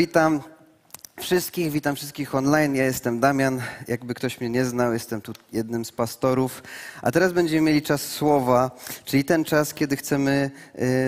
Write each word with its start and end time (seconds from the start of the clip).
Witam 0.00 0.40
wszystkich, 1.20 1.72
witam 1.72 1.96
wszystkich 1.96 2.34
online. 2.34 2.74
Ja 2.74 2.84
jestem 2.84 3.20
Damian. 3.20 3.62
Jakby 3.88 4.14
ktoś 4.14 4.40
mnie 4.40 4.50
nie 4.50 4.64
znał, 4.64 4.92
jestem 4.92 5.20
tu 5.20 5.32
jednym 5.52 5.84
z 5.84 5.92
pastorów. 5.92 6.62
A 7.02 7.10
teraz 7.10 7.32
będziemy 7.32 7.62
mieli 7.62 7.82
czas 7.82 8.02
słowa, 8.02 8.70
czyli 9.04 9.24
ten 9.24 9.44
czas, 9.44 9.74
kiedy 9.74 9.96
chcemy 9.96 10.50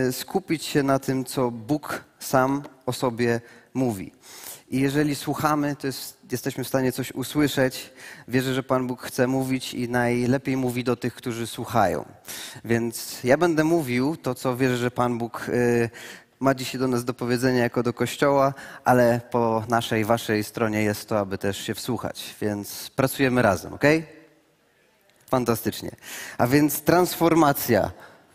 y, 0.08 0.12
skupić 0.12 0.64
się 0.64 0.82
na 0.82 0.98
tym, 0.98 1.24
co 1.24 1.50
Bóg 1.50 2.04
sam 2.18 2.62
o 2.86 2.92
sobie 2.92 3.40
mówi. 3.74 4.12
I 4.68 4.80
jeżeli 4.80 5.14
słuchamy, 5.14 5.76
to 5.76 5.86
jest, 5.86 6.18
jesteśmy 6.32 6.64
w 6.64 6.68
stanie 6.68 6.92
coś 6.92 7.12
usłyszeć. 7.12 7.92
Wierzę, 8.28 8.54
że 8.54 8.62
Pan 8.62 8.86
Bóg 8.86 9.02
chce 9.02 9.26
mówić 9.26 9.74
i 9.74 9.88
najlepiej 9.88 10.56
mówi 10.56 10.84
do 10.84 10.96
tych, 10.96 11.14
którzy 11.14 11.46
słuchają. 11.46 12.04
Więc 12.64 13.24
ja 13.24 13.36
będę 13.36 13.64
mówił 13.64 14.16
to, 14.16 14.34
co 14.34 14.56
wierzę, 14.56 14.76
że 14.76 14.90
Pan 14.90 15.18
Bóg 15.18 15.48
y, 15.48 15.90
ma 16.42 16.54
dzisiaj 16.54 16.80
do 16.80 16.88
nas 16.88 17.04
do 17.04 17.14
powiedzenia 17.14 17.62
jako 17.62 17.82
do 17.82 17.92
Kościoła, 17.92 18.54
ale 18.84 19.20
po 19.30 19.64
naszej, 19.68 20.04
waszej 20.04 20.44
stronie 20.44 20.82
jest 20.82 21.08
to, 21.08 21.18
aby 21.18 21.38
też 21.38 21.58
się 21.58 21.74
wsłuchać. 21.74 22.34
Więc 22.40 22.90
pracujemy 22.96 23.42
razem, 23.42 23.74
ok? 23.74 23.84
Fantastycznie. 25.30 25.90
A 26.38 26.46
więc 26.46 26.80
transformacja. 26.80 27.90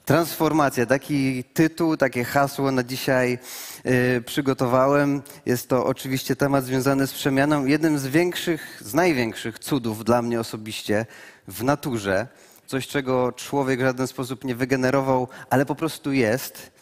Transformacja, 0.06 0.86
taki 0.86 1.44
tytuł, 1.44 1.98
takie 1.98 2.24
hasło 2.24 2.72
na 2.72 2.84
dzisiaj 2.84 3.40
y, 3.86 4.24
przygotowałem. 4.26 5.22
Jest 5.46 5.70
to 5.70 5.86
oczywiście 5.86 6.36
temat 6.36 6.66
związany 6.66 7.08
z 7.08 7.14
przemianą. 7.14 7.66
Jednym 7.66 8.00
z 8.00 8.08
większych, 8.08 8.82
z 8.86 8.94
największych 8.94 9.60
cudów 9.60 10.06
dla 10.06 10.22
mnie 10.22 10.40
osobiście 10.40 11.06
w 11.48 11.64
naturze, 11.64 12.28
coś 12.66 12.88
czego 12.88 13.32
człowiek 13.32 13.80
w 13.80 13.84
żaden 13.84 14.08
sposób 14.08 14.44
nie 14.44 14.56
wygenerował, 14.56 15.28
ale 15.50 15.66
po 15.66 15.76
prostu 15.76 16.12
jest, 16.12 16.77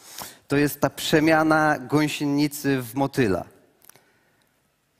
to 0.47 0.57
jest 0.57 0.81
ta 0.81 0.89
przemiana 0.89 1.79
gąsienicy 1.79 2.81
w 2.81 2.95
motyla. 2.95 3.45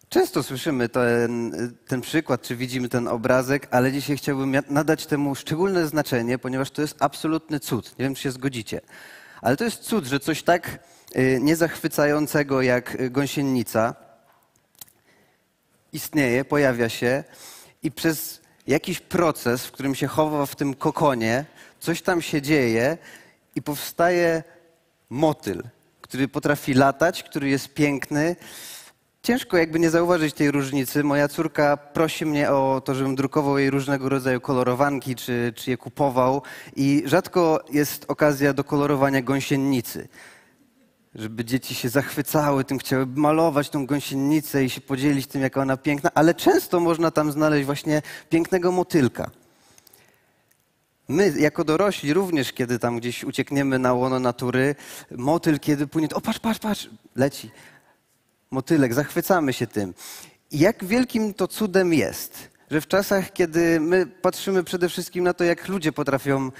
Często 0.10 0.44
słyszymy 0.44 0.90
ten, 0.90 1.52
ten 1.88 2.02
przykład, 2.02 2.42
czy 2.42 2.56
widzimy 2.56 2.90
ten 2.90 3.08
obrazek, 3.08 3.68
ale 3.72 3.92
dzisiaj 3.92 4.18
chciałbym 4.18 4.56
nadać 4.70 5.06
temu 5.06 5.36
szczególne 5.36 5.88
znaczenie, 5.88 6.38
ponieważ 6.38 6.72
to 6.72 6.82
jest 6.82 6.96
absolutny 7.00 7.60
cud. 7.60 8.00
Nie 8.00 8.06
wiem, 8.06 8.16
czy 8.16 8.22
się 8.22 8.32
zgodzicie. 8.32 8.82
Ale 9.42 9.58
to 9.58 9.64
jest 9.64 9.84
cud, 9.84 10.06
że 10.06 10.20
coś 10.20 10.44
tak 10.44 10.80
y, 11.16 11.40
niezachwycającego 11.42 12.62
jak 12.62 13.12
gąsienica 13.12 13.96
istnieje, 15.94 16.46
pojawia 16.46 16.90
się 16.90 17.24
i 17.84 17.92
przez 17.92 18.42
jakiś 18.68 19.00
proces, 19.00 19.66
w 19.66 19.72
którym 19.72 19.96
się 19.96 20.08
chowa 20.08 20.46
w 20.46 20.56
tym 20.56 20.74
kokonie, 20.74 21.46
coś 21.80 22.02
tam 22.02 22.22
się 22.22 22.42
dzieje 22.42 22.98
i 23.56 23.62
powstaje 23.62 24.44
motyl, 25.10 25.64
który 26.02 26.28
potrafi 26.28 26.74
latać, 26.74 27.24
który 27.24 27.50
jest 27.50 27.74
piękny. 27.74 28.36
Ciężko 29.24 29.58
jakby 29.58 29.80
nie 29.80 29.90
zauważyć 29.90 30.34
tej 30.34 30.52
różnicy. 30.52 31.04
Moja 31.04 31.28
córka 31.28 31.78
prosi 31.78 32.26
mnie 32.26 32.52
o 32.52 32.82
to, 32.86 32.96
żebym 32.96 33.16
drukował 33.16 33.58
jej 33.58 33.70
różnego 33.70 34.10
rodzaju 34.10 34.42
kolorowanki, 34.42 35.16
czy, 35.16 35.54
czy 35.56 35.72
je 35.72 35.78
kupował. 35.78 36.42
I 36.76 37.04
rzadko 37.06 37.64
jest 37.72 38.06
okazja 38.08 38.54
do 38.54 38.64
kolorowania 38.64 39.22
gąsienicy. 39.22 40.08
Żeby 41.16 41.46
dzieci 41.46 41.76
się 41.76 41.90
zachwycały 41.90 42.64
tym, 42.64 42.78
chciały 42.78 43.06
malować 43.06 43.70
tą 43.70 43.86
gąsienicę 43.86 44.64
i 44.64 44.70
się 44.70 44.82
podzielić 44.82 45.28
tym, 45.28 45.42
jaka 45.42 45.62
ona 45.62 45.78
piękna, 45.78 46.10
ale 46.14 46.34
często 46.34 46.80
można 46.80 47.12
tam 47.12 47.32
znaleźć 47.32 47.66
właśnie 47.66 48.02
pięknego 48.30 48.72
motylka. 48.72 49.32
My, 51.08 51.34
jako 51.38 51.64
dorośli, 51.64 52.14
również 52.14 52.54
kiedy 52.54 52.80
tam 52.80 52.98
gdzieś 52.98 53.24
uciekniemy 53.24 53.80
na 53.80 53.94
łono 53.94 54.20
natury, 54.20 54.76
motyl, 55.12 55.60
kiedy 55.60 55.88
płynie, 55.88 56.08
o 56.14 56.22
patrz, 56.22 56.40
patrz, 56.40 56.60
patrz, 56.60 56.90
leci. 57.16 57.52
Motylek, 58.52 58.94
zachwycamy 58.94 59.54
się 59.54 59.68
tym. 59.68 59.94
I 60.52 60.60
jak 60.60 60.86
wielkim 60.86 61.34
to 61.34 61.48
cudem 61.48 61.94
jest, 61.94 62.50
że 62.72 62.82
w 62.82 62.88
czasach, 62.88 63.34
kiedy 63.34 63.80
my 63.80 64.06
patrzymy 64.06 64.64
przede 64.64 64.90
wszystkim 64.90 65.24
na 65.24 65.34
to, 65.34 65.44
jak 65.44 65.68
ludzie 65.68 65.92
potrafią 65.92 66.52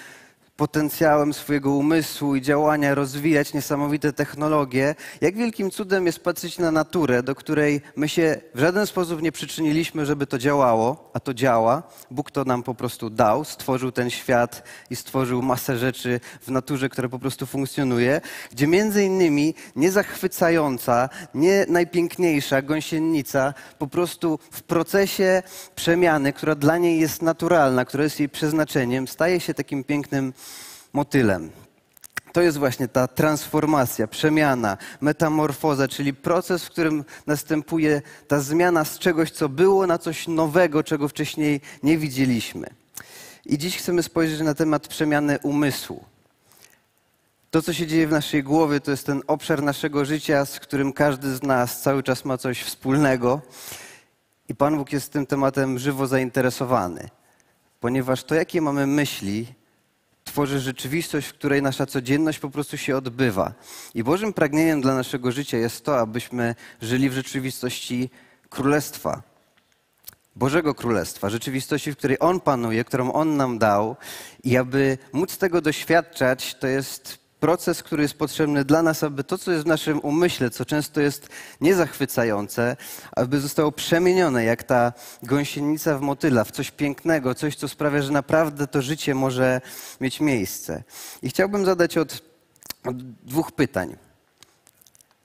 potencjałem 0.58 1.34
swojego 1.34 1.72
umysłu 1.72 2.36
i 2.36 2.42
działania 2.42 2.96
rozwijać 2.96 3.54
niesamowite 3.54 4.14
technologie, 4.14 4.96
jak 5.22 5.36
wielkim 5.36 5.72
cudem 5.72 6.06
jest 6.06 6.20
patrzeć 6.20 6.58
na 6.58 6.72
naturę, 6.72 7.24
do 7.24 7.36
której 7.36 7.82
my 7.96 8.10
się 8.10 8.42
w 8.56 8.60
żaden 8.60 8.88
sposób 8.88 9.22
nie 9.22 9.32
przyczyniliśmy, 9.32 10.06
żeby 10.06 10.28
to 10.28 10.38
działało, 10.38 11.12
a 11.14 11.20
to 11.20 11.34
działa. 11.34 11.84
Bóg 12.12 12.32
to 12.32 12.44
nam 12.44 12.64
po 12.64 12.76
prostu 12.76 13.10
dał, 13.10 13.44
stworzył 13.44 13.92
ten 13.92 14.10
świat 14.10 14.64
i 14.90 14.96
stworzył 14.96 15.42
masę 15.42 15.78
rzeczy 15.78 16.20
w 16.42 16.52
naturze, 16.52 16.90
które 16.90 17.10
po 17.10 17.20
prostu 17.20 17.46
funkcjonuje, 17.46 18.22
gdzie 18.52 18.68
między 18.68 19.04
innymi 19.04 19.56
niezachwycająca, 19.76 21.10
nie 21.34 21.66
najpiękniejsza 21.70 22.62
gąsienica 22.62 23.54
po 23.80 23.88
prostu 23.88 24.40
w 24.52 24.64
procesie 24.64 25.44
przemiany, 25.76 26.34
która 26.34 26.56
dla 26.56 26.78
niej 26.78 27.00
jest 27.00 27.22
naturalna, 27.22 27.86
która 27.86 28.04
jest 28.04 28.20
jej 28.20 28.30
przeznaczeniem, 28.30 29.08
staje 29.08 29.40
się 29.40 29.54
takim 29.54 29.84
pięknym 29.84 30.34
motylem. 30.96 31.50
To 32.34 32.42
jest 32.42 32.58
właśnie 32.58 32.88
ta 32.88 33.08
transformacja, 33.08 34.08
przemiana, 34.08 34.78
metamorfoza, 35.02 35.88
czyli 35.88 36.14
proces, 36.14 36.66
w 36.66 36.70
którym 36.70 37.04
następuje 37.28 38.02
ta 38.28 38.40
zmiana 38.40 38.86
z 38.86 39.00
czegoś, 39.00 39.32
co 39.32 39.50
było, 39.50 39.88
na 39.88 39.98
coś 39.98 40.28
nowego, 40.28 40.84
czego 40.84 41.08
wcześniej 41.08 41.62
nie 41.84 41.98
widzieliśmy. 41.98 42.68
I 43.46 43.58
dziś 43.58 43.78
chcemy 43.78 44.04
spojrzeć 44.04 44.42
na 44.42 44.54
temat 44.54 44.88
przemiany 44.88 45.40
umysłu. 45.44 46.04
To, 47.52 47.62
co 47.62 47.74
się 47.74 47.88
dzieje 47.88 48.08
w 48.08 48.12
naszej 48.12 48.44
głowie, 48.44 48.80
to 48.80 48.92
jest 48.92 49.06
ten 49.06 49.22
obszar 49.28 49.64
naszego 49.64 50.06
życia, 50.06 50.46
z 50.46 50.60
którym 50.60 50.94
każdy 50.94 51.36
z 51.36 51.44
nas 51.44 51.82
cały 51.82 52.04
czas 52.04 52.26
ma 52.26 52.38
coś 52.38 52.64
wspólnego. 52.64 53.42
I 54.50 54.56
Pan 54.56 54.78
Bóg 54.78 54.94
jest 54.94 55.12
tym 55.14 55.26
tematem 55.26 55.80
żywo 55.80 56.08
zainteresowany, 56.08 57.10
ponieważ 57.80 58.24
to, 58.24 58.36
jakie 58.36 58.62
mamy 58.62 58.88
myśli, 58.88 59.56
tworzy 60.26 60.60
rzeczywistość, 60.60 61.28
w 61.28 61.34
której 61.34 61.62
nasza 61.62 61.86
codzienność 61.86 62.40
po 62.40 62.50
prostu 62.50 62.78
się 62.78 62.98
odbywa. 62.98 63.54
I 63.94 64.04
Bożym 64.04 64.34
pragnieniem 64.34 64.82
dla 64.82 64.96
naszego 64.96 65.32
życia 65.32 65.58
jest 65.58 65.86
to, 65.86 66.00
abyśmy 66.00 66.56
żyli 66.82 67.10
w 67.10 67.14
rzeczywistości 67.14 68.10
Królestwa. 68.50 69.22
Bożego 70.36 70.76
Królestwa, 70.76 71.30
rzeczywistości, 71.30 71.92
w 71.92 71.98
której 71.98 72.18
On 72.20 72.40
panuje, 72.40 72.84
którą 72.84 73.12
On 73.14 73.38
nam 73.38 73.60
dał, 73.60 73.96
i 74.44 74.58
aby 74.58 74.98
móc 75.14 75.38
tego 75.38 75.62
doświadczać, 75.62 76.56
to 76.56 76.68
jest 76.68 77.25
proces, 77.40 77.84
który 77.84 78.04
jest 78.04 78.18
potrzebny 78.18 78.66
dla 78.66 78.82
nas, 78.82 79.04
aby 79.04 79.24
to, 79.24 79.38
co 79.38 79.52
jest 79.52 79.64
w 79.64 79.68
naszym 79.68 80.00
umyśle, 80.00 80.50
co 80.50 80.66
często 80.66 81.02
jest 81.02 81.30
niezachwycające, 81.62 82.78
aby 83.12 83.40
zostało 83.40 83.72
przemienione, 83.72 84.44
jak 84.44 84.64
ta 84.64 84.94
gąsienica 85.24 85.98
w 85.98 86.02
motyla, 86.02 86.44
w 86.44 86.52
coś 86.52 86.72
pięknego, 86.72 87.36
coś, 87.36 87.56
co 87.56 87.68
sprawia, 87.68 88.02
że 88.02 88.12
naprawdę 88.12 88.68
to 88.68 88.82
życie 88.82 89.16
może 89.16 89.62
mieć 90.02 90.20
miejsce. 90.20 90.84
I 91.22 91.30
chciałbym 91.30 91.66
zadać 91.66 91.98
od, 91.98 92.24
od 92.86 93.04
dwóch 93.04 93.52
pytań, 93.52 93.96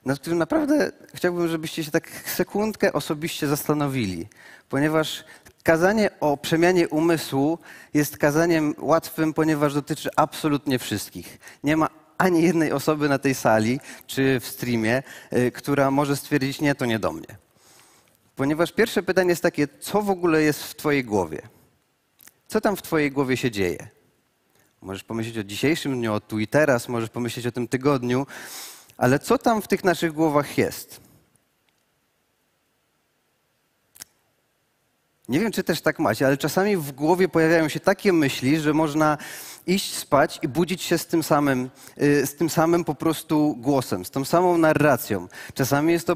nad 0.05 0.19
którym 0.19 0.39
naprawdę 0.39 0.91
chciałbym, 1.13 1.47
żebyście 1.47 1.83
się 1.83 1.91
tak 1.91 2.09
sekundkę 2.25 2.93
osobiście 2.93 3.47
zastanowili, 3.47 4.27
ponieważ 4.69 5.23
Kazanie 5.63 6.09
o 6.19 6.37
przemianie 6.37 6.89
umysłu 6.89 7.59
jest 7.93 8.17
kazaniem 8.17 8.75
łatwym, 8.79 9.33
ponieważ 9.33 9.73
dotyczy 9.73 10.09
absolutnie 10.15 10.79
wszystkich. 10.79 11.39
Nie 11.63 11.77
ma 11.77 11.89
ani 12.21 12.43
jednej 12.43 12.71
osoby 12.71 13.09
na 13.09 13.19
tej 13.19 13.35
sali 13.35 13.79
czy 14.07 14.39
w 14.39 14.47
streamie, 14.47 15.03
y, 15.33 15.51
która 15.51 15.91
może 15.91 16.15
stwierdzić, 16.15 16.61
nie, 16.61 16.75
to 16.75 16.85
nie 16.85 16.99
do 16.99 17.11
mnie. 17.11 17.37
Ponieważ 18.35 18.71
pierwsze 18.71 19.03
pytanie 19.03 19.29
jest 19.29 19.43
takie, 19.43 19.67
co 19.79 20.01
w 20.01 20.09
ogóle 20.09 20.41
jest 20.41 20.63
w 20.63 20.75
Twojej 20.75 21.03
głowie? 21.03 21.41
Co 22.47 22.61
tam 22.61 22.75
w 22.75 22.81
Twojej 22.81 23.11
głowie 23.11 23.37
się 23.37 23.51
dzieje? 23.51 23.87
Możesz 24.81 25.03
pomyśleć 25.03 25.37
o 25.37 25.43
dzisiejszym 25.43 25.93
dniu, 25.93 26.13
o 26.13 26.19
tu 26.19 26.39
i 26.39 26.47
teraz, 26.47 26.89
możesz 26.89 27.09
pomyśleć 27.09 27.47
o 27.47 27.51
tym 27.51 27.67
tygodniu, 27.67 28.27
ale 28.97 29.19
co 29.19 29.37
tam 29.37 29.61
w 29.61 29.67
tych 29.67 29.83
naszych 29.83 30.11
głowach 30.11 30.57
jest? 30.57 31.01
Nie 35.29 35.39
wiem, 35.39 35.51
czy 35.51 35.63
też 35.63 35.81
tak 35.81 35.99
macie, 35.99 36.25
ale 36.25 36.37
czasami 36.37 36.77
w 36.77 36.91
głowie 36.91 37.29
pojawiają 37.29 37.69
się 37.69 37.79
takie 37.79 38.13
myśli, 38.13 38.59
że 38.59 38.73
można 38.73 39.17
iść 39.71 39.93
spać 39.95 40.39
i 40.41 40.47
budzić 40.47 40.81
się 40.81 40.97
z 40.97 41.05
tym 41.05 41.23
samym, 41.23 41.69
y, 42.01 42.25
z 42.25 42.35
tym 42.35 42.49
samym 42.49 42.83
po 42.83 42.95
prostu 42.95 43.55
głosem, 43.59 44.05
z 44.05 44.11
tą 44.11 44.25
samą 44.25 44.57
narracją. 44.57 45.27
Czasami 45.53 45.93
jest 45.93 46.07
to 46.07 46.15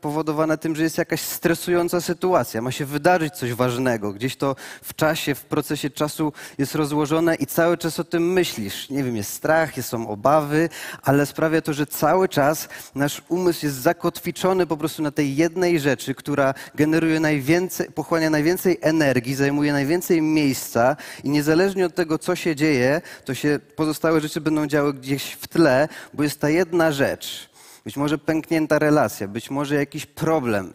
powodowane, 0.00 0.58
tym, 0.58 0.76
że 0.76 0.82
jest 0.82 0.98
jakaś 0.98 1.20
stresująca 1.20 2.00
sytuacja, 2.00 2.62
ma 2.62 2.72
się 2.72 2.84
wydarzyć 2.84 3.34
coś 3.34 3.52
ważnego, 3.54 4.12
gdzieś 4.12 4.36
to 4.36 4.56
w 4.82 4.94
czasie, 4.94 5.34
w 5.34 5.44
procesie 5.44 5.90
czasu 5.90 6.32
jest 6.58 6.74
rozłożone 6.74 7.34
i 7.34 7.46
cały 7.46 7.78
czas 7.78 8.00
o 8.00 8.04
tym 8.04 8.32
myślisz. 8.32 8.90
Nie 8.90 9.04
wiem, 9.04 9.16
jest 9.16 9.32
strach, 9.32 9.76
są 9.82 10.08
obawy, 10.08 10.68
ale 11.02 11.26
sprawia 11.26 11.60
to, 11.60 11.72
że 11.72 11.86
cały 11.86 12.28
czas 12.28 12.68
nasz 12.94 13.22
umysł 13.28 13.66
jest 13.66 13.76
zakotwiczony 13.76 14.66
po 14.66 14.76
prostu 14.76 15.02
na 15.02 15.10
tej 15.10 15.36
jednej 15.36 15.80
rzeczy, 15.80 16.14
która 16.14 16.54
generuje 16.74 17.20
najwięcej, 17.20 17.86
pochłania 17.94 18.30
najwięcej 18.30 18.78
energii, 18.80 19.34
zajmuje 19.34 19.72
najwięcej 19.72 20.22
miejsca 20.22 20.96
i 21.24 21.30
niezależnie 21.30 21.86
od 21.86 21.94
tego, 21.94 22.18
co 22.18 22.36
się 22.36 22.56
dzieje, 22.56 22.75
to 23.24 23.34
się 23.34 23.58
pozostałe 23.76 24.20
rzeczy 24.20 24.40
będą 24.40 24.66
działy 24.66 24.94
gdzieś 24.94 25.32
w 25.32 25.48
tle, 25.48 25.88
bo 26.14 26.22
jest 26.22 26.40
ta 26.40 26.50
jedna 26.50 26.92
rzecz, 26.92 27.50
być 27.84 27.96
może 27.96 28.18
pęknięta 28.18 28.78
relacja, 28.78 29.28
być 29.28 29.50
może 29.50 29.74
jakiś 29.74 30.06
problem, 30.06 30.74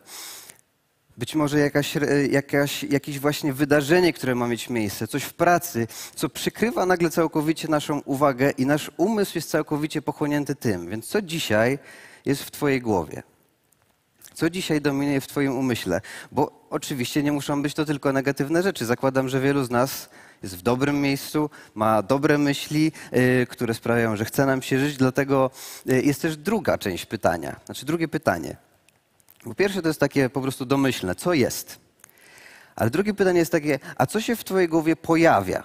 być 1.17 1.35
może 1.35 1.59
jakaś, 1.59 1.93
jakaś, 2.31 2.83
jakieś 2.83 3.19
właśnie 3.19 3.53
wydarzenie, 3.53 4.13
które 4.13 4.35
ma 4.35 4.47
mieć 4.47 4.69
miejsce, 4.69 5.07
coś 5.07 5.23
w 5.23 5.33
pracy, 5.33 5.87
co 6.15 6.29
przykrywa 6.29 6.85
nagle 6.85 7.09
całkowicie 7.09 7.67
naszą 7.67 7.99
uwagę 7.99 8.51
i 8.57 8.65
nasz 8.65 8.91
umysł 8.97 9.31
jest 9.35 9.49
całkowicie 9.49 10.01
pochłonięty 10.01 10.55
tym. 10.55 10.89
Więc 10.89 11.07
co 11.07 11.21
dzisiaj 11.21 11.79
jest 12.25 12.43
w 12.43 12.51
Twojej 12.51 12.81
głowie? 12.81 13.23
Co 14.33 14.49
dzisiaj 14.49 14.81
dominuje 14.81 15.21
w 15.21 15.27
Twoim 15.27 15.57
umyśle? 15.57 16.01
Bo 16.31 16.67
oczywiście 16.69 17.23
nie 17.23 17.31
muszą 17.31 17.61
być 17.61 17.73
to 17.73 17.85
tylko 17.85 18.13
negatywne 18.13 18.63
rzeczy. 18.63 18.85
Zakładam, 18.85 19.29
że 19.29 19.41
wielu 19.41 19.63
z 19.63 19.69
nas 19.69 20.09
jest 20.43 20.55
w 20.55 20.61
dobrym 20.61 21.01
miejscu, 21.01 21.49
ma 21.75 22.01
dobre 22.01 22.37
myśli, 22.37 22.91
yy, 23.11 23.47
które 23.49 23.73
sprawiają, 23.73 24.15
że 24.15 24.25
chce 24.25 24.45
nam 24.45 24.61
się 24.61 24.79
żyć. 24.79 24.97
Dlatego 24.97 25.51
yy, 25.85 26.01
jest 26.01 26.21
też 26.21 26.37
druga 26.37 26.77
część 26.77 27.05
pytania. 27.05 27.59
Znaczy 27.65 27.85
drugie 27.85 28.07
pytanie. 28.07 28.57
Bo 29.45 29.55
pierwsze 29.55 29.81
to 29.81 29.87
jest 29.87 29.99
takie 29.99 30.29
po 30.29 30.41
prostu 30.41 30.65
domyślne, 30.65 31.15
co 31.15 31.33
jest? 31.33 31.79
Ale 32.75 32.89
drugie 32.89 33.13
pytanie 33.13 33.39
jest 33.39 33.51
takie, 33.51 33.79
a 33.95 34.05
co 34.05 34.21
się 34.21 34.35
w 34.35 34.43
Twojej 34.43 34.67
głowie 34.69 34.95
pojawia? 34.95 35.63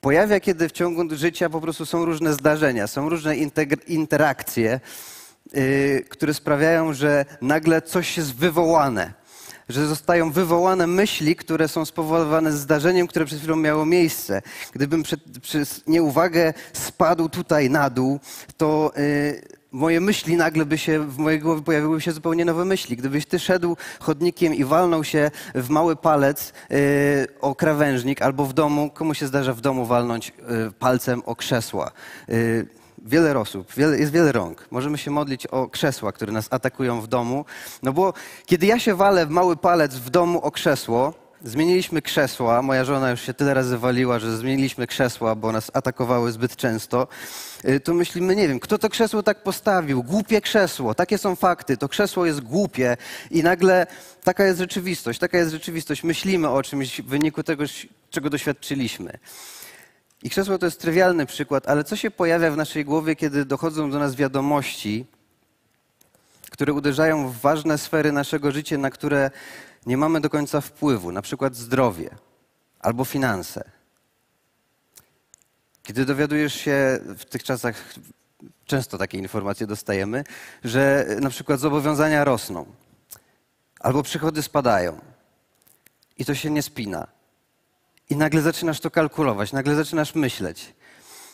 Pojawia, 0.00 0.40
kiedy 0.40 0.68
w 0.68 0.72
ciągu 0.72 1.16
życia 1.16 1.50
po 1.50 1.60
prostu 1.60 1.86
są 1.86 2.04
różne 2.04 2.32
zdarzenia, 2.32 2.86
są 2.86 3.08
różne 3.08 3.36
interakcje, 3.86 4.80
yy, 5.52 6.04
które 6.08 6.34
sprawiają, 6.34 6.92
że 6.92 7.24
nagle 7.40 7.82
coś 7.82 8.16
jest 8.16 8.34
wywołane 8.34 9.21
że 9.72 9.86
zostają 9.86 10.30
wywołane 10.30 10.86
myśli, 10.86 11.36
które 11.36 11.68
są 11.68 11.84
spowodowane 11.84 12.52
zdarzeniem, 12.52 13.06
które 13.06 13.24
przed 13.24 13.38
chwilą 13.38 13.56
miało 13.56 13.86
miejsce. 13.86 14.42
Gdybym 14.72 15.02
przed, 15.02 15.20
przez 15.42 15.86
nieuwagę 15.86 16.54
spadł 16.72 17.28
tutaj 17.28 17.70
na 17.70 17.90
dół, 17.90 18.20
to 18.56 18.92
yy, 18.96 19.42
moje 19.72 20.00
myśli 20.00 20.36
nagle 20.36 20.66
by 20.66 20.78
się, 20.78 21.00
w 21.00 21.18
mojej 21.18 21.40
głowie 21.40 21.62
pojawiły 21.62 22.00
się 22.00 22.12
zupełnie 22.12 22.44
nowe 22.44 22.64
myśli. 22.64 22.96
Gdybyś 22.96 23.26
ty 23.26 23.38
szedł 23.38 23.76
chodnikiem 24.00 24.54
i 24.54 24.64
walnął 24.64 25.04
się 25.04 25.30
w 25.54 25.68
mały 25.68 25.96
palec 25.96 26.52
yy, 26.70 26.76
o 27.40 27.54
krawężnik, 27.54 28.22
albo 28.22 28.46
w 28.46 28.52
domu, 28.52 28.90
komu 28.90 29.14
się 29.14 29.26
zdarza 29.26 29.54
w 29.54 29.60
domu 29.60 29.86
walnąć 29.86 30.32
yy, 30.48 30.72
palcem 30.78 31.22
o 31.26 31.36
krzesła. 31.36 31.90
Wiele 33.04 33.38
osób, 33.38 33.74
wiele, 33.76 33.98
jest 33.98 34.12
wiele 34.12 34.32
rąk. 34.32 34.66
Możemy 34.70 34.98
się 34.98 35.10
modlić 35.10 35.46
o 35.46 35.68
krzesła, 35.68 36.12
które 36.12 36.32
nas 36.32 36.48
atakują 36.50 37.00
w 37.00 37.06
domu. 37.06 37.44
No 37.82 37.92
bo 37.92 38.14
kiedy 38.46 38.66
ja 38.66 38.78
się 38.78 38.94
walę 38.94 39.26
w 39.26 39.30
mały 39.30 39.56
palec 39.56 39.94
w 39.94 40.10
domu 40.10 40.40
o 40.40 40.50
krzesło, 40.50 41.14
zmieniliśmy 41.44 42.02
krzesła, 42.02 42.62
moja 42.62 42.84
żona 42.84 43.10
już 43.10 43.20
się 43.20 43.34
tyle 43.34 43.54
razy 43.54 43.78
waliła, 43.78 44.18
że 44.18 44.36
zmieniliśmy 44.36 44.86
krzesła, 44.86 45.34
bo 45.34 45.52
nas 45.52 45.70
atakowały 45.74 46.32
zbyt 46.32 46.56
często, 46.56 47.08
y, 47.64 47.80
to 47.80 47.94
myślimy, 47.94 48.36
nie 48.36 48.48
wiem, 48.48 48.60
kto 48.60 48.78
to 48.78 48.88
krzesło 48.88 49.22
tak 49.22 49.42
postawił? 49.42 50.02
Głupie 50.02 50.40
krzesło, 50.40 50.94
takie 50.94 51.18
są 51.18 51.36
fakty, 51.36 51.76
to 51.76 51.88
krzesło 51.88 52.26
jest 52.26 52.40
głupie 52.40 52.96
i 53.30 53.42
nagle 53.42 53.86
taka 54.24 54.44
jest 54.44 54.58
rzeczywistość, 54.58 55.18
taka 55.18 55.38
jest 55.38 55.50
rzeczywistość. 55.50 56.04
Myślimy 56.04 56.50
o 56.50 56.62
czymś 56.62 57.00
w 57.00 57.06
wyniku 57.06 57.42
tego, 57.42 57.64
czego 58.10 58.30
doświadczyliśmy. 58.30 59.18
I 60.22 60.30
krzesło 60.30 60.58
to 60.58 60.66
jest 60.66 60.80
trywialny 60.80 61.26
przykład, 61.26 61.68
ale 61.68 61.84
co 61.84 61.96
się 61.96 62.10
pojawia 62.10 62.50
w 62.50 62.56
naszej 62.56 62.84
głowie, 62.84 63.16
kiedy 63.16 63.44
dochodzą 63.44 63.90
do 63.90 63.98
nas 63.98 64.14
wiadomości, 64.14 65.06
które 66.50 66.72
uderzają 66.72 67.28
w 67.28 67.40
ważne 67.40 67.78
sfery 67.78 68.12
naszego 68.12 68.52
życia, 68.52 68.78
na 68.78 68.90
które 68.90 69.30
nie 69.86 69.96
mamy 69.96 70.20
do 70.20 70.30
końca 70.30 70.60
wpływu, 70.60 71.12
na 71.12 71.22
przykład 71.22 71.56
zdrowie 71.56 72.10
albo 72.80 73.04
finanse. 73.04 73.70
Kiedy 75.82 76.04
dowiadujesz 76.04 76.54
się 76.54 77.00
w 77.18 77.24
tych 77.24 77.42
czasach, 77.42 77.94
często 78.64 78.98
takie 78.98 79.18
informacje 79.18 79.66
dostajemy, 79.66 80.24
że 80.64 81.06
na 81.20 81.30
przykład 81.30 81.60
zobowiązania 81.60 82.24
rosną 82.24 82.66
albo 83.80 84.02
przychody 84.02 84.42
spadają 84.42 85.00
i 86.18 86.24
to 86.24 86.34
się 86.34 86.50
nie 86.50 86.62
spina 86.62 87.06
i 88.12 88.16
nagle 88.16 88.42
zaczynasz 88.42 88.80
to 88.80 88.90
kalkulować, 88.90 89.52
nagle 89.52 89.74
zaczynasz 89.74 90.14
myśleć. 90.14 90.74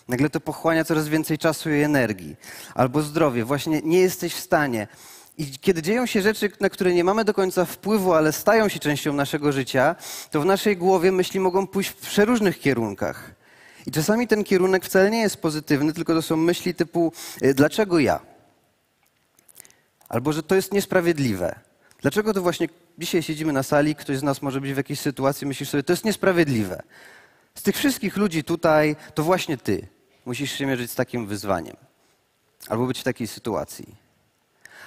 Nagle 0.08 0.30
to 0.30 0.40
pochłania 0.40 0.84
coraz 0.84 1.08
więcej 1.08 1.38
czasu 1.38 1.70
i 1.70 1.80
energii. 1.82 2.36
Albo 2.74 3.02
zdrowie. 3.02 3.44
Właśnie 3.44 3.80
nie 3.84 4.00
jesteś 4.00 4.34
w 4.34 4.40
stanie. 4.40 4.88
I 5.38 5.58
kiedy 5.58 5.82
dzieją 5.82 6.06
się 6.06 6.22
rzeczy, 6.22 6.52
na 6.60 6.70
które 6.70 6.92
nie 6.92 7.04
mamy 7.04 7.24
do 7.24 7.34
końca 7.34 7.64
wpływu, 7.64 8.12
ale 8.12 8.32
stają 8.32 8.68
się 8.68 8.78
częścią 8.78 9.12
naszego 9.12 9.52
życia, 9.52 9.96
to 10.30 10.40
w 10.40 10.44
naszej 10.44 10.76
głowie 10.76 11.12
myśli 11.12 11.40
mogą 11.40 11.66
pójść 11.66 11.90
w 11.90 11.96
przeróżnych 11.96 12.60
kierunkach. 12.60 13.30
I 13.86 13.90
czasami 13.90 14.28
ten 14.28 14.44
kierunek 14.44 14.84
wcale 14.84 15.10
nie 15.10 15.20
jest 15.20 15.36
pozytywny, 15.36 15.92
tylko 15.92 16.14
to 16.14 16.22
są 16.22 16.36
myśli 16.36 16.74
typu: 16.74 17.12
y, 17.42 17.54
dlaczego 17.54 17.98
ja? 17.98 18.20
Albo 20.08 20.32
że 20.32 20.42
to 20.42 20.54
jest 20.54 20.72
niesprawiedliwe. 20.72 21.60
Dlaczego 22.02 22.34
to 22.34 22.42
właśnie 22.42 22.68
dzisiaj 22.98 23.22
siedzimy 23.22 23.52
na 23.52 23.62
sali, 23.62 23.94
ktoś 23.94 24.18
z 24.18 24.22
nas 24.22 24.42
może 24.42 24.60
być 24.60 24.72
w 24.72 24.76
jakiejś 24.76 25.00
sytuacji, 25.00 25.46
myślisz 25.46 25.68
sobie, 25.68 25.82
to 25.82 25.92
jest 25.92 26.04
niesprawiedliwe. 26.04 26.82
Z 27.54 27.62
tych 27.62 27.76
wszystkich 27.76 28.16
ludzi 28.16 28.44
tutaj, 28.44 28.96
to 29.14 29.22
właśnie 29.22 29.56
ty 29.56 29.86
musisz 30.26 30.52
się 30.52 30.66
mierzyć 30.66 30.90
z 30.90 30.94
takim 30.94 31.26
wyzwaniem. 31.26 31.76
Albo 32.68 32.86
być 32.86 33.00
w 33.00 33.04
takiej 33.04 33.26
sytuacji. 33.26 33.94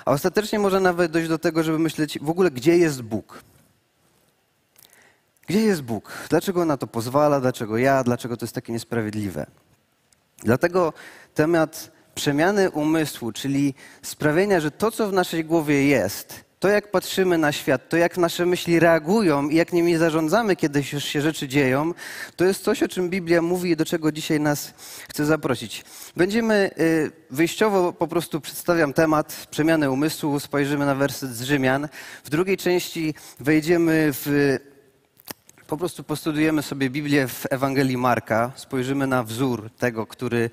A 0.05 0.11
ostatecznie 0.11 0.59
może 0.59 0.79
nawet 0.79 1.11
dojść 1.11 1.29
do 1.29 1.39
tego, 1.39 1.63
żeby 1.63 1.79
myśleć 1.79 2.19
w 2.19 2.29
ogóle, 2.29 2.51
gdzie 2.51 2.77
jest 2.77 3.01
Bóg. 3.01 3.43
Gdzie 5.47 5.61
jest 5.61 5.81
Bóg? 5.81 6.11
Dlaczego 6.29 6.65
na 6.65 6.77
to 6.77 6.87
pozwala? 6.87 7.39
Dlaczego 7.39 7.77
ja? 7.77 8.03
Dlaczego 8.03 8.37
to 8.37 8.45
jest 8.45 8.55
takie 8.55 8.73
niesprawiedliwe? 8.73 9.45
Dlatego 10.43 10.93
temat 11.33 11.91
przemiany 12.15 12.71
umysłu, 12.71 13.31
czyli 13.31 13.73
sprawienia, 14.01 14.59
że 14.59 14.71
to, 14.71 14.91
co 14.91 15.07
w 15.07 15.13
naszej 15.13 15.45
głowie 15.45 15.87
jest, 15.87 16.43
to 16.61 16.69
jak 16.69 16.91
patrzymy 16.91 17.37
na 17.37 17.51
świat, 17.51 17.89
to 17.89 17.97
jak 17.97 18.17
nasze 18.17 18.45
myśli 18.45 18.79
reagują 18.79 19.49
i 19.49 19.55
jak 19.55 19.73
nimi 19.73 19.95
zarządzamy, 19.95 20.55
kiedy 20.55 20.83
już 20.93 21.03
się 21.03 21.21
rzeczy 21.21 21.47
dzieją, 21.47 21.93
to 22.35 22.45
jest 22.45 22.63
coś, 22.63 22.83
o 22.83 22.87
czym 22.87 23.09
Biblia 23.09 23.41
mówi 23.41 23.71
i 23.71 23.75
do 23.75 23.85
czego 23.85 24.11
dzisiaj 24.11 24.39
nas 24.39 24.73
chce 25.09 25.25
zaprosić. 25.25 25.83
Będziemy 26.17 26.71
y, 26.79 27.11
wyjściowo 27.31 27.93
po 27.93 28.07
prostu 28.07 28.41
przedstawiam 28.41 28.93
temat 28.93 29.47
przemiany 29.51 29.91
umysłu, 29.91 30.39
spojrzymy 30.39 30.85
na 30.85 30.95
werset 30.95 31.35
z 31.35 31.41
Rzymian. 31.41 31.87
W 32.23 32.29
drugiej 32.29 32.57
części 32.57 33.13
wejdziemy 33.39 34.09
w 34.11 34.57
po 35.67 35.77
prostu 35.77 36.03
postudujemy 36.03 36.61
sobie 36.61 36.89
Biblię 36.89 37.27
w 37.27 37.45
Ewangelii 37.49 37.97
Marka, 37.97 38.51
spojrzymy 38.55 39.07
na 39.07 39.23
wzór 39.23 39.69
tego, 39.79 40.07
który 40.07 40.49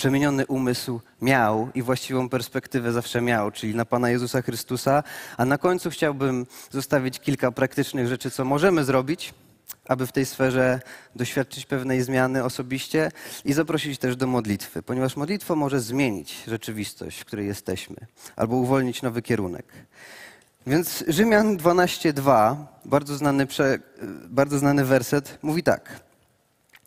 przemieniony 0.00 0.46
umysł 0.46 1.00
miał 1.22 1.68
i 1.74 1.82
właściwą 1.82 2.28
perspektywę 2.28 2.92
zawsze 2.92 3.20
miał, 3.20 3.50
czyli 3.50 3.74
na 3.74 3.84
Pana 3.84 4.10
Jezusa 4.10 4.42
Chrystusa. 4.42 5.02
A 5.36 5.44
na 5.44 5.58
końcu 5.58 5.90
chciałbym 5.90 6.46
zostawić 6.70 7.20
kilka 7.20 7.52
praktycznych 7.52 8.08
rzeczy, 8.08 8.30
co 8.30 8.44
możemy 8.44 8.84
zrobić, 8.84 9.34
aby 9.88 10.06
w 10.06 10.12
tej 10.12 10.26
sferze 10.26 10.80
doświadczyć 11.16 11.66
pewnej 11.66 12.02
zmiany 12.02 12.44
osobiście 12.44 13.10
i 13.44 13.52
zaprosić 13.52 13.98
też 13.98 14.16
do 14.16 14.26
modlitwy, 14.26 14.82
ponieważ 14.82 15.16
modlitwa 15.16 15.54
może 15.54 15.80
zmienić 15.80 16.44
rzeczywistość, 16.46 17.20
w 17.20 17.24
której 17.24 17.46
jesteśmy, 17.46 17.96
albo 18.36 18.56
uwolnić 18.56 19.02
nowy 19.02 19.22
kierunek. 19.22 19.66
Więc 20.66 21.04
Rzymian 21.08 21.56
12:2, 21.56 22.56
bardzo 22.84 23.16
znany, 23.16 23.46
bardzo 24.28 24.58
znany 24.58 24.84
werset, 24.84 25.38
mówi 25.42 25.62
tak: 25.62 26.00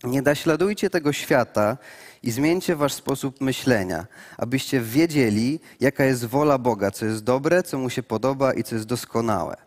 Nie 0.04 0.22
naśladujcie 0.22 0.90
tego 0.90 1.14
świata 1.14 1.78
i 2.24 2.32
zmieńcie 2.32 2.76
wasz 2.76 2.94
sposób 2.94 3.42
myślenia, 3.42 4.06
abyście 4.38 4.82
wiedzieli, 4.82 5.60
jaka 5.80 6.04
jest 6.06 6.26
wola 6.26 6.58
Boga, 6.58 6.92
co 6.92 7.06
jest 7.06 7.24
dobre, 7.24 7.64
co 7.64 7.78
mu 7.78 7.90
się 7.90 8.04
podoba 8.04 8.54
i 8.54 8.64
co 8.64 8.76
jest 8.76 8.88
doskonałe. 8.88 9.58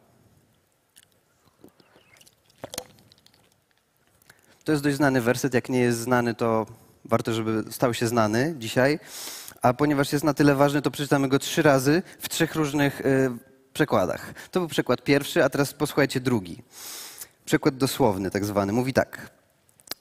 To 4.64 4.72
jest 4.72 4.84
dość 4.84 4.96
znany 4.96 5.20
werset. 5.20 5.54
Jak 5.54 5.68
nie 5.68 5.80
jest 5.80 5.98
znany, 5.98 6.34
to 6.34 6.66
warto, 7.04 7.32
żeby 7.32 7.64
stał 7.70 7.94
się 7.94 8.06
znany 8.06 8.54
dzisiaj. 8.58 8.98
A 9.62 9.74
ponieważ 9.74 10.12
jest 10.12 10.24
na 10.24 10.34
tyle 10.34 10.54
ważny, 10.54 10.82
to 10.82 10.90
przeczytamy 10.90 11.28
go 11.28 11.38
trzy 11.38 11.62
razy 11.62 12.02
w 12.18 12.28
trzech 12.28 12.54
różnych 12.54 13.00
y, 13.00 13.30
przekładach. 13.72 14.34
To 14.50 14.60
był 14.60 14.68
przekład 14.68 15.02
pierwszy, 15.04 15.44
a 15.44 15.48
teraz 15.50 15.74
posłuchajcie 15.74 16.20
drugi. 16.20 16.62
Przekład 17.44 17.76
dosłowny, 17.76 18.30
tak 18.30 18.44
zwany. 18.44 18.72
Mówi 18.72 18.92
tak. 18.92 19.35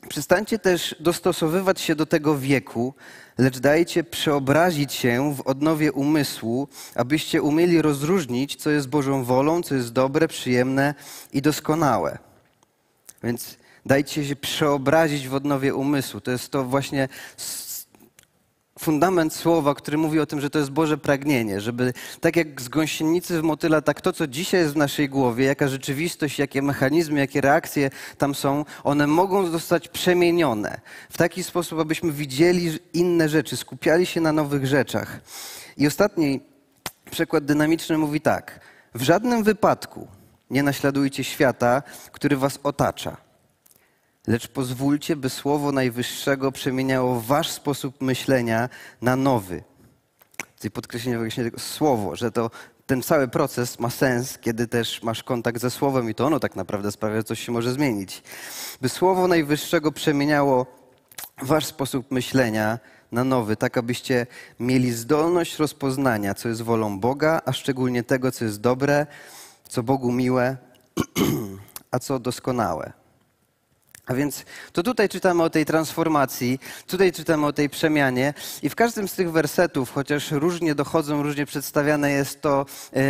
Przestańcie 0.09 0.59
też 0.59 0.95
dostosowywać 0.99 1.81
się 1.81 1.95
do 1.95 2.05
tego 2.05 2.37
wieku, 2.37 2.93
lecz 3.37 3.59
dajcie 3.59 4.03
przeobrazić 4.03 4.93
się 4.93 5.35
w 5.35 5.41
odnowie 5.41 5.91
umysłu, 5.91 6.67
abyście 6.95 7.41
umieli 7.41 7.81
rozróżnić, 7.81 8.55
co 8.55 8.69
jest 8.69 8.87
Bożą 8.87 9.23
wolą, 9.23 9.61
co 9.61 9.75
jest 9.75 9.93
dobre, 9.93 10.27
przyjemne 10.27 10.93
i 11.33 11.41
doskonałe. 11.41 12.17
Więc 13.23 13.57
dajcie 13.85 14.25
się 14.25 14.35
przeobrazić 14.35 15.27
w 15.27 15.33
odnowie 15.33 15.75
umysłu. 15.75 16.21
To 16.21 16.31
jest 16.31 16.51
to 16.51 16.63
właśnie 16.63 17.07
fundament 18.79 19.33
słowa, 19.33 19.75
który 19.75 19.97
mówi 19.97 20.19
o 20.19 20.25
tym, 20.25 20.41
że 20.41 20.49
to 20.49 20.59
jest 20.59 20.71
Boże 20.71 20.97
pragnienie, 20.97 21.61
żeby 21.61 21.93
tak 22.21 22.35
jak 22.35 22.61
z 22.61 22.67
gąsienicy 22.67 23.41
w 23.41 23.43
motyla, 23.43 23.81
tak 23.81 24.01
to, 24.01 24.13
co 24.13 24.27
dzisiaj 24.27 24.61
jest 24.61 24.73
w 24.73 24.77
naszej 24.77 25.09
głowie, 25.09 25.45
jaka 25.45 25.67
rzeczywistość, 25.67 26.39
jakie 26.39 26.61
mechanizmy, 26.61 27.19
jakie 27.19 27.41
reakcje 27.41 27.89
tam 28.17 28.35
są, 28.35 28.65
one 28.83 29.07
mogą 29.07 29.47
zostać 29.47 29.87
przemienione 29.87 30.81
w 31.09 31.17
taki 31.17 31.43
sposób, 31.43 31.79
abyśmy 31.79 32.11
widzieli 32.11 32.79
inne 32.93 33.29
rzeczy, 33.29 33.57
skupiali 33.57 34.05
się 34.05 34.21
na 34.21 34.31
nowych 34.31 34.65
rzeczach. 34.67 35.19
I 35.77 35.87
ostatni 35.87 36.39
przykład 37.11 37.45
dynamiczny 37.45 37.97
mówi 37.97 38.21
tak. 38.21 38.59
W 38.95 39.01
żadnym 39.01 39.43
wypadku 39.43 40.07
nie 40.49 40.63
naśladujcie 40.63 41.23
świata, 41.23 41.83
który 42.11 42.37
was 42.37 42.59
otacza 42.63 43.24
lecz 44.27 44.47
pozwólcie, 44.47 45.15
by 45.15 45.29
Słowo 45.29 45.71
Najwyższego 45.71 46.51
przemieniało 46.51 47.21
wasz 47.21 47.49
sposób 47.49 48.01
myślenia 48.01 48.69
na 49.01 49.15
nowy. 49.15 49.63
Tutaj 50.55 50.71
podkreślenie 50.71 51.17
właśnie 51.17 51.43
tego 51.43 51.59
słowo, 51.59 52.15
że 52.15 52.31
to 52.31 52.51
ten 52.85 53.01
cały 53.01 53.27
proces 53.27 53.79
ma 53.79 53.89
sens, 53.89 54.37
kiedy 54.37 54.67
też 54.67 55.03
masz 55.03 55.23
kontakt 55.23 55.61
ze 55.61 55.71
Słowem 55.71 56.09
i 56.09 56.15
to 56.15 56.25
ono 56.25 56.39
tak 56.39 56.55
naprawdę 56.55 56.91
sprawia, 56.91 57.15
że 57.15 57.23
coś 57.23 57.45
się 57.45 57.51
może 57.51 57.73
zmienić. 57.73 58.23
By 58.81 58.89
Słowo 58.89 59.27
Najwyższego 59.27 59.91
przemieniało 59.91 60.65
wasz 61.41 61.65
sposób 61.65 62.11
myślenia 62.11 62.79
na 63.11 63.23
nowy, 63.23 63.55
tak 63.55 63.77
abyście 63.77 64.27
mieli 64.59 64.91
zdolność 64.91 65.59
rozpoznania, 65.59 66.33
co 66.33 66.49
jest 66.49 66.61
wolą 66.61 66.99
Boga, 66.99 67.41
a 67.45 67.53
szczególnie 67.53 68.03
tego, 68.03 68.31
co 68.31 68.45
jest 68.45 68.61
dobre, 68.61 69.07
co 69.69 69.83
Bogu 69.83 70.11
miłe, 70.11 70.57
a 71.91 71.99
co 71.99 72.19
doskonałe. 72.19 73.04
A 74.05 74.13
więc 74.13 74.45
to 74.73 74.83
tutaj 74.83 75.09
czytamy 75.09 75.43
o 75.43 75.49
tej 75.49 75.65
transformacji, 75.65 76.59
tutaj 76.87 77.11
czytamy 77.11 77.45
o 77.45 77.53
tej 77.53 77.69
przemianie 77.69 78.33
i 78.63 78.69
w 78.69 78.75
każdym 78.75 79.07
z 79.07 79.13
tych 79.13 79.31
wersetów, 79.31 79.91
chociaż 79.91 80.31
różnie 80.31 80.75
dochodzą, 80.75 81.23
różnie 81.23 81.45
przedstawiane 81.45 82.11
jest 82.11 82.41
to, 82.41 82.65
yy, 82.93 83.01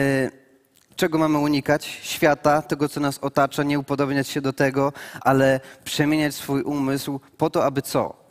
czego 0.96 1.18
mamy 1.18 1.38
unikać, 1.38 1.86
świata, 1.86 2.62
tego, 2.62 2.90
co 2.90 3.00
nas 3.00 3.20
otacza, 3.22 3.64
nie 3.64 3.80
upodobniać 3.80 4.28
się 4.28 4.42
do 4.42 4.54
tego, 4.54 4.94
ale 5.22 5.60
przemieniać 5.84 6.36
swój 6.36 6.62
umysł 6.62 7.20
po 7.38 7.50
to, 7.50 7.66
aby 7.66 7.82
co? 7.82 8.26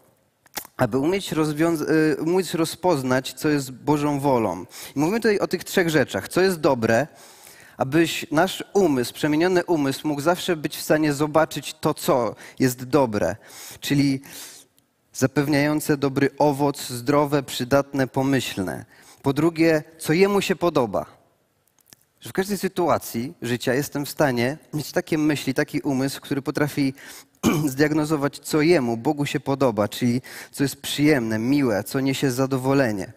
Aby 0.76 0.99
umieć, 0.99 1.33
yy, 1.33 2.16
umieć 2.21 2.54
rozpoznać, 2.54 3.33
co 3.33 3.49
jest 3.49 3.73
Bożą 3.73 4.21
wolą. 4.21 4.64
I 4.97 4.99
mówimy 4.99 5.21
tutaj 5.21 5.38
o 5.38 5.47
tych 5.47 5.64
trzech 5.64 5.90
rzeczach. 5.90 6.28
Co 6.28 6.40
jest 6.40 6.61
dobre, 6.61 7.06
abyś 7.76 8.26
nasz 8.31 8.64
umysł, 8.73 9.14
przemieniony 9.14 9.64
umysł 9.64 10.09
mógł 10.09 10.21
zawsze 10.21 10.57
być 10.57 10.76
w 10.76 10.83
stanie 10.83 11.12
zobaczyć 11.12 11.75
to, 11.75 11.95
co 11.95 12.35
jest 12.59 12.85
dobre, 12.85 13.37
czyli 13.81 14.21
zapewniające 15.12 15.97
dobry 15.97 16.31
owoc, 16.38 16.88
zdrowe, 16.88 17.43
przydatne, 17.43 18.07
pomyślne. 18.07 18.85
Po 19.23 19.33
drugie, 19.33 19.83
co 19.99 20.12
jemu 20.12 20.40
się 20.40 20.57
podoba. 20.57 21.07
Że 22.21 22.31
w 22.31 22.33
każdej 22.33 22.59
sytuacji 22.59 23.35
życia 23.43 23.75
jestem 23.75 24.07
w 24.07 24.11
stanie 24.11 24.59
mieć 24.75 24.93
takie 24.93 25.19
myśli, 25.19 25.54
taki 25.54 25.81
umysł, 25.81 26.21
który 26.21 26.43
potrafi 26.43 26.95
zdiagnozować, 27.66 28.38
co 28.38 28.61
jemu, 28.62 28.97
Bogu 28.97 29.26
się 29.26 29.40
podoba, 29.40 29.88
czyli 29.88 30.23
co 30.52 30.62
jest 30.64 30.83
przyjemne, 30.83 31.38
miłe, 31.38 31.85
co 31.85 32.00
niesie 32.00 32.31
zadowolenie. 32.31 33.12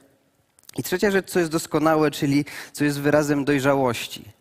I 0.78 0.84
trzecia 0.84 1.12
rzecz, 1.12 1.30
co 1.30 1.40
jest 1.40 1.52
doskonałe, 1.52 2.12
czyli 2.12 2.46
co 2.74 2.84
jest 2.84 3.00
wyrazem 3.00 3.46
dojrzałości. 3.46 4.37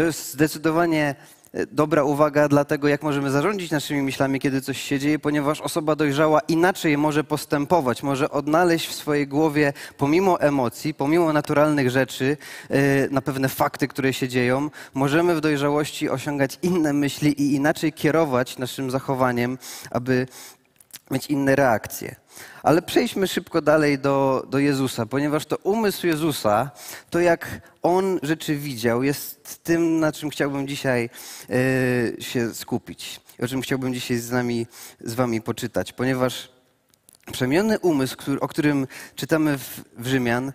To 0.00 0.04
jest 0.04 0.32
zdecydowanie 0.32 1.14
e, 1.52 1.66
dobra 1.66 2.04
uwaga 2.04 2.48
dla 2.48 2.64
tego, 2.64 2.88
jak 2.88 3.02
możemy 3.02 3.30
zarządzić 3.30 3.70
naszymi 3.70 4.02
myślami, 4.02 4.40
kiedy 4.40 4.60
coś 4.60 4.80
się 4.80 4.98
dzieje, 4.98 5.18
ponieważ 5.18 5.60
osoba 5.60 5.96
dojrzała 5.96 6.40
inaczej 6.40 6.98
może 6.98 7.24
postępować, 7.24 8.02
może 8.02 8.30
odnaleźć 8.30 8.88
w 8.88 8.94
swojej 8.94 9.28
głowie, 9.28 9.72
pomimo 9.96 10.40
emocji, 10.40 10.94
pomimo 10.94 11.32
naturalnych 11.32 11.90
rzeczy, 11.90 12.36
e, 12.70 13.08
na 13.08 13.22
pewne 13.22 13.48
fakty, 13.48 13.88
które 13.88 14.12
się 14.12 14.28
dzieją, 14.28 14.70
możemy 14.94 15.34
w 15.34 15.40
dojrzałości 15.40 16.10
osiągać 16.10 16.58
inne 16.62 16.92
myśli 16.92 17.42
i 17.42 17.54
inaczej 17.54 17.92
kierować 17.92 18.58
naszym 18.58 18.90
zachowaniem, 18.90 19.58
aby 19.90 20.26
mieć 21.10 21.26
inne 21.26 21.56
reakcje. 21.56 22.16
Ale 22.62 22.82
przejdźmy 22.82 23.28
szybko 23.28 23.62
dalej 23.62 23.98
do, 23.98 24.46
do 24.50 24.58
Jezusa, 24.58 25.06
ponieważ 25.06 25.46
to 25.46 25.56
umysł 25.56 26.06
Jezusa, 26.06 26.70
to 27.10 27.20
jak 27.20 27.60
On 27.82 28.18
rzeczy 28.22 28.56
widział, 28.56 29.02
jest 29.02 29.64
tym, 29.64 30.00
na 30.00 30.12
czym 30.12 30.30
chciałbym 30.30 30.68
dzisiaj 30.68 31.10
y, 31.50 32.16
się 32.22 32.54
skupić. 32.54 33.20
O 33.42 33.48
czym 33.48 33.60
chciałbym 33.60 33.94
dzisiaj 33.94 34.16
z 34.16 34.30
nami, 34.30 34.66
z 35.00 35.14
wami 35.14 35.42
poczytać, 35.42 35.92
ponieważ 35.92 36.48
przemienny 37.32 37.78
umysł, 37.78 38.16
który, 38.16 38.40
o 38.40 38.48
którym 38.48 38.86
czytamy 39.16 39.58
w, 39.58 39.80
w 39.98 40.06
Rzymian, 40.06 40.52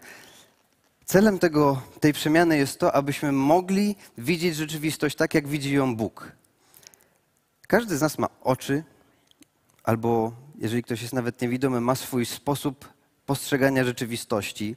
celem 1.06 1.40
tego, 1.40 1.82
tej 2.00 2.14
przemiany 2.14 2.58
jest 2.58 2.80
to, 2.80 2.96
abyśmy 2.96 3.32
mogli 3.32 3.96
widzieć 4.18 4.56
rzeczywistość 4.56 5.16
tak, 5.16 5.34
jak 5.34 5.48
widzi 5.48 5.74
ją 5.74 5.96
Bóg. 5.96 6.32
Każdy 7.68 7.98
z 7.98 8.02
nas 8.02 8.18
ma 8.18 8.28
oczy, 8.44 8.84
albo 9.84 10.32
jeżeli 10.58 10.84
ktoś 10.84 11.02
jest 11.02 11.14
nawet 11.14 11.42
niewidomy, 11.42 11.82
ma 11.82 11.96
swój 11.96 12.26
sposób 12.26 12.94
postrzegania 13.26 13.84
rzeczywistości. 13.84 14.76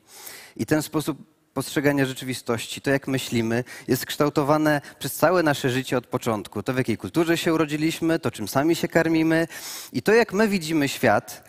I 0.57 0.67
ten 0.67 0.83
sposób 0.83 1.39
postrzegania 1.55 2.07
rzeczywistości, 2.07 2.81
to 2.81 2.91
jak 2.91 3.09
myślimy, 3.09 3.65
jest 3.89 4.07
kształtowane 4.07 4.81
przez 4.99 5.15
całe 5.15 5.43
nasze 5.43 5.71
życie 5.71 5.97
od 5.97 6.07
początku. 6.07 6.63
To 6.63 6.73
w 6.73 6.77
jakiej 6.79 6.97
kulturze 6.97 7.39
się 7.39 7.55
urodziliśmy, 7.55 8.19
to 8.19 8.31
czym 8.31 8.49
sami 8.49 8.77
się 8.77 8.89
karmimy 8.89 9.47
i 9.93 10.03
to 10.03 10.13
jak 10.13 10.33
my 10.33 10.49
widzimy 10.49 10.89
świat, 10.89 11.45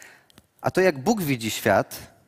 a 0.62 0.72
to 0.72 0.82
jak 0.82 1.00
Bóg 1.00 1.22
widzi 1.22 1.52
świat, 1.52 2.19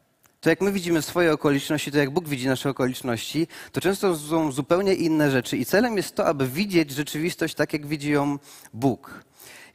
to 0.41 0.49
jak 0.49 0.61
my 0.61 0.71
widzimy 0.71 1.01
swoje 1.01 1.33
okoliczności, 1.33 1.91
to 1.91 1.97
jak 1.97 2.09
Bóg 2.09 2.27
widzi 2.27 2.47
nasze 2.47 2.69
okoliczności, 2.69 3.47
to 3.71 3.81
często 3.81 4.17
są 4.17 4.51
zupełnie 4.51 4.93
inne 4.93 5.31
rzeczy. 5.31 5.57
I 5.57 5.65
celem 5.65 5.97
jest 5.97 6.15
to, 6.15 6.25
aby 6.25 6.47
widzieć 6.47 6.91
rzeczywistość 6.91 7.55
tak, 7.55 7.73
jak 7.73 7.87
widzi 7.87 8.11
ją 8.11 8.39
Bóg. 8.73 9.23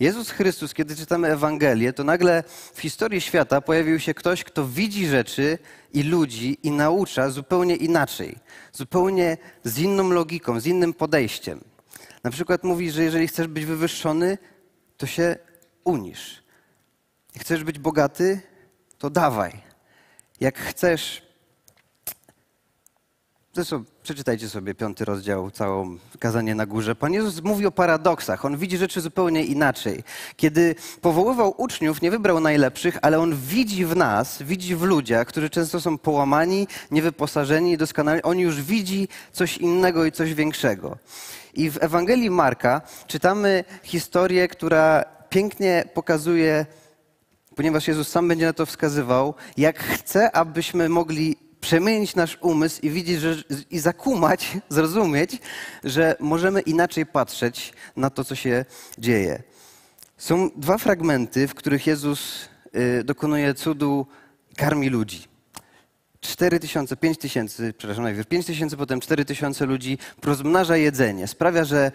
Jezus 0.01 0.31
Chrystus, 0.31 0.75
kiedy 0.75 0.97
czytamy 0.97 1.29
Ewangelię, 1.29 1.93
to 1.93 2.05
nagle 2.05 2.45
w 2.75 2.81
historii 2.81 3.21
świata 3.21 3.61
pojawił 3.61 4.01
się 4.01 4.15
ktoś, 4.15 4.45
kto 4.45 4.67
widzi 4.67 5.07
rzeczy 5.07 5.59
i 5.93 6.03
ludzi 6.03 6.59
i 6.63 6.71
naucza 6.71 7.31
zupełnie 7.31 7.77
inaczej, 7.77 8.37
zupełnie 8.73 9.37
z 9.65 9.79
inną 9.79 10.11
logiką, 10.11 10.61
z 10.61 10.67
innym 10.67 10.95
podejściem. 10.95 11.61
Na 12.25 12.31
przykład 12.31 12.65
mówi, 12.65 12.91
że 12.91 13.05
jeżeli 13.05 13.29
chcesz 13.29 13.47
być 13.47 13.65
wywyższony, 13.65 14.39
to 14.97 15.07
się 15.07 15.37
unisz. 15.85 16.43
Chcesz 17.39 17.65
być 17.65 17.79
bogaty, 17.79 18.41
to 18.99 19.11
dawaj. 19.11 19.66
Jak 20.41 20.59
chcesz 20.59 21.27
Zresztą 23.57 23.85
przeczytajcie 24.03 24.49
sobie 24.49 24.75
piąty 24.75 25.05
rozdział, 25.05 25.51
całą 25.51 25.99
kazanie 26.19 26.55
na 26.55 26.67
górze. 26.67 26.95
Pan 26.95 27.13
Jezus 27.13 27.43
mówi 27.43 27.67
o 27.67 27.71
paradoksach. 27.71 28.45
On 28.45 28.57
widzi 28.57 28.77
rzeczy 28.77 29.01
zupełnie 29.01 29.45
inaczej. 29.45 30.05
Kiedy 30.37 30.75
powoływał 31.01 31.55
uczniów, 31.57 32.03
nie 32.03 32.11
wybrał 32.11 32.41
najlepszych, 32.41 32.99
ale 33.03 33.19
on 33.19 33.37
widzi 33.37 33.85
w 33.85 33.97
nas, 33.97 34.43
widzi 34.43 34.77
w 34.77 34.83
ludziach, 34.83 35.27
którzy 35.27 35.51
często 35.51 35.81
są 35.81 35.99
połamani, 35.99 36.69
niewyposażeni, 36.91 37.77
doskonali. 37.77 38.23
On 38.23 38.39
już 38.39 38.63
widzi 38.63 39.09
coś 39.33 39.59
innego 39.59 40.05
i 40.05 40.13
coś 40.13 40.35
większego. 40.35 40.97
I 41.55 41.71
w 41.71 41.83
Ewangelii 41.83 42.31
Marka 42.31 42.81
czytamy 43.07 43.65
historię, 43.83 44.49
która 44.49 45.05
pięknie 45.29 45.85
pokazuje, 45.95 46.67
ponieważ 47.57 47.89
Jezus 47.89 48.09
sam 48.09 48.29
będzie 48.29 48.47
na 48.47 48.53
to 48.53 48.67
wskazywał, 48.67 49.35
jak 49.57 49.79
chce, 49.79 50.33
abyśmy 50.33 50.89
mogli 50.89 51.37
przemienić 51.61 52.15
nasz 52.15 52.39
umysł 52.41 52.81
i 52.83 52.91
widzieć 52.91 53.21
że, 53.21 53.37
i 53.71 53.79
zakumać, 53.79 54.57
zrozumieć, 54.69 55.39
że 55.85 56.17
możemy 56.21 56.61
inaczej 56.61 57.07
patrzeć 57.07 57.73
na 57.97 58.11
to, 58.11 58.25
co 58.25 58.35
się 58.35 58.65
dzieje. 58.99 59.43
Są 60.19 60.51
dwa 60.57 60.79
fragmenty, 60.79 61.49
w 61.49 61.55
których 61.55 61.87
Jezus 61.87 62.49
y, 63.01 63.05
dokonuje 63.05 63.55
cudu, 63.55 64.07
karmi 64.57 64.89
ludzi. 64.89 65.36
4 66.21 66.61
tysiące, 66.61 66.97
5 66.97 67.19
tysięcy, 67.19 67.75
przepraszam, 67.79 68.05
najpierw 68.05 68.29
5 68.29 68.47
tysięcy, 68.47 68.77
potem 68.77 69.01
4 69.01 69.25
tysiące 69.25 69.67
ludzi 69.67 69.99
rozmnaża 70.25 70.77
jedzenie. 70.77 71.27
Sprawia, 71.27 71.65
że 71.65 71.93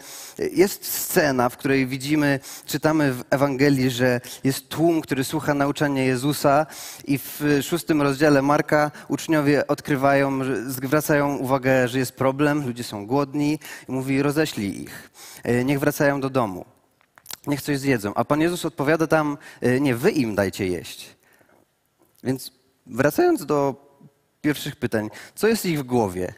jest 0.51 0.86
scena, 0.86 1.50
w 1.50 1.58
której 1.58 1.88
widzimy, 1.88 2.40
czytamy 2.66 3.13
w 3.13 3.24
Ewangelii, 3.30 3.90
że 3.90 4.22
jest 4.44 4.70
tłum, 4.70 5.01
który 5.01 5.24
słucha 5.24 5.54
nauczania 5.54 6.04
Jezusa 6.04 6.66
i 7.06 7.18
w 7.18 7.44
szóstym 7.62 8.01
rozdziale 8.01 8.42
Marka 8.42 8.92
uczniowie 9.08 9.68
odkrywają, 9.68 10.40
zwracają 10.68 11.38
uwagę, 11.38 11.88
że 11.88 12.00
jest 12.00 12.12
problem, 12.16 12.68
ludzie 12.68 12.84
są 12.84 13.08
głodni 13.08 13.60
i 13.90 13.92
mówi 13.92 14.22
roześlij 14.22 14.82
ich, 14.82 15.10
e, 15.44 15.66
niech 15.66 15.80
wracają 15.80 16.22
do 16.22 16.30
domu, 16.30 16.66
niech 17.48 17.62
coś 17.62 17.80
zjedzą. 17.80 18.13
A 18.16 18.25
Pan 18.25 18.42
Jezus 18.42 18.66
odpowiada 18.66 19.08
tam, 19.08 19.38
e, 19.62 19.80
nie, 19.80 19.96
wy 19.96 20.12
im 20.12 20.36
dajcie 20.36 20.68
jeść. 20.68 21.16
Więc 22.24 22.51
wracając 22.86 23.46
do 23.46 23.90
pierwszych 24.41 24.75
pytań. 24.75 25.10
Co 25.36 25.48
jest 25.48 25.65
ich 25.65 25.79
w 25.79 25.83
głowie? 25.83 26.33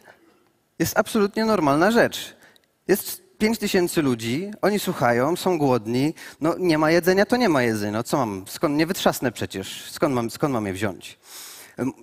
Jest 0.78 0.98
absolutnie 0.98 1.44
normalna 1.44 1.90
rzecz. 1.90 2.36
Jest 2.88 3.24
pięć 3.38 3.58
tysięcy 3.58 4.02
ludzi, 4.02 4.50
oni 4.62 4.78
słuchają, 4.78 5.36
są 5.36 5.58
głodni, 5.58 6.14
no 6.40 6.54
nie 6.58 6.78
ma 6.78 6.90
jedzenia, 6.90 7.26
to 7.26 7.36
nie 7.36 7.48
ma 7.48 7.62
jedzenia. 7.62 7.92
No 7.92 8.02
co 8.02 8.16
mam, 8.16 8.44
skąd, 8.48 8.76
nie 8.76 8.86
wytrzasnę 8.86 9.32
przecież, 9.32 9.90
skąd 9.90 10.14
mam, 10.14 10.30
skąd 10.30 10.52
mam 10.54 10.66
je 10.66 10.72
wziąć? 10.72 11.18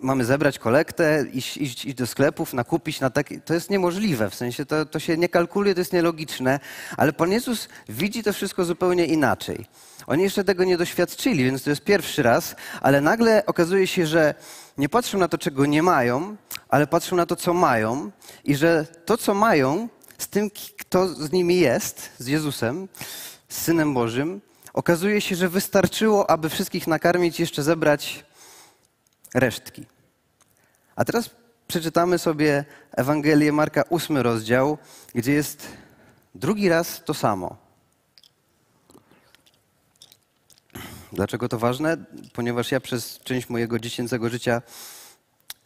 Mamy 0.01 0.25
zebrać 0.25 0.59
kolektę, 0.59 1.25
iść, 1.33 1.57
iść, 1.57 1.85
iść 1.85 1.95
do 1.95 2.07
sklepów, 2.07 2.53
nakupić 2.53 2.99
na 2.99 3.09
taki. 3.09 3.41
To 3.41 3.53
jest 3.53 3.69
niemożliwe, 3.69 4.29
w 4.29 4.35
sensie 4.35 4.65
to, 4.65 4.85
to 4.85 4.99
się 4.99 5.17
nie 5.17 5.29
kalkuluje, 5.29 5.73
to 5.73 5.81
jest 5.81 5.93
nielogiczne, 5.93 6.59
ale 6.97 7.13
Pan 7.13 7.31
Jezus 7.31 7.69
widzi 7.89 8.23
to 8.23 8.33
wszystko 8.33 8.65
zupełnie 8.65 9.05
inaczej. 9.05 9.65
Oni 10.07 10.23
jeszcze 10.23 10.43
tego 10.43 10.63
nie 10.63 10.77
doświadczyli, 10.77 11.43
więc 11.43 11.63
to 11.63 11.69
jest 11.69 11.83
pierwszy 11.83 12.23
raz, 12.23 12.55
ale 12.81 13.01
nagle 13.01 13.45
okazuje 13.45 13.87
się, 13.87 14.07
że 14.07 14.35
nie 14.81 14.89
patrzą 14.89 15.17
na 15.17 15.27
to, 15.27 15.37
czego 15.37 15.65
nie 15.65 15.83
mają, 15.83 16.35
ale 16.69 16.87
patrzą 16.87 17.15
na 17.15 17.25
to, 17.25 17.35
co 17.35 17.53
mają 17.53 18.11
i 18.43 18.55
że 18.55 18.85
to, 19.05 19.17
co 19.17 19.33
mają, 19.33 19.89
z 20.17 20.27
tym, 20.27 20.49
kto 20.77 21.07
z 21.07 21.31
nimi 21.31 21.59
jest, 21.59 22.09
z 22.17 22.27
Jezusem, 22.27 22.87
z 23.49 23.61
Synem 23.61 23.93
Bożym, 23.93 24.41
okazuje 24.73 25.21
się, 25.21 25.35
że 25.35 25.49
wystarczyło, 25.49 26.29
aby 26.29 26.49
wszystkich 26.49 26.87
nakarmić, 26.87 27.39
jeszcze 27.39 27.63
zebrać 27.63 28.25
resztki. 29.33 29.85
A 30.95 31.05
teraz 31.05 31.29
przeczytamy 31.67 32.17
sobie 32.17 32.65
Ewangelię 32.91 33.51
Marka, 33.51 33.83
ósmy 33.89 34.23
rozdział, 34.23 34.77
gdzie 35.15 35.33
jest 35.33 35.67
drugi 36.35 36.69
raz 36.69 37.01
to 37.05 37.13
samo. 37.13 37.70
Dlaczego 41.13 41.49
to 41.49 41.59
ważne? 41.59 41.97
Ponieważ 42.33 42.71
ja 42.71 42.79
przez 42.79 43.19
część 43.19 43.49
mojego 43.49 43.79
dziecięcego 43.79 44.29
życia 44.29 44.61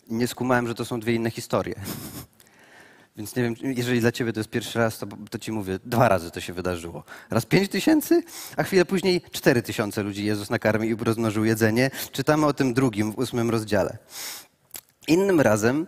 nie 0.07 0.27
skumałem, 0.27 0.67
że 0.67 0.75
to 0.75 0.85
są 0.85 0.99
dwie 0.99 1.13
inne 1.13 1.31
historie. 1.31 1.75
Więc 3.17 3.35
nie 3.35 3.43
wiem, 3.43 3.55
jeżeli 3.61 4.01
dla 4.01 4.11
ciebie 4.11 4.33
to 4.33 4.39
jest 4.39 4.49
pierwszy 4.49 4.79
raz, 4.79 4.97
to, 4.97 5.07
to 5.29 5.39
ci 5.39 5.51
mówię, 5.51 5.79
dwa 5.85 6.09
razy 6.09 6.31
to 6.31 6.41
się 6.41 6.53
wydarzyło. 6.53 7.03
Raz 7.29 7.45
pięć 7.45 7.69
tysięcy, 7.69 8.23
a 8.57 8.63
chwilę 8.63 8.85
później 8.85 9.21
cztery 9.31 9.61
tysiące 9.61 10.03
ludzi 10.03 10.25
Jezus 10.25 10.49
nakarmił 10.49 10.97
i 10.97 11.03
rozmnożył 11.03 11.45
jedzenie. 11.45 11.91
Czytamy 12.11 12.45
o 12.45 12.53
tym 12.53 12.73
drugim 12.73 13.11
w 13.11 13.17
ósmym 13.17 13.49
rozdziale. 13.49 13.97
Innym 15.07 15.41
razem, 15.41 15.87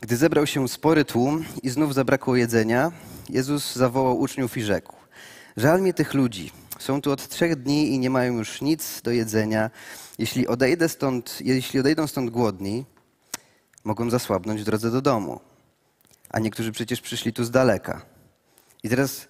gdy 0.00 0.16
zebrał 0.16 0.46
się 0.46 0.68
spory 0.68 1.04
tłum 1.04 1.44
i 1.62 1.68
znów 1.68 1.94
zabrakło 1.94 2.36
jedzenia, 2.36 2.92
Jezus 3.30 3.74
zawołał 3.74 4.20
uczniów 4.20 4.56
i 4.56 4.62
rzekł: 4.62 4.96
Żal 5.56 5.82
mi 5.82 5.94
tych 5.94 6.14
ludzi. 6.14 6.52
Są 6.78 7.02
tu 7.02 7.12
od 7.12 7.28
trzech 7.28 7.56
dni 7.56 7.94
i 7.94 7.98
nie 7.98 8.10
mają 8.10 8.38
już 8.38 8.60
nic 8.60 9.02
do 9.02 9.10
jedzenia. 9.10 9.70
Jeśli, 10.18 10.46
odejdę 10.46 10.88
stąd, 10.88 11.38
jeśli 11.40 11.80
odejdą 11.80 12.06
stąd 12.06 12.30
głodni, 12.30 12.84
mogą 13.84 14.10
zasłabnąć 14.10 14.60
w 14.60 14.64
drodze 14.64 14.90
do 14.90 15.02
domu 15.02 15.40
a 16.30 16.38
niektórzy 16.38 16.72
przecież 16.72 17.00
przyszli 17.00 17.32
tu 17.32 17.44
z 17.44 17.50
daleka. 17.50 18.02
I 18.82 18.88
teraz 18.88 19.28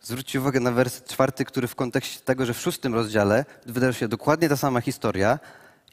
zwróćcie 0.00 0.40
uwagę 0.40 0.60
na 0.60 0.72
werset 0.72 1.08
czwarty, 1.08 1.44
który 1.44 1.68
w 1.68 1.74
kontekście 1.74 2.20
tego, 2.20 2.46
że 2.46 2.54
w 2.54 2.60
szóstym 2.60 2.94
rozdziale 2.94 3.44
wydarzy 3.66 3.98
się 3.98 4.08
dokładnie 4.08 4.48
ta 4.48 4.56
sama 4.56 4.80
historia, 4.80 5.38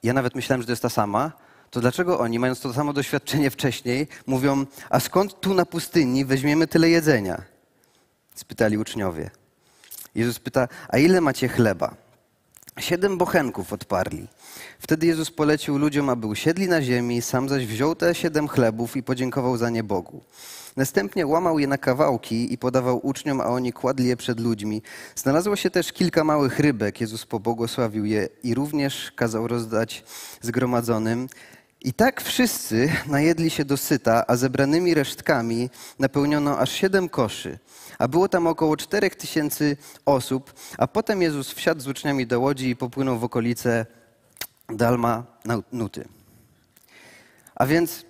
ja 0.04 0.14
nawet 0.14 0.36
myślałem, 0.36 0.62
że 0.62 0.66
to 0.66 0.72
jest 0.72 0.82
ta 0.82 0.90
sama, 0.90 1.32
to 1.70 1.82
dlaczego 1.82 2.20
oni, 2.20 2.40
mając 2.40 2.60
to 2.60 2.74
samo 2.74 2.94
doświadczenie 2.94 3.50
wcześniej, 3.50 4.08
mówią, 4.28 4.66
a 4.90 5.00
skąd 5.00 5.40
tu 5.40 5.54
na 5.54 5.66
pustyni 5.66 6.26
weźmiemy 6.26 6.68
tyle 6.68 6.90
jedzenia? 6.90 7.42
Spytali 8.36 8.78
uczniowie. 8.78 9.30
Jezus 10.20 10.40
pyta, 10.40 10.68
a 10.90 10.98
ile 10.98 11.22
macie 11.22 11.48
chleba? 11.48 11.96
Siedem 12.80 13.18
bochenków 13.18 13.74
odparli. 13.74 14.28
Wtedy 14.80 15.08
Jezus 15.08 15.32
polecił 15.32 15.78
ludziom, 15.78 16.10
aby 16.10 16.28
usiedli 16.28 16.68
na 16.68 16.82
ziemi, 16.82 17.22
sam 17.22 17.50
zaś 17.50 17.66
wziął 17.66 17.96
te 17.96 18.16
siedem 18.16 18.48
chlebów 18.48 18.96
i 18.96 19.04
podziękował 19.04 19.58
za 19.58 19.70
nie 19.70 19.84
Bogu. 19.84 20.22
Następnie 20.76 21.28
łamał 21.28 21.60
je 21.60 21.68
na 21.68 21.78
kawałki 21.78 22.54
i 22.54 22.58
podawał 22.58 23.08
uczniom, 23.08 23.42
a 23.42 23.46
oni 23.46 23.74
kładli 23.74 24.08
je 24.08 24.18
przed 24.18 24.40
ludźmi. 24.40 24.82
Znalazło 25.16 25.56
się 25.56 25.70
też 25.70 25.94
kilka 25.94 26.24
małych 26.24 26.60
rybek. 26.60 27.02
Jezus 27.02 27.26
pobłogosławił 27.26 28.06
je 28.06 28.28
i 28.44 28.54
również 28.54 29.12
kazał 29.16 29.48
rozdać 29.48 30.04
zgromadzonym. 30.42 31.28
I 31.82 31.94
tak 31.94 32.22
wszyscy 32.22 32.92
najedli 33.08 33.50
się 33.50 33.66
dosyta, 33.66 34.24
a 34.28 34.36
zebranymi 34.36 34.94
resztkami 34.94 35.70
napełniono 36.00 36.60
aż 36.60 36.72
siedem 36.72 37.10
koszy. 37.10 37.60
A 38.00 38.08
było 38.08 38.30
tam 38.30 38.48
około 38.48 38.78
czterech 38.78 39.16
tysięcy 39.16 39.78
osób, 40.06 40.54
a 40.78 40.88
potem 40.88 41.22
Jezus 41.22 41.52
wsiadł 41.52 41.82
z 41.82 41.88
uczniami 41.88 42.28
do 42.28 42.40
łodzi 42.40 42.70
i 42.70 42.76
popłynął 42.76 43.20
w 43.20 43.24
okolice 43.24 43.86
Dalma 44.70 45.24
Nuty. 45.72 46.08
A 47.56 47.66
więc 47.66 48.06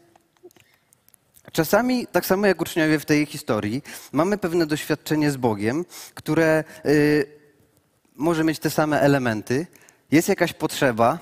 czasami, 1.52 2.08
tak 2.08 2.26
samo 2.26 2.48
jak 2.48 2.62
uczniowie 2.62 3.00
w 3.00 3.06
tej 3.06 3.26
historii, 3.26 3.84
mamy 4.12 4.38
pewne 4.38 4.66
doświadczenie 4.66 5.32
z 5.32 5.38
Bogiem, 5.38 5.86
które 6.14 6.64
y, 6.86 7.26
może 8.16 8.44
mieć 8.44 8.60
te 8.60 8.70
same 8.70 9.02
elementy. 9.02 9.68
Jest 10.12 10.30
jakaś 10.30 10.54
potrzeba, 10.54 11.20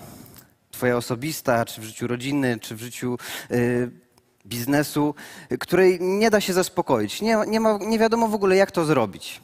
twoja 0.78 0.98
osobista, 0.98 1.66
czy 1.66 1.82
w 1.82 1.84
życiu 1.84 2.08
rodziny, 2.08 2.60
czy 2.62 2.76
w 2.76 2.82
życiu 2.82 3.18
y, 3.52 3.92
biznesu, 4.46 5.16
której 5.60 5.98
nie 6.02 6.30
da 6.30 6.42
się 6.42 6.54
zaspokoić. 6.54 7.22
Nie, 7.22 7.38
nie, 7.48 7.60
ma, 7.60 7.80
nie 7.82 8.00
wiadomo 8.00 8.28
w 8.28 8.34
ogóle, 8.34 8.56
jak 8.56 8.72
to 8.72 8.86
zrobić. 8.86 9.42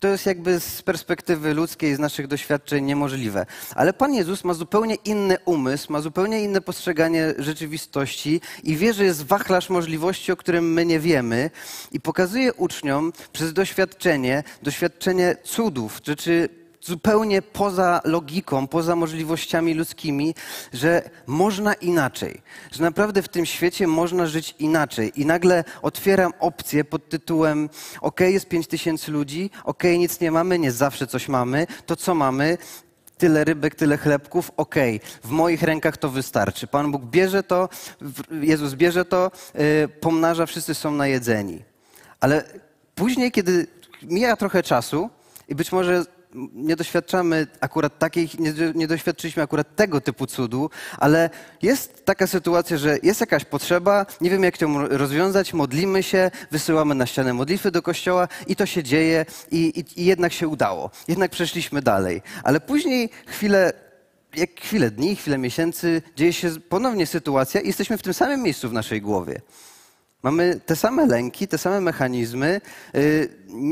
To 0.00 0.08
jest 0.08 0.26
jakby 0.26 0.60
z 0.60 0.82
perspektywy 0.82 1.54
ludzkiej, 1.54 1.94
z 1.94 1.98
naszych 1.98 2.26
doświadczeń 2.26 2.84
niemożliwe. 2.84 3.46
Ale 3.74 3.92
Pan 3.92 4.14
Jezus 4.14 4.44
ma 4.44 4.54
zupełnie 4.54 4.94
inny 4.94 5.36
umysł, 5.44 5.92
ma 5.92 6.00
zupełnie 6.00 6.42
inne 6.42 6.60
postrzeganie 6.60 7.34
rzeczywistości 7.38 8.40
i 8.64 8.76
wie, 8.76 8.94
że 8.94 9.04
jest 9.04 9.26
wachlarz 9.26 9.70
możliwości, 9.70 10.32
o 10.32 10.36
którym 10.36 10.72
my 10.72 10.86
nie 10.86 11.00
wiemy 11.00 11.50
i 11.92 12.00
pokazuje 12.00 12.54
uczniom 12.54 13.12
przez 13.32 13.52
doświadczenie, 13.52 14.42
doświadczenie 14.62 15.36
cudów, 15.44 16.00
rzeczy 16.04 16.48
zupełnie 16.88 17.42
poza 17.42 18.00
logiką, 18.04 18.66
poza 18.66 18.96
możliwościami 18.96 19.74
ludzkimi, 19.74 20.34
że 20.72 21.10
można 21.26 21.74
inaczej, 21.74 22.42
że 22.72 22.82
naprawdę 22.82 23.22
w 23.22 23.28
tym 23.28 23.46
świecie 23.46 23.86
można 23.86 24.26
żyć 24.26 24.54
inaczej. 24.58 25.12
I 25.16 25.26
nagle 25.26 25.64
otwieram 25.82 26.32
opcję 26.40 26.84
pod 26.84 27.08
tytułem: 27.08 27.68
OK, 28.00 28.20
jest 28.20 28.48
pięć 28.48 28.66
tysięcy 28.66 29.12
ludzi, 29.12 29.50
OK, 29.64 29.82
nic 29.84 30.20
nie 30.20 30.30
mamy, 30.30 30.58
nie 30.58 30.72
zawsze 30.72 31.06
coś 31.06 31.28
mamy, 31.28 31.66
to 31.86 31.96
co 31.96 32.14
mamy? 32.14 32.58
Tyle 33.18 33.44
rybek, 33.44 33.74
tyle 33.74 33.96
chlebków, 33.96 34.50
okej, 34.56 34.96
okay. 34.96 35.08
w 35.24 35.30
moich 35.30 35.62
rękach 35.62 35.96
to 35.96 36.08
wystarczy. 36.08 36.66
Pan 36.66 36.92
Bóg 36.92 37.04
bierze 37.04 37.42
to, 37.42 37.68
Jezus 38.40 38.74
bierze 38.74 39.04
to, 39.04 39.30
yy, 39.54 39.88
pomnaża, 39.88 40.46
wszyscy 40.46 40.74
są 40.74 40.90
najedzeni. 40.90 41.62
Ale 42.20 42.44
później, 42.94 43.32
kiedy 43.32 43.66
mija 44.02 44.36
trochę 44.36 44.62
czasu 44.62 45.10
i 45.48 45.54
być 45.54 45.72
może 45.72 46.04
nie 46.54 46.76
doświadczamy 46.76 47.46
akurat 47.60 47.98
takiej, 47.98 48.28
nie, 48.38 48.52
nie, 48.74 48.86
doświadczyliśmy 48.86 49.42
akurat 49.42 49.76
tego 49.76 50.00
typu 50.00 50.26
cudu, 50.26 50.70
ale 50.98 51.30
jest 51.62 52.04
taka 52.04 52.26
sytuacja, 52.26 52.76
że 52.76 52.98
jest 53.02 53.20
jakaś 53.20 53.44
potrzeba, 53.44 54.06
nie 54.20 54.30
wiem 54.30 54.44
jak 54.44 54.60
ją 54.60 54.88
rozwiązać, 54.88 55.54
modlimy 55.54 56.02
się, 56.02 56.30
wysyłamy 56.50 56.94
na 56.94 57.06
ścianę 57.06 57.34
modlitwy 57.34 57.70
do 57.70 57.82
kościoła 57.82 58.28
i 58.46 58.56
to 58.56 58.66
się 58.66 58.82
dzieje 58.82 59.26
i, 59.50 59.58
i, 59.58 60.02
i 60.02 60.04
jednak 60.04 60.32
się 60.32 60.48
udało. 60.48 60.90
Jednak 61.08 61.30
przeszliśmy 61.30 61.82
dalej. 61.82 62.22
Ale 62.44 62.60
później 62.60 63.10
chwilę 63.26 63.72
jak 64.36 64.60
chwilę 64.60 64.90
dni, 64.90 65.16
chwilę 65.16 65.38
miesięcy 65.38 66.02
dzieje 66.16 66.32
się 66.32 66.50
ponownie 66.68 67.06
sytuacja 67.06 67.60
i 67.60 67.66
jesteśmy 67.66 67.98
w 67.98 68.02
tym 68.02 68.14
samym 68.14 68.42
miejscu 68.42 68.68
w 68.68 68.72
naszej 68.72 69.02
głowie. 69.02 69.40
Mamy 70.22 70.60
te 70.66 70.76
same 70.76 71.06
lęki, 71.06 71.48
te 71.48 71.58
same 71.58 71.80
mechanizmy. 71.80 72.60
Y, 72.94 73.28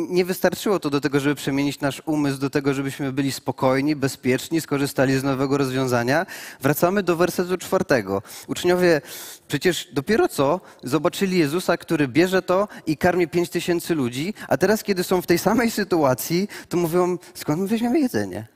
nie 0.08 0.24
wystarczyło 0.24 0.80
to 0.80 0.90
do 0.90 1.00
tego, 1.00 1.20
żeby 1.20 1.34
przemienić 1.34 1.80
nasz 1.80 2.02
umysł, 2.06 2.38
do 2.38 2.50
tego, 2.50 2.74
żebyśmy 2.74 3.12
byli 3.12 3.32
spokojni, 3.32 3.96
bezpieczni, 3.96 4.60
skorzystali 4.60 5.18
z 5.18 5.24
nowego 5.24 5.58
rozwiązania. 5.58 6.26
Wracamy 6.60 7.02
do 7.02 7.16
wersetu 7.16 7.58
czwartego. 7.58 8.22
Uczniowie 8.46 9.00
przecież 9.48 9.88
dopiero 9.92 10.28
co 10.28 10.60
zobaczyli 10.82 11.38
Jezusa, 11.38 11.76
który 11.76 12.08
bierze 12.08 12.42
to 12.42 12.68
i 12.86 12.96
karmi 12.96 13.28
pięć 13.28 13.50
tysięcy 13.50 13.94
ludzi, 13.94 14.34
a 14.48 14.56
teraz, 14.56 14.82
kiedy 14.82 15.04
są 15.04 15.22
w 15.22 15.26
tej 15.26 15.38
samej 15.38 15.70
sytuacji, 15.70 16.48
to 16.68 16.76
mówią, 16.76 17.18
skąd 17.34 17.60
my 17.60 17.68
weźmiemy 17.68 18.00
jedzenie? 18.00 18.46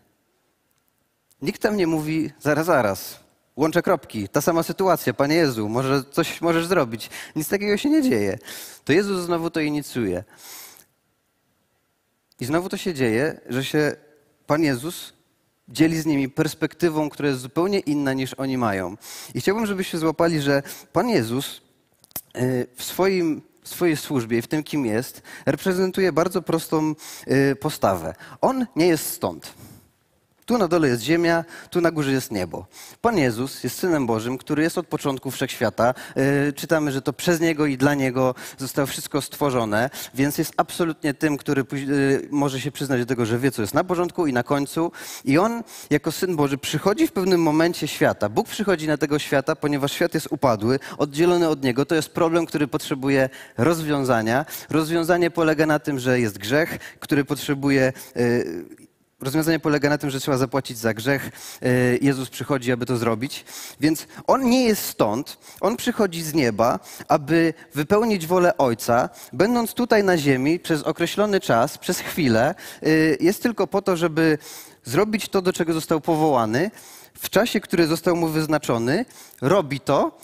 Nikt 1.43 1.63
tam 1.63 1.77
nie 1.77 1.87
mówi, 1.87 2.31
zaraz, 2.41 2.67
zaraz, 2.67 3.21
Łączę 3.61 3.83
kropki. 3.83 4.29
Ta 4.29 4.41
sama 4.41 4.63
sytuacja, 4.63 5.15
Panie 5.15 5.35
Jezu, 5.35 5.69
może 5.69 6.05
coś 6.05 6.41
możesz 6.41 6.67
zrobić. 6.67 7.11
Nic 7.37 7.49
takiego 7.49 7.77
się 7.77 7.91
nie 7.91 8.03
dzieje. 8.03 8.39
To 8.85 8.93
Jezus 8.93 9.25
znowu 9.25 9.51
to 9.51 9.61
inicjuje. 9.61 10.25
I 12.41 12.45
znowu 12.45 12.69
to 12.69 12.77
się 12.77 12.95
dzieje, 12.95 13.41
że 13.49 13.65
się 13.65 13.97
Pan 14.47 14.63
Jezus 14.63 15.13
dzieli 15.69 16.01
z 16.01 16.07
nimi 16.07 16.29
perspektywą, 16.29 17.11
która 17.11 17.29
jest 17.29 17.41
zupełnie 17.41 17.79
inna 17.79 18.13
niż 18.13 18.35
oni 18.35 18.59
mają. 18.59 18.97
I 19.35 19.41
chciałbym, 19.41 19.67
żebyście 19.67 19.99
złapali, 19.99 20.41
że 20.41 20.63
Pan 20.93 21.09
Jezus 21.09 21.61
y, 22.37 22.67
w 22.77 22.85
swoim 22.85 23.43
w 23.63 23.69
swojej 23.69 23.97
służbie 23.97 24.39
i 24.39 24.43
w 24.43 24.49
tym, 24.49 24.63
kim 24.63 24.87
jest, 24.87 25.23
reprezentuje 25.47 26.13
bardzo 26.13 26.43
prostą 26.43 26.95
y, 27.29 27.57
postawę. 27.57 28.15
On 28.41 28.67
nie 28.77 28.87
jest 28.87 29.07
stąd. 29.07 29.55
Tu 30.51 30.59
na 30.59 30.69
dole 30.69 30.89
jest 30.89 31.03
ziemia, 31.03 31.45
tu 31.71 31.81
na 31.81 31.91
górze 31.91 32.13
jest 32.13 32.31
niebo. 32.31 32.67
Pan 33.01 33.19
Jezus 33.19 33.65
jest 33.65 33.79
Synem 33.79 34.07
Bożym, 34.07 34.39
który 34.39 34.63
jest 34.63 34.79
od 34.79 34.87
początku 34.87 35.31
wszechświata. 35.31 35.95
Yy, 36.17 36.53
czytamy, 36.53 36.93
że 36.93 37.03
to 37.03 37.13
przez 37.13 37.41
Niego 37.41 37.67
i 37.67 37.77
dla 37.77 37.95
Niego 37.95 38.35
zostało 38.59 38.87
wszystko 38.87 39.23
stworzone, 39.23 39.91
więc 40.15 40.39
jest 40.39 40.53
absolutnie 40.57 41.15
tym, 41.15 41.37
który 41.37 41.65
yy, 41.73 42.29
może 42.31 42.61
się 42.61 42.71
przyznać 42.73 43.01
do 43.01 43.07
tego, 43.07 43.27
że 43.27 43.39
wie, 43.39 43.51
co 43.51 43.63
jest 43.63 43.75
na 43.75 43.85
początku 43.85 44.27
i 44.27 44.33
na 44.33 44.43
końcu. 44.43 44.93
I 45.25 45.39
On, 45.39 45.63
jako 45.91 46.13
Syn 46.13 46.37
Boży, 46.37 46.59
przychodzi 46.59 47.07
w 47.07 47.13
pewnym 47.13 47.43
momencie 47.43 47.89
świata. 47.89 48.29
Bóg 48.29 48.49
przychodzi 48.49 48.87
na 48.87 48.97
tego 48.97 49.19
świata, 49.19 49.57
ponieważ 49.57 49.93
świat 49.93 50.15
jest 50.15 50.29
upadły, 50.31 50.79
oddzielony 50.99 51.49
od 51.49 51.63
Niego. 51.63 51.87
To 51.87 51.95
jest 51.95 52.09
problem, 52.09 52.47
który 52.47 52.69
potrzebuje 52.69 53.29
rozwiązania. 53.59 54.47
Rozwiązanie 54.71 55.31
polega 55.31 55.67
na 55.67 55.79
tym, 55.79 55.99
że 55.99 56.21
jest 56.21 56.39
grzech, 56.39 56.79
który 57.01 57.25
potrzebuje 57.25 57.93
yy, 58.17 58.80
Rozwiązanie 59.21 59.59
polega 59.59 59.89
na 59.89 59.99
tym, 59.99 60.11
że 60.11 60.21
trzeba 60.21 60.39
zapłacić 60.39 60.79
za 60.79 60.95
grzech. 60.95 61.31
E, 61.63 61.69
Jezus 61.97 62.31
przychodzi, 62.31 62.73
aby 62.73 62.87
to 62.87 62.97
zrobić. 62.97 63.45
Więc 63.81 64.07
On 64.27 64.51
nie 64.51 64.65
jest 64.65 64.85
stąd. 64.85 65.39
On 65.61 65.77
przychodzi 65.77 66.23
z 66.23 66.35
nieba, 66.35 66.79
aby 67.09 67.55
wypełnić 67.75 68.27
wolę 68.27 68.57
Ojca. 68.57 69.09
Będąc 69.33 69.75
tutaj 69.75 70.05
na 70.05 70.19
ziemi 70.19 70.61
przez 70.61 70.83
określony 70.83 71.41
czas, 71.41 71.79
przez 71.79 71.99
chwilę, 71.99 72.55
e, 72.83 72.89
jest 73.21 73.43
tylko 73.43 73.67
po 73.67 73.83
to, 73.83 73.97
żeby 73.97 74.39
zrobić 74.85 75.29
to, 75.29 75.43
do 75.43 75.53
czego 75.53 75.73
został 75.73 76.01
powołany. 76.01 76.71
W 77.15 77.31
czasie, 77.31 77.61
który 77.61 77.87
został 77.87 78.17
mu 78.17 78.29
wyznaczony, 78.29 79.05
robi 79.43 79.81
to, 79.81 80.19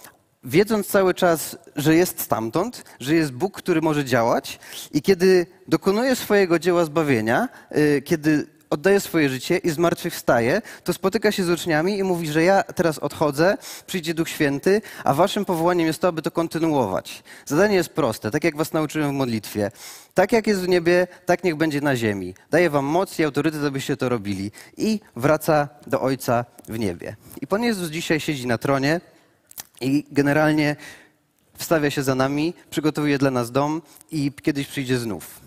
wiedząc 0.44 0.87
cały 0.87 1.14
czas, 1.14 1.56
że 1.76 1.94
jest 1.94 2.20
stamtąd, 2.20 2.85
że 3.00 3.14
jest 3.14 3.32
Bóg, 3.32 3.56
który 3.56 3.80
może 3.80 4.04
działać. 4.04 4.59
I 4.92 5.02
kiedy 5.02 5.46
dokonuje 5.68 6.16
swojego 6.16 6.59
dzieła 6.59 6.85
zbawienia, 6.85 7.48
e, 7.70 8.00
kiedy 8.02 8.56
oddaje 8.70 9.00
swoje 9.00 9.29
życie 9.29 9.57
i 9.57 9.70
zmartwychwstaje, 9.70 10.62
to 10.85 10.92
spotyka 10.92 11.33
się 11.33 11.44
z 11.44 11.50
uczniami 11.50 11.98
i 11.98 12.02
mówi, 12.02 12.29
że 12.29 12.42
ja 12.42 12.62
teraz 12.62 12.98
odchodzę, 12.98 13.57
przyjdzie 13.87 14.14
Duch 14.14 14.29
Święty, 14.29 14.83
a 15.05 15.14
waszym 15.14 15.44
powołaniem 15.44 15.87
jest 15.87 16.00
to, 16.00 16.09
aby 16.09 16.22
to 16.22 16.31
kontynuować. 16.31 17.22
Zadanie 17.46 17.76
jest 17.76 17.88
proste, 17.88 18.31
tak 18.31 18.44
jak 18.44 18.57
was 18.57 18.72
nauczyłem 18.72 19.11
w 19.11 19.14
modlitwie. 19.14 19.70
Tak 20.14 20.33
jak 20.33 20.46
jest 20.46 20.61
w 20.61 20.68
niebie, 20.68 21.07
tak 21.26 21.44
niech 21.44 21.57
będzie 21.57 21.81
na 21.81 21.96
ziemi. 21.96 22.35
Daję 22.50 22.70
wam 22.70 22.85
moc 22.85 23.18
i 23.18 23.24
autorytet, 23.24 23.64
abyście 23.64 23.96
to 23.96 24.09
robili. 24.09 24.50
I 24.76 25.00
wraca 25.16 25.68
do 25.87 26.00
Ojca 26.00 26.44
w 26.68 26.79
niebie. 26.79 27.16
I 27.40 27.46
Pan 27.46 27.62
Jezus 27.62 27.90
dzisiaj 27.90 28.20
siedzi 28.20 28.46
na 28.46 28.59
tronie 28.59 29.00
i 29.81 30.07
generalnie 30.12 30.76
wstawia 31.59 31.90
się 31.90 32.02
za 32.02 32.14
nami, 32.14 32.55
przygotowuje 32.70 33.18
dla 33.18 33.31
nas 33.31 33.50
dom 33.50 33.83
i 34.11 34.33
kiedyś 34.42 34.66
przyjdzie 34.66 34.98
znów. 34.98 35.45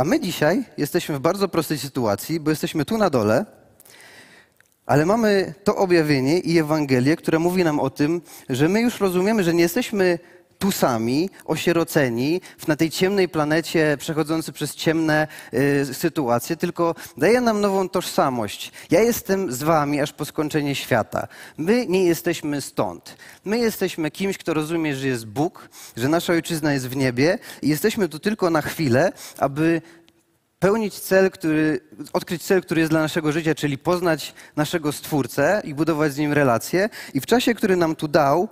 A 0.00 0.04
my 0.04 0.20
dzisiaj 0.20 0.64
jesteśmy 0.76 1.16
w 1.16 1.20
bardzo 1.20 1.48
prostej 1.48 1.78
sytuacji, 1.78 2.40
bo 2.40 2.50
jesteśmy 2.50 2.84
tu 2.84 2.98
na 2.98 3.10
dole, 3.10 3.46
ale 4.86 5.06
mamy 5.06 5.54
to 5.64 5.76
objawienie 5.76 6.38
i 6.38 6.58
Ewangelię, 6.58 7.16
które 7.16 7.38
mówi 7.38 7.64
nam 7.64 7.80
o 7.80 7.90
tym, 7.90 8.22
że 8.48 8.68
my 8.68 8.80
już 8.80 9.00
rozumiemy, 9.00 9.44
że 9.44 9.54
nie 9.54 9.62
jesteśmy 9.62 10.18
tu 10.60 10.72
sami, 10.72 11.30
osieroceni, 11.44 12.40
na 12.68 12.76
tej 12.76 12.90
ciemnej 12.90 13.28
planecie, 13.28 13.96
przechodzący 13.98 14.52
przez 14.52 14.74
ciemne 14.74 15.28
y, 15.54 15.94
sytuacje, 15.94 16.56
tylko 16.56 16.94
daje 17.16 17.40
nam 17.40 17.60
nową 17.60 17.88
tożsamość. 17.88 18.72
Ja 18.90 19.00
jestem 19.00 19.52
z 19.52 19.62
wami 19.62 20.00
aż 20.00 20.12
po 20.12 20.24
skończenie 20.24 20.74
świata. 20.74 21.28
My 21.56 21.86
nie 21.86 22.04
jesteśmy 22.04 22.60
stąd. 22.60 23.16
My 23.44 23.58
jesteśmy 23.58 24.10
kimś, 24.10 24.38
kto 24.38 24.54
rozumie, 24.54 24.96
że 24.96 25.08
jest 25.08 25.26
Bóg, 25.26 25.68
że 25.96 26.08
nasza 26.08 26.32
ojczyzna 26.32 26.72
jest 26.72 26.88
w 26.88 26.96
niebie 26.96 27.38
i 27.62 27.68
jesteśmy 27.68 28.08
tu 28.08 28.18
tylko 28.18 28.50
na 28.50 28.62
chwilę, 28.62 29.12
aby 29.38 29.82
pełnić 30.58 31.00
cel, 31.00 31.30
który, 31.30 31.80
odkryć 32.12 32.42
cel, 32.42 32.62
który 32.62 32.80
jest 32.80 32.92
dla 32.92 33.00
naszego 33.00 33.32
życia, 33.32 33.54
czyli 33.54 33.78
poznać 33.78 34.34
naszego 34.56 34.92
Stwórcę 34.92 35.62
i 35.64 35.74
budować 35.74 36.12
z 36.12 36.18
Nim 36.18 36.32
relacje. 36.32 36.88
I 37.14 37.20
w 37.20 37.26
czasie, 37.26 37.54
który 37.54 37.76
nam 37.76 37.96
tu 37.96 38.08
dał, 38.08 38.48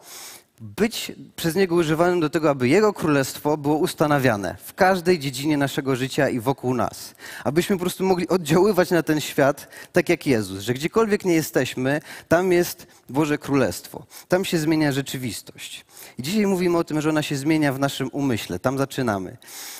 być 0.60 1.12
przez 1.36 1.54
Niego 1.54 1.74
używanym 1.74 2.20
do 2.20 2.30
tego, 2.30 2.50
aby 2.50 2.68
Jego 2.68 2.92
królestwo 2.92 3.56
było 3.56 3.76
ustanawiane 3.76 4.56
w 4.64 4.74
każdej 4.74 5.18
dziedzinie 5.18 5.56
naszego 5.56 5.96
życia 5.96 6.28
i 6.28 6.40
wokół 6.40 6.74
nas. 6.74 7.14
Abyśmy 7.44 7.76
po 7.76 7.80
prostu 7.80 8.04
mogli 8.04 8.28
oddziaływać 8.28 8.90
na 8.90 9.02
ten 9.02 9.20
świat 9.20 9.68
tak 9.92 10.08
jak 10.08 10.26
Jezus, 10.26 10.60
że 10.60 10.74
gdziekolwiek 10.74 11.24
nie 11.24 11.34
jesteśmy, 11.34 12.00
tam 12.28 12.52
jest 12.52 12.86
Boże 13.08 13.38
Królestwo. 13.38 14.06
Tam 14.28 14.44
się 14.44 14.58
zmienia 14.58 14.92
rzeczywistość. 14.92 15.84
I 16.18 16.22
dzisiaj 16.22 16.46
mówimy 16.46 16.78
o 16.78 16.84
tym, 16.84 17.00
że 17.00 17.08
ona 17.08 17.22
się 17.22 17.36
zmienia 17.36 17.72
w 17.72 17.78
naszym 17.78 18.08
umyśle. 18.12 18.58
Tam 18.58 18.78
zaczynamy. 18.78 19.36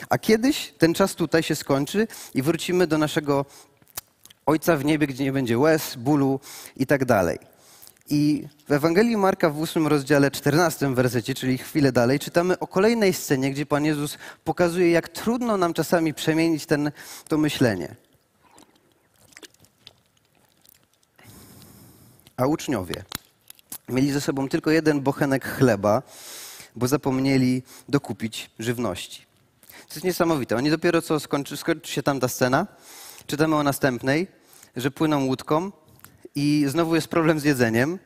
A 0.09 0.19
kiedyś 0.19 0.75
ten 0.79 0.95
czas 0.95 1.15
tutaj 1.15 1.43
się 1.43 1.55
skończy 1.55 2.07
i 2.35 2.43
wrócimy 2.43 2.87
do 2.87 2.99
naszego 2.99 3.45
Ojca 4.47 4.77
w 4.77 4.85
niebie, 4.85 5.07
gdzie 5.07 5.25
nie 5.25 5.33
będzie 5.33 5.59
łez, 5.59 5.97
bólu 5.97 6.41
i 6.77 6.87
tak 6.87 7.05
dalej. 7.05 7.39
I 8.11 8.49
w 8.69 8.73
Ewangelii 8.73 9.17
Marka 9.17 9.51
w 9.51 9.63
8 9.63 9.87
rozdziale 9.87 10.31
14 10.31 10.95
wersecie, 10.95 11.35
czyli 11.35 11.59
chwilę 11.59 11.93
dalej, 11.93 12.19
czytamy 12.19 12.59
o 12.59 12.67
kolejnej 12.67 13.13
scenie, 13.13 13.51
gdzie 13.51 13.67
Pan 13.67 13.85
Jezus 13.85 14.19
pokazuje, 14.45 14.91
jak 14.91 15.09
trudno 15.09 15.57
nam 15.57 15.75
czasami 15.75 16.15
przemienić 16.15 16.67
ten, 16.67 16.91
to 17.29 17.39
myślenie. 17.39 17.95
A 22.37 22.47
uczniowie 22.47 23.05
mieli 23.89 24.13
ze 24.13 24.21
sobą 24.21 24.49
tylko 24.49 24.71
jeden 24.71 25.01
bochenek 25.01 25.45
chleba, 25.45 26.03
bo 26.77 26.89
zapomnieli 26.89 27.63
dokupić 27.89 28.51
żywności. 28.59 29.23
To 29.89 29.95
jest 29.95 30.05
niesamowite. 30.05 30.57
Oni 30.57 30.71
dopiero 30.71 31.03
co 31.03 31.21
skończy, 31.21 31.57
skończy 31.57 31.93
się 31.93 32.03
tam 32.03 32.21
ta 32.21 32.29
scena, 32.29 32.67
czytamy 33.27 33.57
o 33.57 33.63
następnej, 33.63 34.27
że 34.77 34.91
płyną 34.91 35.25
łódką 35.25 35.73
i 36.39 36.65
znowu 36.69 36.95
jest 36.95 37.09
problem 37.09 37.41
z 37.41 37.45
jedzeniem. 37.45 37.99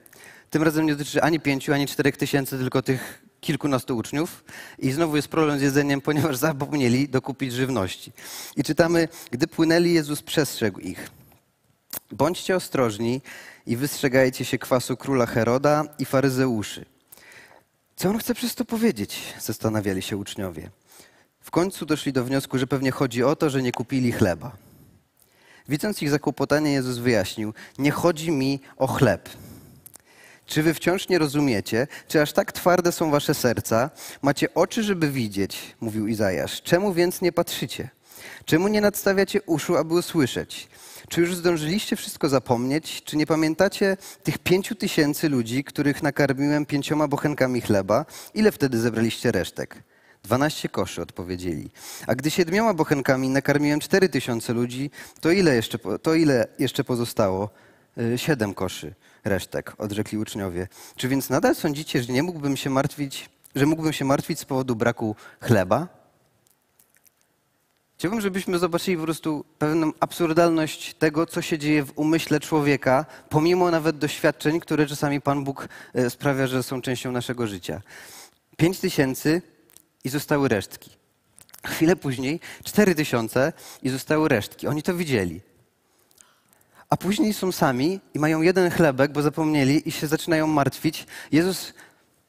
Tym 0.50 0.62
razem 0.62 0.86
nie 0.86 0.92
dotyczy 0.92 1.22
ani 1.22 1.40
pięciu, 1.40 1.72
ani 1.72 1.86
czterech 1.86 2.16
tysięcy, 2.16 2.58
tylko 2.58 2.82
tych 2.82 3.22
kilkunastu 3.40 3.96
uczniów. 3.96 4.44
I 4.78 4.92
znowu 4.92 5.16
jest 5.16 5.28
problem 5.28 5.58
z 5.58 5.62
jedzeniem, 5.62 6.00
ponieważ 6.08 6.36
zapomnieli 6.36 7.08
dokupić 7.08 7.52
żywności. 7.52 8.12
I 8.56 8.62
czytamy, 8.62 9.08
gdy 9.30 9.46
płynęli, 9.46 9.92
Jezus 9.92 10.22
przestrzegł 10.22 10.80
ich. 10.80 11.10
Bądźcie 12.12 12.56
ostrożni 12.56 13.20
i 13.66 13.76
wystrzegajcie 13.76 14.44
się 14.44 14.58
kwasu 14.58 14.96
króla 14.96 15.26
Heroda 15.26 15.84
i 15.98 16.04
faryzeuszy. 16.04 16.84
Co 17.96 18.08
on 18.08 18.18
chce 18.18 18.34
przez 18.34 18.54
to 18.54 18.64
powiedzieć? 18.64 19.22
Zastanawiali 19.40 20.02
się 20.02 20.16
uczniowie. 20.16 20.70
W 21.40 21.50
końcu 21.50 21.86
doszli 21.86 22.12
do 22.12 22.24
wniosku, 22.24 22.58
że 22.58 22.66
pewnie 22.66 22.90
chodzi 22.90 23.24
o 23.24 23.36
to, 23.36 23.50
że 23.50 23.62
nie 23.62 23.72
kupili 23.72 24.12
chleba. 24.12 24.56
Widząc 25.68 26.02
ich 26.02 26.10
zakłopotanie, 26.10 26.72
Jezus 26.72 26.98
wyjaśnił: 26.98 27.54
Nie 27.78 27.90
chodzi 27.90 28.30
mi 28.30 28.60
o 28.76 28.86
chleb. 28.86 29.28
Czy 30.46 30.62
wy 30.62 30.74
wciąż 30.74 31.08
nie 31.08 31.18
rozumiecie? 31.18 31.86
Czy 32.08 32.22
aż 32.22 32.32
tak 32.32 32.52
twarde 32.52 32.92
są 32.92 33.10
wasze 33.10 33.34
serca? 33.34 33.90
Macie 34.22 34.54
oczy, 34.54 34.82
żeby 34.82 35.10
widzieć, 35.10 35.74
mówił 35.80 36.06
Izajasz. 36.06 36.62
Czemu 36.62 36.92
więc 36.92 37.20
nie 37.20 37.32
patrzycie? 37.32 37.88
Czemu 38.44 38.68
nie 38.68 38.80
nadstawiacie 38.80 39.42
uszu, 39.42 39.76
aby 39.76 39.94
usłyszeć? 39.94 40.68
Czy 41.08 41.20
już 41.20 41.34
zdążyliście 41.36 41.96
wszystko 41.96 42.28
zapomnieć? 42.28 43.02
Czy 43.04 43.16
nie 43.16 43.26
pamiętacie 43.26 43.96
tych 44.22 44.38
pięciu 44.38 44.74
tysięcy 44.74 45.28
ludzi, 45.28 45.64
których 45.64 46.02
nakarmiłem 46.02 46.66
pięcioma 46.66 47.08
bochenkami 47.08 47.60
chleba? 47.60 48.04
Ile 48.34 48.52
wtedy 48.52 48.78
zebraliście 48.78 49.32
resztek? 49.32 49.82
Dwanaście 50.24 50.68
koszy 50.68 51.02
odpowiedzieli. 51.02 51.70
A 52.06 52.14
gdy 52.14 52.30
siedmioma 52.30 52.74
bochenkami 52.74 53.28
nakarmiłem 53.28 53.80
cztery 53.80 54.08
tysiące 54.08 54.52
ludzi, 54.52 54.90
to 55.20 55.30
ile, 55.30 55.54
jeszcze, 55.54 55.78
to 56.02 56.14
ile 56.14 56.48
jeszcze 56.58 56.84
pozostało? 56.84 57.50
Y, 57.98 58.18
siedem 58.18 58.54
koszy 58.54 58.94
resztek, 59.24 59.72
odrzekli 59.78 60.18
uczniowie. 60.18 60.68
Czy 60.96 61.08
więc 61.08 61.30
nadal 61.30 61.54
sądzicie, 61.54 62.02
że 62.02 62.12
nie 62.12 62.22
mógłbym 62.22 62.56
się 62.56 62.70
martwić, 62.70 63.30
że 63.54 63.66
mógłbym 63.66 63.92
się 63.92 64.04
martwić 64.04 64.38
z 64.38 64.44
powodu 64.44 64.76
braku 64.76 65.16
chleba? 65.40 65.88
Chciałbym, 67.98 68.20
żebyśmy 68.20 68.58
zobaczyli 68.58 68.96
po 68.96 69.02
prostu 69.02 69.44
pewną 69.58 69.92
absurdalność 70.00 70.94
tego, 70.94 71.26
co 71.26 71.42
się 71.42 71.58
dzieje 71.58 71.84
w 71.84 71.92
umyśle 71.98 72.40
człowieka, 72.40 73.06
pomimo 73.28 73.70
nawet 73.70 73.98
doświadczeń, 73.98 74.60
które 74.60 74.86
czasami 74.86 75.20
Pan 75.20 75.44
Bóg 75.44 75.68
y, 75.98 76.10
sprawia, 76.10 76.46
że 76.46 76.62
są 76.62 76.82
częścią 76.82 77.12
naszego 77.12 77.46
życia. 77.46 77.82
Pięć 78.56 78.78
tysięcy 78.78 79.42
i 80.04 80.08
zostały 80.08 80.48
resztki. 80.48 80.90
Chwilę 81.66 81.96
później 81.96 82.40
cztery 82.64 82.94
tysiące 82.94 83.52
i 83.82 83.88
zostały 83.88 84.28
resztki. 84.28 84.66
Oni 84.66 84.82
to 84.82 84.94
widzieli. 84.94 85.40
A 86.90 86.96
później 86.96 87.34
są 87.34 87.52
sami 87.52 88.00
i 88.14 88.18
mają 88.18 88.42
jeden 88.42 88.70
chlebek, 88.70 89.12
bo 89.12 89.22
zapomnieli 89.22 89.88
i 89.88 89.92
się 89.92 90.06
zaczynają 90.06 90.46
martwić. 90.46 91.06
Jezus 91.32 91.72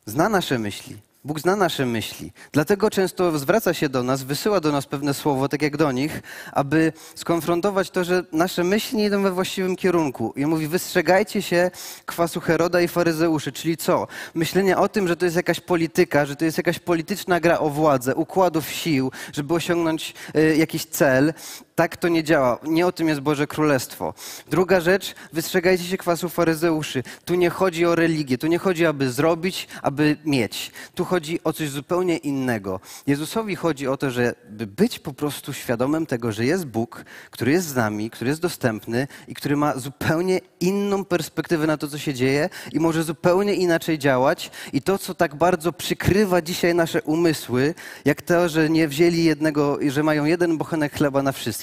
zna 0.06 0.30
nasze 0.30 0.60
myśli. 0.60 0.98
Bóg 1.26 1.40
zna 1.40 1.56
nasze 1.56 1.86
myśli. 1.86 2.32
Dlatego 2.52 2.90
często 2.90 3.40
zwraca 3.40 3.74
się 3.74 3.90
do 3.90 4.04
nas, 4.04 4.24
wysyła 4.24 4.60
do 4.60 4.72
nas 4.72 4.86
pewne 4.86 5.14
słowo, 5.14 5.50
tak 5.50 5.62
jak 5.62 5.78
do 5.78 5.92
nich, 5.92 6.22
aby 6.52 6.94
skonfrontować 7.16 7.90
to, 7.90 8.04
że 8.04 8.24
nasze 8.32 8.64
myśli 8.64 8.98
nie 8.98 9.06
idą 9.06 9.24
we 9.24 9.32
właściwym 9.32 9.76
kierunku. 9.76 10.34
I 10.36 10.46
mówi, 10.46 10.68
wystrzegajcie 10.68 11.42
się 11.42 11.72
kwasu 12.06 12.40
Heroda 12.40 12.82
i 12.82 12.88
faryzeuszy. 12.88 13.52
Czyli 13.52 13.78
co? 13.78 14.08
Myślenie 14.34 14.78
o 14.78 14.90
tym, 14.90 15.08
że 15.08 15.16
to 15.16 15.26
jest 15.26 15.38
jakaś 15.38 15.60
polityka, 15.60 16.26
że 16.26 16.36
to 16.36 16.46
jest 16.46 16.58
jakaś 16.58 16.80
polityczna 16.80 17.40
gra 17.40 17.60
o 17.60 17.70
władzę, 17.70 18.16
układów 18.16 18.70
sił, 18.70 19.12
żeby 19.34 19.54
osiągnąć 19.54 20.14
y, 20.36 20.58
jakiś 20.58 20.86
cel 20.86 21.34
tak 21.76 21.98
to 21.98 22.08
nie 22.08 22.24
działa. 22.24 22.60
Nie 22.64 22.88
o 22.88 22.92
tym 22.92 23.08
jest 23.08 23.22
Boże 23.22 23.48
Królestwo. 23.48 24.14
Druga 24.50 24.82
rzecz, 24.82 25.16
wystrzegajcie 25.34 25.84
się 25.84 25.98
kwasu 25.98 26.30
faryzeuszy. 26.30 27.04
Tu 27.26 27.36
nie 27.36 27.50
chodzi 27.50 27.86
o 27.86 27.96
religię, 27.96 28.38
tu 28.38 28.48
nie 28.48 28.58
chodzi, 28.58 28.86
aby 28.86 29.12
zrobić, 29.12 29.68
aby 29.82 30.18
mieć. 30.26 30.72
Tu 30.96 31.06
chodzi 31.06 31.40
o 31.44 31.54
coś 31.54 31.70
zupełnie 31.70 32.18
innego. 32.18 32.80
Jezusowi 33.08 33.56
chodzi 33.56 33.88
o 33.88 33.98
to, 33.98 34.12
żeby 34.12 34.68
być 34.68 35.00
po 35.00 35.14
prostu 35.14 35.54
świadomym 35.54 36.06
tego, 36.06 36.32
że 36.32 36.46
jest 36.46 36.66
Bóg, 36.66 37.06
który 37.32 37.52
jest 37.52 37.68
z 37.68 37.76
nami, 37.76 38.10
który 38.10 38.30
jest 38.30 38.42
dostępny 38.42 39.08
i 39.28 39.34
który 39.34 39.56
ma 39.56 39.78
zupełnie 39.78 40.40
inną 40.60 41.06
perspektywę 41.06 41.68
na 41.68 41.78
to, 41.78 41.88
co 41.88 41.98
się 41.98 42.14
dzieje 42.14 42.50
i 42.72 42.80
może 42.80 43.04
zupełnie 43.04 43.54
inaczej 43.54 44.00
działać. 44.00 44.52
I 44.74 44.82
to, 44.82 44.98
co 44.98 45.16
tak 45.16 45.36
bardzo 45.36 45.74
przykrywa 45.74 46.42
dzisiaj 46.42 46.76
nasze 46.76 47.02
umysły, 47.02 47.74
jak 48.06 48.22
to, 48.22 48.50
że 48.50 48.70
nie 48.70 48.88
wzięli 48.88 49.24
jednego, 49.24 49.80
że 49.88 50.04
mają 50.04 50.26
jeden 50.26 50.58
bochenek 50.58 50.94
chleba 50.94 51.24
na 51.24 51.32
wszystkich. 51.32 51.63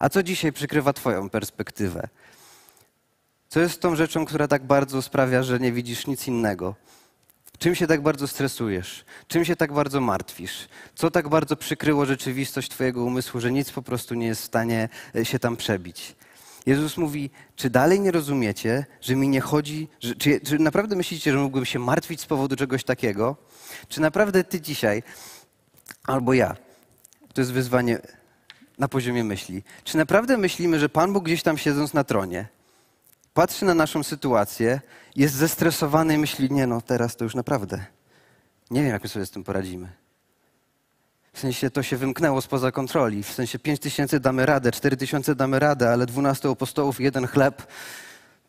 A 0.00 0.08
co 0.08 0.22
dzisiaj 0.22 0.52
przykrywa 0.52 0.92
Twoją 0.92 1.30
perspektywę? 1.30 2.08
Co 3.48 3.60
jest 3.60 3.80
tą 3.80 3.96
rzeczą, 3.96 4.24
która 4.24 4.48
tak 4.48 4.64
bardzo 4.64 5.02
sprawia, 5.02 5.42
że 5.42 5.60
nie 5.60 5.72
widzisz 5.72 6.06
nic 6.06 6.28
innego? 6.28 6.74
Czym 7.58 7.74
się 7.74 7.86
tak 7.86 8.02
bardzo 8.02 8.28
stresujesz? 8.28 9.04
Czym 9.28 9.44
się 9.44 9.56
tak 9.56 9.72
bardzo 9.72 10.00
martwisz? 10.00 10.68
Co 10.94 11.10
tak 11.10 11.28
bardzo 11.28 11.56
przykryło 11.56 12.06
rzeczywistość 12.06 12.70
Twojego 12.70 13.04
umysłu, 13.04 13.40
że 13.40 13.52
nic 13.52 13.70
po 13.70 13.82
prostu 13.82 14.14
nie 14.14 14.26
jest 14.26 14.42
w 14.42 14.44
stanie 14.44 14.88
e, 15.16 15.24
się 15.24 15.38
tam 15.38 15.56
przebić? 15.56 16.16
Jezus 16.66 16.96
mówi, 16.96 17.30
czy 17.56 17.70
dalej 17.70 18.00
nie 18.00 18.10
rozumiecie, 18.10 18.86
że 19.00 19.16
mi 19.16 19.28
nie 19.28 19.40
chodzi, 19.40 19.88
że, 20.00 20.14
czy, 20.14 20.40
czy 20.40 20.58
naprawdę 20.58 20.96
myślicie, 20.96 21.32
że 21.32 21.38
mógłbym 21.38 21.64
się 21.64 21.78
martwić 21.78 22.20
z 22.20 22.26
powodu 22.26 22.56
czegoś 22.56 22.84
takiego? 22.84 23.36
Czy 23.88 24.00
naprawdę 24.00 24.44
Ty 24.44 24.60
dzisiaj, 24.60 25.02
albo 26.04 26.32
ja, 26.32 26.56
to 27.34 27.40
jest 27.40 27.52
wyzwanie 27.52 27.98
na 28.80 28.88
poziomie 28.88 29.24
myśli, 29.24 29.62
czy 29.84 29.96
naprawdę 29.96 30.36
myślimy, 30.36 30.78
że 30.78 30.88
Pan 30.88 31.12
Bóg 31.12 31.24
gdzieś 31.24 31.42
tam 31.42 31.58
siedząc 31.58 31.94
na 31.94 32.04
tronie, 32.04 32.48
patrzy 33.34 33.64
na 33.64 33.74
naszą 33.74 34.02
sytuację, 34.02 34.80
jest 35.16 35.34
zestresowany 35.34 36.14
i 36.14 36.18
myśli, 36.18 36.50
nie 36.50 36.66
no, 36.66 36.80
teraz 36.80 37.16
to 37.16 37.24
już 37.24 37.34
naprawdę. 37.34 37.84
Nie 38.70 38.82
wiem, 38.82 38.90
jak 38.90 39.02
my 39.02 39.08
sobie 39.08 39.26
z 39.26 39.30
tym 39.30 39.44
poradzimy. 39.44 39.88
W 41.32 41.38
sensie 41.40 41.70
to 41.70 41.82
się 41.82 41.96
wymknęło 41.96 42.40
spoza 42.40 42.72
kontroli. 42.72 43.22
W 43.22 43.32
sensie 43.32 43.58
5 43.58 43.80
tysięcy 43.80 44.20
damy 44.20 44.46
radę, 44.46 44.72
4 44.72 44.96
tysiące 44.96 45.34
damy 45.34 45.58
radę, 45.58 45.90
ale 45.90 46.06
12 46.06 46.48
apostołów, 46.48 47.00
jeden 47.00 47.26
chleb, 47.26 47.66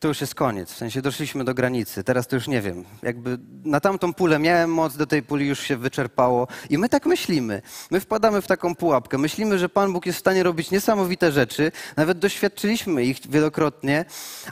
to 0.02 0.08
już 0.08 0.22
jest 0.22 0.36
koniec. 0.36 0.72
W 0.72 0.78
sensie 0.78 1.02
doszliśmy 1.02 1.44
do 1.44 1.54
granicy. 1.54 2.04
Teraz 2.04 2.28
to 2.28 2.36
już 2.36 2.48
nie 2.48 2.62
wiem. 2.62 2.86
Jakby 3.04 3.38
na 3.64 3.80
tamtą 3.80 4.14
pulę 4.14 4.40
miałem 4.40 4.74
moc, 4.74 4.98
do 4.98 5.08
tej 5.08 5.24
puli 5.24 5.48
już 5.48 5.60
się 5.60 5.78
wyczerpało. 5.78 6.48
I 6.70 6.78
my 6.78 6.90
tak 6.90 7.06
myślimy. 7.06 7.62
My 7.92 8.00
wpadamy 8.00 8.42
w 8.42 8.48
taką 8.48 8.76
pułapkę. 8.76 9.18
Myślimy, 9.18 9.60
że 9.60 9.70
Pan 9.70 9.94
Bóg 9.94 10.06
jest 10.06 10.18
w 10.18 10.20
stanie 10.20 10.44
robić 10.44 10.72
niesamowite 10.72 11.32
rzeczy. 11.32 11.72
Nawet 11.98 12.20
doświadczyliśmy 12.20 13.04
ich 13.04 13.18
wielokrotnie, 13.30 14.06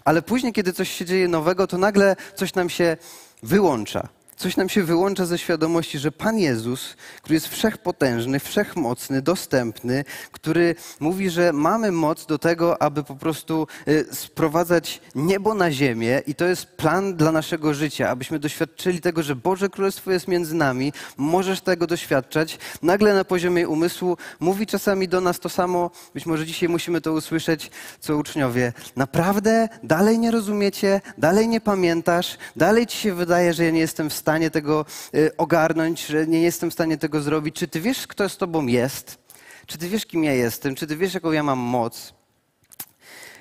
ale 0.06 0.22
później, 0.22 0.54
kiedy 0.54 0.74
coś 0.74 0.92
się 0.92 1.06
dzieje 1.06 1.28
nowego, 1.28 1.68
to 1.68 1.78
nagle 1.78 2.16
coś 2.36 2.54
nam 2.54 2.70
się 2.70 2.98
wyłącza 3.44 4.19
coś 4.40 4.58
nam 4.58 4.70
się 4.70 4.84
wyłącza 4.84 5.26
ze 5.26 5.38
świadomości, 5.38 6.00
że 6.00 6.12
Pan 6.12 6.38
Jezus, 6.38 6.96
który 7.22 7.34
jest 7.34 7.48
wszechpotężny, 7.48 8.40
wszechmocny, 8.40 9.22
dostępny, 9.22 10.06
który 10.32 10.76
mówi, 11.00 11.30
że 11.30 11.54
mamy 11.54 11.92
moc 11.92 12.26
do 12.26 12.38
tego, 12.38 12.82
aby 12.82 13.04
po 13.04 13.16
prostu 13.16 13.68
y, 13.88 14.06
sprowadzać 14.12 15.02
niebo 15.16 15.54
na 15.54 15.72
ziemię 15.72 16.22
i 16.28 16.36
to 16.36 16.46
jest 16.46 16.66
plan 16.66 17.16
dla 17.16 17.32
naszego 17.32 17.74
życia, 17.74 18.10
abyśmy 18.10 18.40
doświadczyli 18.40 19.02
tego, 19.02 19.24
że 19.24 19.36
Boże 19.36 19.70
Królestwo 19.70 20.12
jest 20.12 20.28
między 20.28 20.56
nami, 20.56 20.94
możesz 21.18 21.62
tego 21.62 21.88
doświadczać. 21.88 22.58
Nagle 22.82 23.14
na 23.14 23.24
poziomie 23.24 23.70
umysłu 23.70 24.18
mówi 24.40 24.68
czasami 24.68 25.08
do 25.08 25.22
nas 25.22 25.40
to 25.40 25.50
samo, 25.50 25.92
być 26.14 26.26
może 26.26 26.46
dzisiaj 26.46 26.70
musimy 26.70 27.02
to 27.02 27.14
usłyszeć, 27.14 27.72
co 28.00 28.18
uczniowie. 28.18 28.74
Naprawdę 28.96 29.70
dalej 29.84 30.20
nie 30.20 30.32
rozumiecie, 30.32 31.02
dalej 31.18 31.48
nie 31.48 31.62
pamiętasz, 31.62 32.38
dalej 32.56 32.88
ci 32.88 32.98
się 32.98 33.14
wydaje, 33.14 33.54
że 33.54 33.64
ja 33.64 33.72
nie 33.72 33.80
jestem 33.80 34.10
w 34.10 34.14
stanie 34.14 34.29
stanie 34.30 34.52
tego 34.52 34.86
y, 35.16 35.38
ogarnąć, 35.38 36.06
że 36.06 36.28
nie 36.28 36.42
jestem 36.42 36.70
w 36.70 36.74
stanie 36.74 36.98
tego 36.98 37.22
zrobić. 37.22 37.56
Czy 37.56 37.68
ty 37.68 37.82
wiesz, 37.82 38.08
kto 38.08 38.30
z 38.30 38.38
tobą 38.38 38.68
jest? 38.68 39.18
Czy 39.66 39.78
ty 39.78 39.90
wiesz, 39.90 40.06
kim 40.06 40.24
ja 40.24 40.34
jestem? 40.34 40.76
Czy 40.76 40.88
ty 40.88 40.98
wiesz, 40.98 41.14
jaką 41.14 41.32
ja 41.32 41.44
mam 41.44 41.60
moc? 41.60 42.14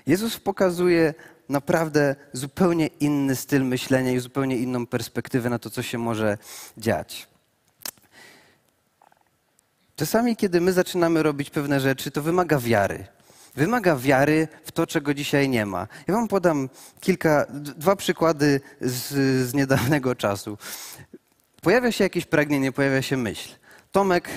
Jezus 0.07 0.41
pokazuje 0.41 1.15
naprawdę 1.49 2.17
zupełnie 2.33 2.87
inny 2.87 3.37
styl 3.37 3.65
myślenia 3.65 4.13
i 4.13 4.19
zupełnie 4.19 4.57
inną 4.57 4.87
perspektywę 4.87 5.51
na 5.51 5.59
to, 5.59 5.71
co 5.71 5.83
się 5.83 5.99
może 5.99 6.39
dziać. 6.79 7.29
Czasami, 9.97 10.37
kiedy 10.37 10.61
my 10.61 10.73
zaczynamy 10.73 11.23
robić 11.23 11.51
pewne 11.51 11.81
rzeczy, 11.81 12.11
to 12.11 12.23
wymaga 12.23 12.59
wiary. 12.59 13.07
Wymaga 13.59 13.97
wiary 13.97 14.49
w 14.65 14.73
to, 14.73 14.87
czego 14.87 15.15
dzisiaj 15.15 15.49
nie 15.49 15.67
ma. 15.67 15.87
Ja 16.09 16.15
wam 16.15 16.29
podam 16.29 16.69
kilka, 17.01 17.47
dwa 17.51 17.97
przykłady 17.97 18.61
z, 18.81 19.13
z 19.49 19.55
niedawnego 19.55 20.15
czasu. 20.15 20.59
Pojawia 21.63 21.93
się 21.93 22.05
jakieś 22.05 22.25
pragnienie, 22.25 22.73
pojawia 22.73 23.03
się 23.03 23.17
myśl. 23.17 23.49
Tomek 23.93 24.29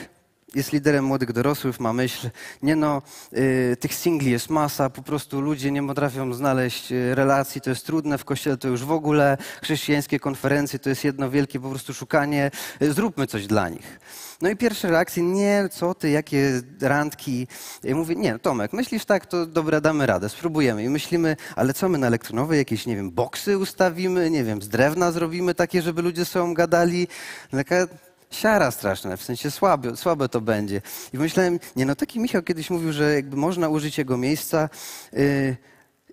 jest 0.56 0.74
liderem 0.74 1.06
młodych 1.06 1.34
dorosłych, 1.34 1.80
ma 1.80 1.94
myśl, 1.94 2.30
nie 2.62 2.76
no, 2.76 3.02
y, 3.34 3.78
tych 3.80 3.94
singli 3.94 4.32
jest 4.32 4.50
masa, 4.50 4.90
po 4.90 5.02
prostu 5.02 5.42
ludzie 5.42 5.72
nie 5.72 5.88
potrafią 5.88 6.34
znaleźć 6.34 6.92
y, 6.92 7.16
relacji, 7.16 7.62
to 7.62 7.70
jest 7.70 7.86
trudne, 7.86 8.18
w 8.18 8.26
kościele 8.26 8.58
to 8.58 8.68
już 8.68 8.86
w 8.86 8.92
ogóle, 8.92 9.38
chrześcijańskie 9.62 10.20
konferencje 10.20 10.80
to 10.80 10.90
jest 10.90 11.04
jedno 11.04 11.30
wielkie 11.30 11.60
po 11.60 11.70
prostu 11.70 11.94
szukanie, 11.94 12.52
y, 12.82 12.94
zróbmy 12.94 13.28
coś 13.28 13.48
dla 13.48 13.70
nich. 13.70 14.00
No 14.42 14.50
i 14.50 14.56
pierwsze 14.56 14.90
reakcje, 14.90 15.24
nie, 15.24 15.70
co 15.72 15.94
ty, 15.94 16.10
jakie 16.10 16.62
randki. 16.82 17.48
Ja 17.84 17.96
mówię, 17.96 18.16
nie, 18.16 18.40
Tomek, 18.40 18.74
myślisz 18.74 19.06
tak, 19.06 19.26
to 19.26 19.46
dobra, 19.46 19.82
damy 19.82 20.06
radę, 20.06 20.30
spróbujemy. 20.30 20.84
I 20.84 20.90
myślimy, 20.90 21.36
ale 21.56 21.74
co 21.74 21.90
my 21.90 21.98
na 21.98 22.08
elektronowej, 22.08 22.58
jakieś, 22.58 22.86
nie 22.86 22.96
wiem, 22.96 23.12
boksy 23.12 23.58
ustawimy, 23.58 24.30
nie 24.30 24.44
wiem, 24.44 24.62
z 24.62 24.70
drewna 24.70 25.12
zrobimy 25.12 25.56
takie, 25.56 25.82
żeby 25.82 26.02
ludzie 26.02 26.26
sobą 26.26 26.54
gadali. 26.54 27.08
Taka 27.52 27.88
siara 28.32 28.72
straszna, 28.72 29.18
w 29.18 29.24
sensie 29.24 29.52
słabe, 29.52 29.98
słabe 29.98 30.30
to 30.30 30.42
będzie. 30.42 30.82
I 31.14 31.18
myślałem, 31.18 31.60
nie 31.76 31.86
no, 31.86 31.96
taki 31.96 32.20
Michał 32.20 32.42
kiedyś 32.42 32.70
mówił, 32.70 32.94
że 32.94 33.14
jakby 33.14 33.38
można 33.38 33.70
użyć 33.70 33.98
jego 33.98 34.18
miejsca 34.18 34.70
yy, 35.14 35.58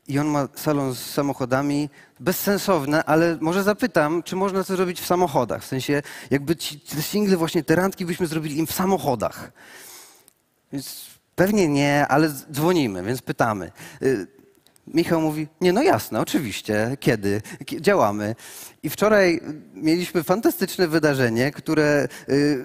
i 0.08 0.18
on 0.18 0.26
ma 0.26 0.48
salon 0.54 0.94
z 0.94 0.98
samochodami, 0.98 1.90
bezsensowne, 2.20 3.04
ale 3.04 3.38
może 3.40 3.62
zapytam, 3.62 4.22
czy 4.22 4.36
można 4.36 4.64
to 4.64 4.76
zrobić 4.76 5.00
w 5.00 5.06
samochodach? 5.06 5.62
W 5.62 5.66
sensie, 5.66 6.02
jakby 6.30 6.56
ci, 6.56 6.80
te 6.80 7.02
single, 7.02 7.36
właśnie 7.36 7.64
te 7.64 7.74
randki 7.74 8.06
byśmy 8.06 8.26
zrobili 8.26 8.58
im 8.58 8.66
w 8.66 8.72
samochodach. 8.72 9.52
Więc 10.72 11.06
pewnie 11.34 11.68
nie, 11.68 12.06
ale 12.08 12.30
dzwonimy, 12.52 13.02
więc 13.02 13.22
pytamy. 13.22 13.72
Yy, 14.00 14.37
Michał 14.94 15.20
mówi, 15.20 15.48
nie 15.60 15.72
no 15.72 15.82
jasne, 15.82 16.20
oczywiście, 16.20 16.96
kiedy, 17.00 17.42
działamy. 17.80 18.34
I 18.82 18.90
wczoraj 18.90 19.40
mieliśmy 19.74 20.22
fantastyczne 20.22 20.88
wydarzenie, 20.88 21.52
które 21.52 22.08
y, 22.28 22.64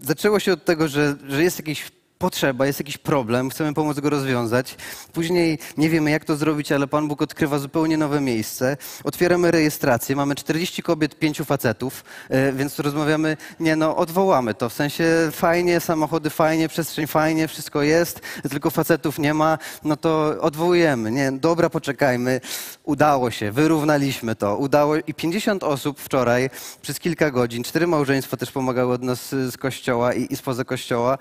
zaczęło 0.00 0.40
się 0.40 0.52
od 0.52 0.64
tego, 0.64 0.88
że, 0.88 1.16
że 1.28 1.42
jest 1.42 1.58
jakiś 1.58 1.90
potrzeba, 2.22 2.66
jest 2.66 2.78
jakiś 2.78 2.98
problem, 2.98 3.50
chcemy 3.50 3.74
pomóc 3.74 4.00
go 4.00 4.10
rozwiązać. 4.10 4.76
Później 5.12 5.58
nie 5.76 5.90
wiemy, 5.90 6.10
jak 6.10 6.24
to 6.24 6.36
zrobić, 6.36 6.72
ale 6.72 6.86
Pan 6.86 7.08
Bóg 7.08 7.22
odkrywa 7.22 7.58
zupełnie 7.58 7.96
nowe 7.96 8.20
miejsce. 8.20 8.76
Otwieramy 9.04 9.50
rejestrację, 9.50 10.16
mamy 10.16 10.34
40 10.34 10.82
kobiet, 10.82 11.18
5 11.18 11.42
facetów, 11.44 12.04
e, 12.28 12.52
więc 12.52 12.78
rozmawiamy, 12.78 13.36
nie 13.60 13.76
no, 13.76 13.96
odwołamy 13.96 14.54
to. 14.54 14.68
W 14.68 14.72
sensie 14.72 15.04
fajnie, 15.32 15.80
samochody 15.80 16.30
fajnie, 16.30 16.68
przestrzeń 16.68 17.06
fajnie, 17.06 17.48
wszystko 17.48 17.82
jest, 17.82 18.20
tylko 18.50 18.70
facetów 18.70 19.18
nie 19.18 19.34
ma, 19.34 19.58
no 19.84 19.96
to 19.96 20.36
odwołujemy. 20.40 21.10
Nie, 21.10 21.32
dobra, 21.32 21.70
poczekajmy. 21.70 22.40
Udało 22.84 23.30
się, 23.30 23.52
wyrównaliśmy 23.52 24.34
to. 24.34 24.56
Udało 24.56 24.96
i 24.96 25.14
50 25.14 25.64
osób 25.64 26.00
wczoraj 26.00 26.50
przez 26.82 26.98
kilka 26.98 27.30
godzin, 27.30 27.64
cztery 27.64 27.86
małżeństwa 27.86 28.36
też 28.36 28.50
pomagały 28.52 28.94
od 28.94 29.02
nas 29.02 29.28
z 29.28 29.56
kościoła 29.56 30.12
i, 30.12 30.32
i 30.32 30.36
spoza 30.36 30.64
kościoła. 30.64 31.18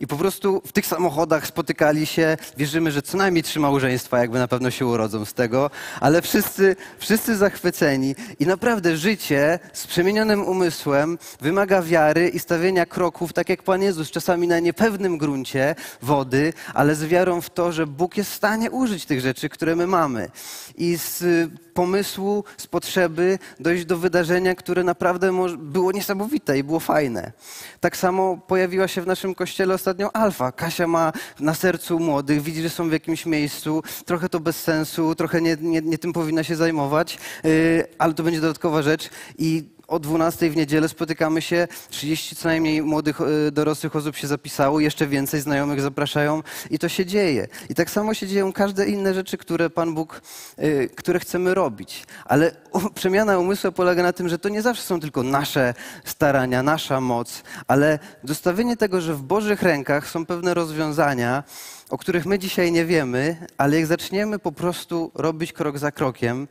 I 0.00 0.06
po 0.06 0.16
prostu 0.16 0.62
w 0.66 0.72
tych 0.72 0.86
samochodach 0.86 1.46
spotykali 1.46 2.06
się. 2.06 2.36
Wierzymy, 2.56 2.92
że 2.92 3.02
co 3.02 3.18
najmniej 3.18 3.42
trzy 3.42 3.60
małżeństwa 3.60 4.18
jakby 4.18 4.38
na 4.38 4.48
pewno 4.48 4.70
się 4.70 4.86
urodzą 4.86 5.24
z 5.24 5.34
tego, 5.34 5.70
ale 6.00 6.22
wszyscy, 6.22 6.76
wszyscy 6.98 7.36
zachwyceni. 7.36 8.14
I 8.38 8.46
naprawdę 8.46 8.96
życie 8.96 9.58
z 9.72 9.86
przemienionym 9.86 10.46
umysłem 10.46 11.18
wymaga 11.40 11.82
wiary 11.82 12.28
i 12.28 12.38
stawienia 12.38 12.86
kroków, 12.86 13.32
tak 13.32 13.48
jak 13.48 13.62
Pan 13.62 13.82
Jezus, 13.82 14.10
czasami 14.10 14.48
na 14.48 14.60
niepewnym 14.60 15.18
gruncie 15.18 15.74
wody, 16.02 16.52
ale 16.74 16.94
z 16.94 17.04
wiarą 17.04 17.40
w 17.40 17.50
to, 17.50 17.72
że 17.72 17.86
Bóg 17.86 18.16
jest 18.16 18.30
w 18.30 18.34
stanie 18.34 18.70
użyć 18.70 19.06
tych 19.06 19.20
rzeczy, 19.20 19.48
które 19.48 19.76
my 19.76 19.86
mamy. 19.86 20.30
I 20.76 20.96
z 20.96 21.50
pomysłu, 21.80 22.44
z 22.56 22.66
potrzeby 22.66 23.38
dojść 23.60 23.84
do 23.84 23.96
wydarzenia, 23.96 24.54
które 24.54 24.84
naprawdę 24.84 25.32
było 25.58 25.92
niesamowite 25.92 26.58
i 26.58 26.64
było 26.64 26.80
fajne. 26.80 27.32
Tak 27.80 27.96
samo 27.96 28.36
pojawiła 28.36 28.88
się 28.88 29.02
w 29.02 29.06
naszym 29.06 29.34
kościele 29.34 29.74
ostatnio 29.74 30.16
Alfa. 30.16 30.52
Kasia 30.52 30.86
ma 30.86 31.12
na 31.40 31.54
sercu 31.54 31.98
młodych, 31.98 32.42
widzi, 32.42 32.62
że 32.62 32.70
są 32.70 32.88
w 32.88 32.92
jakimś 32.92 33.26
miejscu, 33.26 33.82
trochę 34.04 34.28
to 34.28 34.40
bez 34.40 34.62
sensu, 34.62 35.14
trochę 35.14 35.40
nie, 35.40 35.56
nie, 35.60 35.80
nie 35.80 35.98
tym 35.98 36.12
powinna 36.12 36.44
się 36.44 36.56
zajmować, 36.56 37.18
yy, 37.44 37.86
ale 37.98 38.14
to 38.14 38.22
będzie 38.22 38.40
dodatkowa 38.40 38.82
rzecz. 38.82 39.10
I 39.38 39.64
o 39.90 39.98
12 39.98 40.50
w 40.50 40.56
niedzielę 40.56 40.88
spotykamy 40.88 41.42
się, 41.42 41.68
30 41.90 42.36
co 42.36 42.48
najmniej 42.48 42.82
młodych, 42.82 43.20
e, 43.20 43.50
dorosłych 43.50 43.96
osób 43.96 44.16
się 44.16 44.26
zapisało, 44.26 44.80
jeszcze 44.80 45.06
więcej 45.06 45.40
znajomych 45.40 45.80
zapraszają 45.80 46.42
i 46.70 46.78
to 46.78 46.88
się 46.88 47.06
dzieje. 47.06 47.48
I 47.68 47.74
tak 47.74 47.90
samo 47.90 48.14
się 48.14 48.26
dzieją 48.26 48.52
każde 48.52 48.86
inne 48.86 49.14
rzeczy, 49.14 49.38
które 49.38 49.70
Pan 49.70 49.94
Bóg, 49.94 50.22
e, 50.56 50.88
które 50.88 51.20
chcemy 51.20 51.54
robić. 51.54 52.04
Ale 52.24 52.52
przemiana 52.94 53.38
umysłu 53.38 53.72
polega 53.72 54.02
na 54.02 54.12
tym, 54.12 54.28
że 54.28 54.38
to 54.38 54.48
nie 54.48 54.62
zawsze 54.62 54.82
są 54.82 55.00
tylko 55.00 55.22
nasze 55.22 55.74
starania, 56.04 56.62
nasza 56.62 57.00
moc, 57.00 57.42
ale 57.66 57.98
dostawienie 58.24 58.76
tego, 58.76 59.00
że 59.00 59.14
w 59.14 59.22
Bożych 59.22 59.62
rękach 59.62 60.08
są 60.08 60.26
pewne 60.26 60.54
rozwiązania, 60.54 61.44
o 61.90 61.98
których 61.98 62.26
my 62.26 62.38
dzisiaj 62.38 62.72
nie 62.72 62.84
wiemy, 62.84 63.46
ale 63.58 63.76
jak 63.76 63.86
zaczniemy 63.86 64.38
po 64.38 64.52
prostu 64.52 65.10
robić 65.14 65.52
krok 65.52 65.78
za 65.78 65.92
krokiem 65.92 66.48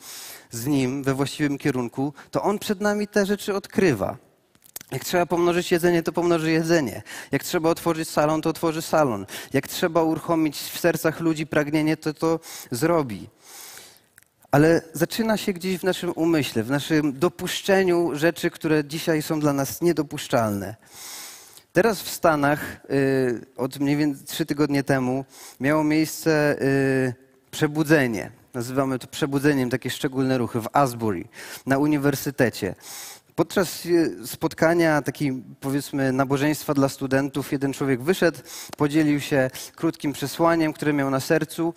z 0.51 0.65
Nim 0.65 1.03
we 1.03 1.13
właściwym 1.13 1.57
kierunku, 1.57 2.13
to 2.31 2.43
On 2.43 2.59
przed 2.59 2.81
nami 2.81 3.07
te 3.07 3.25
rzeczy 3.25 3.55
odkrywa. 3.55 4.17
Jak 4.91 5.05
trzeba 5.05 5.25
pomnożyć 5.25 5.71
jedzenie, 5.71 6.03
to 6.03 6.11
pomnoży 6.11 6.51
jedzenie. 6.51 7.01
Jak 7.31 7.43
trzeba 7.43 7.69
otworzyć 7.69 8.09
salon, 8.09 8.41
to 8.41 8.49
otworzy 8.49 8.81
salon. 8.81 9.25
Jak 9.53 9.67
trzeba 9.67 10.03
uruchomić 10.03 10.57
w 10.57 10.79
sercach 10.79 11.19
ludzi 11.19 11.47
pragnienie, 11.47 11.97
to 11.97 12.13
to 12.13 12.39
zrobi. 12.71 13.29
Ale 14.51 14.81
zaczyna 14.93 15.37
się 15.37 15.53
gdzieś 15.53 15.77
w 15.77 15.83
naszym 15.83 16.11
umyśle, 16.11 16.63
w 16.63 16.69
naszym 16.69 17.19
dopuszczeniu 17.19 18.09
rzeczy, 18.13 18.49
które 18.51 18.85
dzisiaj 18.85 19.21
są 19.21 19.39
dla 19.39 19.53
nas 19.53 19.81
niedopuszczalne. 19.81 20.75
Teraz 21.73 22.01
w 22.01 22.09
Stanach 22.09 22.85
y, 22.91 23.45
od 23.57 23.79
mniej 23.79 23.97
więcej 23.97 24.27
trzy 24.27 24.45
tygodnie 24.45 24.83
temu 24.83 25.25
miało 25.59 25.83
miejsce 25.83 26.61
y, 26.61 27.13
przebudzenie. 27.51 28.31
Nazywamy 28.53 28.99
to 28.99 29.07
przebudzeniem, 29.07 29.69
takie 29.69 29.89
szczególne 29.89 30.37
ruchy 30.37 30.61
w 30.61 30.67
Asbury 30.73 31.25
na 31.65 31.77
uniwersytecie. 31.77 32.75
Podczas 33.35 33.85
y, 33.85 34.27
spotkania, 34.27 35.01
takiej 35.01 35.43
powiedzmy 35.59 36.11
nabożeństwa 36.11 36.73
dla 36.73 36.89
studentów, 36.89 37.51
jeden 37.51 37.73
człowiek 37.73 38.01
wyszedł, 38.01 38.39
podzielił 38.77 39.19
się 39.19 39.49
krótkim 39.75 40.13
przesłaniem, 40.13 40.73
które 40.73 40.93
miał 40.93 41.09
na 41.09 41.19
sercu. 41.19 41.73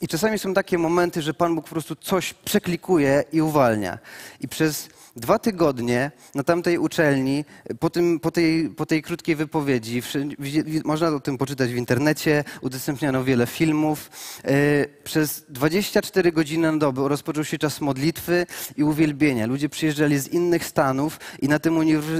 I 0.00 0.08
czasami 0.08 0.38
są 0.38 0.54
takie 0.54 0.78
momenty, 0.78 1.22
że 1.22 1.34
Pan 1.34 1.54
Bóg 1.54 1.64
po 1.64 1.70
prostu 1.70 1.96
coś 1.96 2.34
przeklikuje 2.34 3.24
i 3.32 3.42
uwalnia. 3.42 3.98
I 4.40 4.48
przez 4.48 4.88
dwa 5.16 5.38
tygodnie 5.38 6.10
na 6.34 6.42
tamtej 6.42 6.78
uczelni, 6.78 7.44
po, 7.80 7.90
tym, 7.90 8.20
po, 8.20 8.30
tej, 8.30 8.70
po 8.70 8.86
tej 8.86 9.02
krótkiej 9.02 9.36
wypowiedzi, 9.36 10.02
można 10.84 11.08
o 11.08 11.20
tym 11.20 11.38
poczytać 11.38 11.70
w 11.70 11.76
internecie, 11.76 12.44
udostępniano 12.60 13.24
wiele 13.24 13.46
filmów. 13.46 14.10
E, 14.44 14.52
przez 15.04 15.44
24 15.48 16.32
godziny 16.32 16.72
na 16.72 16.78
dobę 16.78 17.08
rozpoczął 17.08 17.44
się 17.44 17.58
czas 17.58 17.80
modlitwy 17.80 18.46
i 18.76 18.84
uwielbienia. 18.84 19.46
Ludzie 19.46 19.68
przyjeżdżali 19.68 20.18
z 20.18 20.28
innych 20.28 20.64
stanów 20.64 21.20
i 21.42 21.48
na 21.48 21.58
tym 21.58 21.76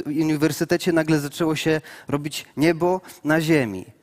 uniwersytecie 0.06 0.92
nagle 0.92 1.20
zaczęło 1.20 1.56
się 1.56 1.80
robić 2.08 2.46
niebo 2.56 3.00
na 3.24 3.40
ziemi. 3.40 3.99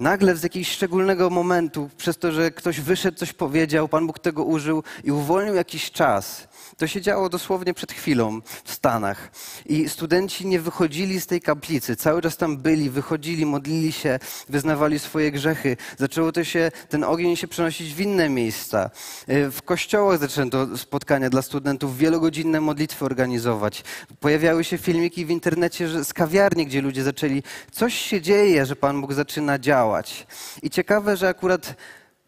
Nagle 0.00 0.36
z 0.36 0.42
jakiegoś 0.42 0.70
szczególnego 0.70 1.30
momentu, 1.30 1.90
przez 1.96 2.18
to, 2.18 2.32
że 2.32 2.50
ktoś 2.50 2.80
wyszedł, 2.80 3.18
coś 3.18 3.32
powiedział, 3.32 3.88
Pan 3.88 4.06
Bóg 4.06 4.18
tego 4.18 4.44
użył 4.44 4.82
i 5.04 5.12
uwolnił 5.12 5.54
jakiś 5.54 5.90
czas. 5.90 6.48
To 6.76 6.86
się 6.86 7.00
działo 7.00 7.28
dosłownie 7.28 7.74
przed 7.74 7.92
chwilą 7.92 8.40
w 8.64 8.72
Stanach. 8.72 9.30
I 9.66 9.88
studenci 9.88 10.46
nie 10.46 10.60
wychodzili 10.60 11.20
z 11.20 11.26
tej 11.26 11.40
kaplicy, 11.40 11.96
cały 11.96 12.22
czas 12.22 12.36
tam 12.36 12.56
byli, 12.56 12.90
wychodzili, 12.90 13.46
modlili 13.46 13.92
się, 13.92 14.18
wyznawali 14.48 14.98
swoje 14.98 15.32
grzechy. 15.32 15.76
Zaczęło 15.98 16.32
to 16.32 16.44
się, 16.44 16.70
ten 16.88 17.04
ogień 17.04 17.36
się 17.36 17.48
przenosić 17.48 17.94
w 17.94 18.00
inne 18.00 18.28
miejsca. 18.28 18.90
Y, 19.28 19.50
w 19.50 19.62
kościołach 19.62 20.18
zaczęto 20.18 20.78
spotkania 20.78 21.30
dla 21.30 21.42
studentów, 21.42 21.98
wielogodzinne 21.98 22.60
modlitwy 22.60 23.04
organizować. 23.04 23.84
Pojawiały 24.20 24.64
się 24.64 24.78
filmiki 24.78 25.26
w 25.26 25.30
internecie 25.30 26.04
z 26.04 26.12
kawiarni, 26.12 26.66
gdzie 26.66 26.82
ludzie 26.82 27.02
zaczęli, 27.02 27.42
coś 27.72 27.94
się 27.94 28.20
dzieje, 28.20 28.66
że 28.66 28.76
Pan 28.76 29.00
Bóg 29.00 29.12
zaczyna 29.12 29.58
działać. 29.58 30.26
I 30.62 30.70
ciekawe, 30.70 31.16
że 31.16 31.28
akurat 31.28 31.74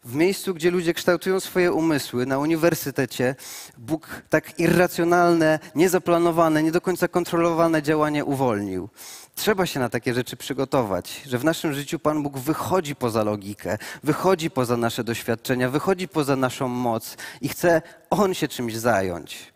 w 0.05 0.15
miejscu, 0.15 0.53
gdzie 0.53 0.71
ludzie 0.71 0.93
kształtują 0.93 1.39
swoje 1.39 1.71
umysły, 1.71 2.25
na 2.25 2.39
uniwersytecie, 2.39 3.35
Bóg 3.77 4.21
tak 4.29 4.59
irracjonalne, 4.59 5.59
niezaplanowane, 5.75 6.63
nie 6.63 6.71
do 6.71 6.81
końca 6.81 7.07
kontrolowane 7.07 7.83
działanie 7.83 8.25
uwolnił. 8.25 8.89
Trzeba 9.35 9.65
się 9.65 9.79
na 9.79 9.89
takie 9.89 10.13
rzeczy 10.13 10.37
przygotować, 10.37 11.21
że 11.25 11.37
w 11.37 11.43
naszym 11.43 11.73
życiu 11.73 11.99
Pan 11.99 12.23
Bóg 12.23 12.37
wychodzi 12.37 12.95
poza 12.95 13.23
logikę, 13.23 13.77
wychodzi 14.03 14.51
poza 14.51 14.77
nasze 14.77 15.03
doświadczenia, 15.03 15.69
wychodzi 15.69 16.07
poza 16.07 16.35
naszą 16.35 16.67
moc 16.67 17.17
i 17.41 17.49
chce 17.49 17.81
On 18.09 18.33
się 18.33 18.47
czymś 18.47 18.75
zająć. 18.75 19.53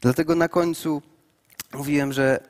Dlatego 0.00 0.34
na 0.34 0.48
końcu 0.48 1.02
mówiłem, 1.74 2.12
że 2.12 2.40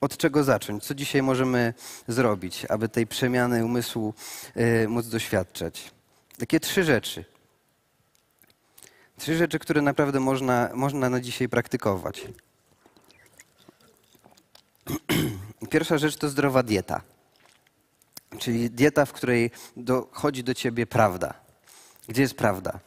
od 0.00 0.16
czego 0.16 0.44
zacząć, 0.44 0.84
co 0.84 0.94
dzisiaj 0.94 1.22
możemy 1.22 1.74
zrobić, 2.08 2.64
aby 2.64 2.88
tej 2.88 3.06
przemiany 3.06 3.64
umysłu 3.64 4.14
yy, 4.56 4.88
móc 4.88 5.06
doświadczać. 5.06 5.97
Takie 6.38 6.60
trzy 6.60 6.84
rzeczy. 6.84 7.24
Trzy 9.18 9.36
rzeczy, 9.36 9.58
które 9.58 9.82
naprawdę 9.82 10.20
można, 10.20 10.70
można 10.74 11.10
na 11.10 11.20
dzisiaj 11.20 11.48
praktykować. 11.48 12.28
Pierwsza 15.70 15.98
rzecz 15.98 16.16
to 16.16 16.28
zdrowa 16.28 16.62
dieta. 16.62 17.00
Czyli 18.38 18.70
dieta, 18.70 19.04
w 19.04 19.12
której 19.12 19.50
dochodzi 19.76 20.44
do 20.44 20.54
ciebie 20.54 20.86
prawda. 20.86 21.34
Gdzie 22.08 22.22
jest 22.22 22.34
prawda? 22.34 22.78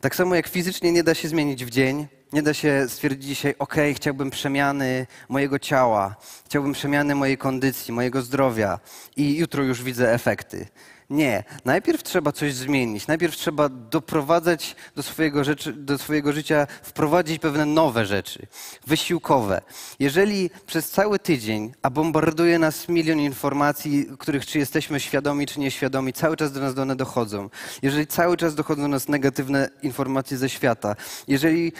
Tak 0.00 0.16
samo 0.16 0.34
jak 0.34 0.48
fizycznie 0.48 0.92
nie 0.92 1.02
da 1.02 1.14
się 1.14 1.28
zmienić 1.28 1.64
w 1.64 1.70
dzień, 1.70 2.06
nie 2.32 2.42
da 2.42 2.54
się 2.54 2.84
stwierdzić 2.88 3.28
dzisiaj, 3.28 3.54
ok, 3.58 3.74
chciałbym 3.94 4.30
przemiany 4.30 5.06
mojego 5.28 5.58
ciała, 5.58 6.16
chciałbym 6.44 6.72
przemiany 6.72 7.14
mojej 7.14 7.38
kondycji, 7.38 7.94
mojego 7.94 8.22
zdrowia 8.22 8.78
i 9.16 9.36
jutro 9.36 9.62
już 9.62 9.82
widzę 9.82 10.14
efekty. 10.14 10.66
Nie. 11.12 11.44
Najpierw 11.64 12.02
trzeba 12.02 12.32
coś 12.32 12.54
zmienić. 12.54 13.06
Najpierw 13.06 13.36
trzeba 13.36 13.68
doprowadzać 13.68 14.76
do 14.96 15.02
swojego, 15.02 15.44
rzeczy, 15.44 15.72
do 15.72 15.98
swojego 15.98 16.32
życia, 16.32 16.66
wprowadzić 16.82 17.38
pewne 17.38 17.66
nowe 17.66 18.06
rzeczy, 18.06 18.46
wysiłkowe. 18.86 19.62
Jeżeli 19.98 20.50
przez 20.66 20.90
cały 20.90 21.18
tydzień, 21.18 21.72
a 21.82 21.90
bombarduje 21.90 22.58
nas 22.58 22.88
milion 22.88 23.18
informacji, 23.20 24.06
których 24.18 24.46
czy 24.46 24.58
jesteśmy 24.58 25.00
świadomi, 25.00 25.46
czy 25.46 25.60
nieświadomi, 25.60 26.12
cały 26.12 26.36
czas 26.36 26.52
do 26.52 26.60
nas 26.60 26.74
do 26.74 26.82
one 26.82 26.96
dochodzą. 26.96 27.50
Jeżeli 27.82 28.06
cały 28.06 28.36
czas 28.36 28.54
dochodzą 28.54 28.82
do 28.82 28.88
nas 28.88 29.08
negatywne 29.08 29.68
informacje 29.82 30.36
ze 30.36 30.48
świata, 30.48 30.96
jeżeli 31.28 31.72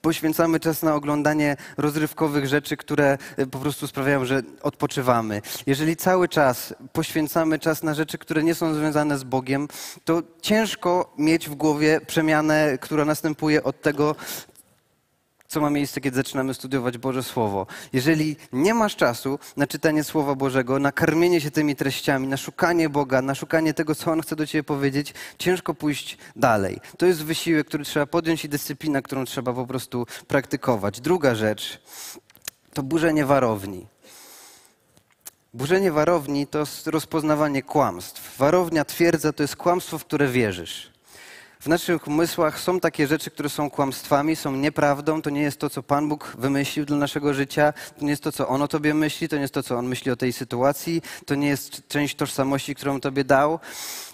poświęcamy 0.00 0.60
czas 0.60 0.82
na 0.82 0.94
oglądanie 0.94 1.56
rozrywkowych 1.76 2.46
rzeczy, 2.46 2.76
które 2.76 3.18
e, 3.36 3.46
po 3.46 3.58
prostu 3.58 3.86
sprawiają, 3.86 4.24
że 4.24 4.42
odpoczywamy. 4.62 5.42
Jeżeli 5.66 5.96
cały 5.96 6.28
czas 6.28 6.74
poświęcamy 6.92 7.58
czas 7.58 7.82
na 7.82 7.94
rzeczy, 7.94 8.18
które 8.18 8.42
nie 8.42 8.54
są 8.54 8.74
związane 8.74 9.18
z 9.18 9.24
Bogiem, 9.24 9.68
to 10.04 10.22
ciężko 10.42 11.14
mieć 11.18 11.48
w 11.48 11.54
głowie 11.54 12.00
przemianę, 12.06 12.78
która 12.80 13.04
następuje 13.04 13.64
od 13.64 13.82
tego, 13.82 14.16
co 15.50 15.60
ma 15.60 15.70
miejsce, 15.70 16.00
kiedy 16.00 16.16
zaczynamy 16.16 16.54
studiować 16.54 16.98
Boże 16.98 17.22
Słowo. 17.22 17.66
Jeżeli 17.92 18.36
nie 18.52 18.74
masz 18.74 18.96
czasu 18.96 19.38
na 19.56 19.66
czytanie 19.66 20.04
Słowa 20.04 20.34
Bożego, 20.34 20.78
na 20.78 20.92
karmienie 20.92 21.40
się 21.40 21.50
tymi 21.50 21.76
treściami, 21.76 22.26
na 22.26 22.36
szukanie 22.36 22.88
Boga, 22.88 23.22
na 23.22 23.34
szukanie 23.34 23.74
tego, 23.74 23.94
co 23.94 24.12
On 24.12 24.22
chce 24.22 24.36
do 24.36 24.46
Ciebie 24.46 24.62
powiedzieć, 24.62 25.14
ciężko 25.38 25.74
pójść 25.74 26.18
dalej. 26.36 26.80
To 26.98 27.06
jest 27.06 27.24
wysiłek, 27.24 27.66
który 27.66 27.84
trzeba 27.84 28.06
podjąć 28.06 28.44
i 28.44 28.48
dyscyplina, 28.48 29.02
którą 29.02 29.24
trzeba 29.24 29.52
po 29.52 29.66
prostu 29.66 30.06
praktykować. 30.28 31.00
Druga 31.00 31.34
rzecz 31.34 31.82
to 32.74 32.82
burzenie 32.82 33.24
warowni. 33.26 33.86
Burzenie 35.54 35.92
warowni 35.92 36.46
to 36.46 36.64
rozpoznawanie 36.86 37.62
kłamstw. 37.62 38.38
Warownia 38.38 38.84
twierdza 38.84 39.32
to 39.32 39.42
jest 39.42 39.56
kłamstwo, 39.56 39.98
w 39.98 40.04
które 40.04 40.28
wierzysz 40.28 40.99
w 41.60 41.66
naszych 41.66 42.06
umysłach 42.06 42.60
są 42.60 42.80
takie 42.80 43.06
rzeczy, 43.06 43.30
które 43.30 43.48
są 43.48 43.70
kłamstwami, 43.70 44.36
są 44.36 44.52
nieprawdą. 44.56 45.22
To 45.22 45.30
nie 45.30 45.42
jest 45.42 45.58
to, 45.58 45.70
co 45.70 45.82
Pan 45.82 46.08
Bóg 46.08 46.32
wymyślił 46.38 46.86
dla 46.86 46.96
naszego 46.96 47.34
życia. 47.34 47.72
To 47.98 48.04
nie 48.04 48.10
jest 48.10 48.22
to, 48.22 48.32
co 48.32 48.48
On 48.48 48.62
o 48.62 48.68
Tobie 48.68 48.94
myśli. 48.94 49.28
To 49.28 49.36
nie 49.36 49.42
jest 49.42 49.54
to, 49.54 49.62
co 49.62 49.76
On 49.76 49.86
myśli 49.86 50.10
o 50.10 50.16
tej 50.16 50.32
sytuacji. 50.32 51.02
To 51.26 51.34
nie 51.34 51.48
jest 51.48 51.88
część 51.88 52.14
tożsamości, 52.14 52.74
którą 52.74 53.00
Tobie 53.00 53.24
dał. 53.24 53.58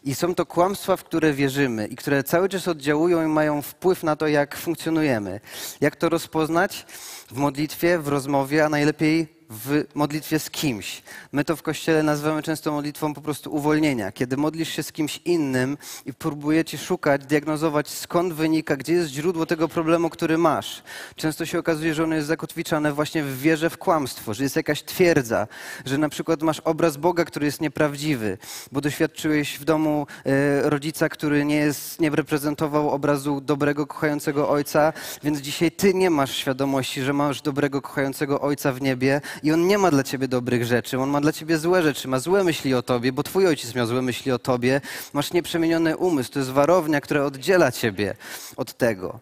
I 0.05 0.15
są 0.15 0.35
to 0.35 0.47
kłamstwa, 0.47 0.97
w 0.97 1.05
które 1.05 1.33
wierzymy 1.33 1.87
i 1.87 1.97
które 1.97 2.25
cały 2.25 2.49
czas 2.49 2.69
oddziałują 2.69 3.25
i 3.25 3.29
mają 3.29 3.63
wpływ 3.63 4.03
na 4.03 4.17
to, 4.17 4.27
jak 4.27 4.57
funkcjonujemy. 4.57 5.41
Jak 5.81 5.97
to 5.97 6.09
rozpoznać? 6.09 6.87
W 7.31 7.37
modlitwie, 7.37 7.99
w 7.99 8.09
rozmowie, 8.09 8.65
a 8.65 8.69
najlepiej 8.69 9.36
w 9.51 9.85
modlitwie 9.95 10.39
z 10.39 10.51
kimś. 10.51 11.03
My 11.33 11.45
to 11.45 11.57
w 11.57 11.63
kościele 11.63 12.03
nazywamy 12.03 12.43
często 12.43 12.73
modlitwą 12.73 13.15
po 13.15 13.21
prostu 13.21 13.55
uwolnienia, 13.55 14.13
kiedy 14.13 14.37
modlisz 14.37 14.69
się 14.69 14.83
z 14.83 14.93
kimś 14.93 15.21
innym 15.25 15.79
i 16.07 16.15
próbujecie 16.15 16.79
szukać, 16.79 17.27
diagnozować 17.27 17.89
skąd 17.89 18.33
wynika, 18.33 18.77
gdzie 18.77 18.93
jest 18.93 19.11
źródło 19.11 19.47
tego 19.47 19.69
problemu, 19.69 20.11
który 20.11 20.39
masz. 20.39 20.83
Często 21.17 21.47
się 21.47 21.59
okazuje, 21.59 21.95
że 21.95 22.05
ono 22.05 22.15
jest 22.15 22.29
zakotwiczane 22.29 22.93
właśnie 22.93 23.23
w 23.23 23.41
wierze 23.41 23.71
w 23.71 23.79
kłamstwo, 23.79 24.35
że 24.35 24.43
jest 24.43 24.57
jakaś 24.57 24.83
twierdza, 24.83 25.47
że 25.85 25.99
na 25.99 26.09
przykład 26.09 26.43
masz 26.43 26.61
obraz 26.61 26.97
Boga, 26.97 27.25
który 27.25 27.47
jest 27.47 27.61
nieprawdziwy, 27.61 28.39
bo 28.73 28.81
doświadczyłeś 28.81 29.59
w 29.59 29.65
domu 29.65 30.07
e, 30.25 30.71
rodzica, 30.71 31.09
który 31.09 31.45
nie, 31.45 31.57
jest, 31.57 32.01
nie 32.01 32.11
reprezentował 32.11 32.91
obrazu 32.91 33.41
dobrego, 33.41 33.87
kochającego 33.87 34.49
ojca, 34.49 34.93
więc 35.23 35.39
dzisiaj 35.39 35.73
ty 35.73 35.95
nie 35.95 36.11
masz 36.11 36.37
świadomości, 36.37 37.03
że 37.03 37.13
masz 37.13 37.43
dobrego, 37.43 37.83
kochającego 37.83 38.41
ojca 38.41 38.73
w 38.73 38.81
niebie 38.81 39.21
i 39.43 39.53
on 39.53 39.67
nie 39.67 39.79
ma 39.79 39.91
dla 39.91 40.03
ciebie 40.03 40.29
dobrych 40.29 40.65
rzeczy, 40.65 40.99
on 40.99 41.11
ma 41.11 41.21
dla 41.21 41.33
ciebie 41.33 41.59
złe 41.59 41.83
rzeczy, 41.83 42.09
ma 42.09 42.19
złe 42.19 42.45
myśli 42.45 42.75
o 42.75 42.83
tobie, 42.83 43.13
bo 43.13 43.23
twój 43.23 43.47
ojciec 43.47 43.75
miał 43.75 43.87
złe 43.87 44.03
myśli 44.03 44.33
o 44.33 44.39
tobie, 44.39 44.81
masz 45.13 45.33
nieprzemieniony 45.33 45.97
umysł, 45.97 46.33
to 46.33 46.39
jest 46.39 46.51
warownia, 46.51 47.01
która 47.01 47.25
oddziela 47.25 47.73
ciebie 47.73 48.17
od 48.57 48.77
tego. 48.77 49.21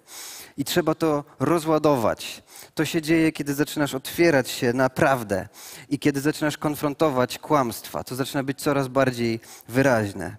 I 0.57 0.65
trzeba 0.65 0.95
to 0.95 1.25
rozładować. 1.41 2.43
To 2.75 2.85
się 2.85 3.03
dzieje, 3.03 3.33
kiedy 3.33 3.55
zaczynasz 3.55 3.95
otwierać 3.95 4.51
się 4.51 4.73
na 4.73 4.91
prawdę 4.91 5.49
i 5.89 5.99
kiedy 5.99 6.21
zaczynasz 6.21 6.57
konfrontować 6.57 7.39
kłamstwa. 7.39 8.05
To 8.05 8.15
zaczyna 8.15 8.43
być 8.43 8.61
coraz 8.61 8.89
bardziej 8.89 9.41
wyraźne. 9.69 10.37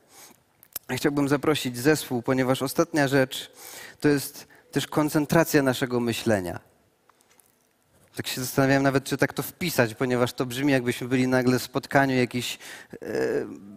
Chciałbym 0.92 1.30
zaprosić 1.30 1.78
zespół, 1.78 2.22
ponieważ 2.22 2.62
ostatnia 2.62 3.08
rzecz 3.08 3.52
to 4.00 4.08
jest 4.08 4.48
też 4.72 4.88
koncentracja 4.88 5.62
naszego 5.62 6.00
myślenia. 6.00 6.60
Tak 8.16 8.28
się 8.28 8.42
zastanawiałem 8.42 8.84
nawet, 8.84 9.04
czy 9.04 9.18
tak 9.18 9.34
to 9.34 9.44
wpisać, 9.44 9.94
ponieważ 9.94 10.34
to 10.34 10.46
brzmi, 10.46 10.72
jakbyśmy 10.72 11.08
byli 11.08 11.28
nagle 11.28 11.60
w 11.60 11.64
spotkaniu 11.64 12.16
jakiś 12.16 12.58
e, 12.94 12.98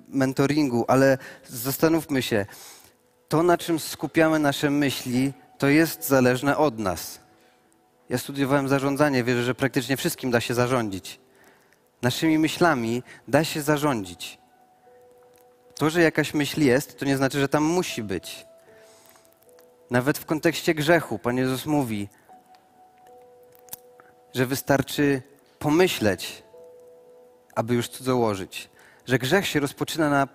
mentoringu, 0.09 0.84
ale 0.89 1.18
zastanówmy 1.49 2.22
się, 2.22 2.47
to 3.28 3.43
na 3.43 3.59
czym 3.59 3.78
skupiamy 3.78 4.39
nasze 4.39 4.70
myśli, 4.70 5.32
to 5.59 5.68
jest 5.68 6.09
zależne 6.09 6.57
od 6.57 6.78
nas. 6.78 7.20
Ja 8.09 8.18
studiowałem 8.18 8.68
zarządzanie, 8.68 9.24
wierzę, 9.24 9.43
że 9.43 9.55
praktycznie 9.55 9.97
wszystkim 9.97 10.30
da 10.30 10.41
się 10.41 10.55
zarządzić. 10.55 11.20
Naszymi 12.03 12.39
myślami 12.39 13.03
da 13.28 13.45
się 13.45 13.62
zarządzić. 13.62 14.39
To, 15.74 15.91
że 15.91 16.03
jakaś 16.03 16.34
myśl 16.34 16.61
jest, 16.61 16.99
to 16.99 17.05
nie 17.05 17.16
znaczy, 17.16 17.41
że 17.41 17.49
tam 17.49 17.64
musi 17.64 18.03
być. 18.03 18.47
Nawet 19.91 20.18
w 20.18 20.24
kontekście 20.24 20.74
grzechu 20.74 21.18
Pan 21.18 21.36
Jezus 21.36 21.66
mówi, 21.66 22.09
że 24.39 24.47
wystarczy 24.47 25.22
pomyśleć, 25.59 26.43
aby 27.55 27.74
już 27.74 27.89
cudzołożyć. 27.89 28.70
Że 29.07 29.18
grzech 29.18 29.47
się 29.47 29.61
rozpoczyna, 29.61 30.11
na, 30.11 30.28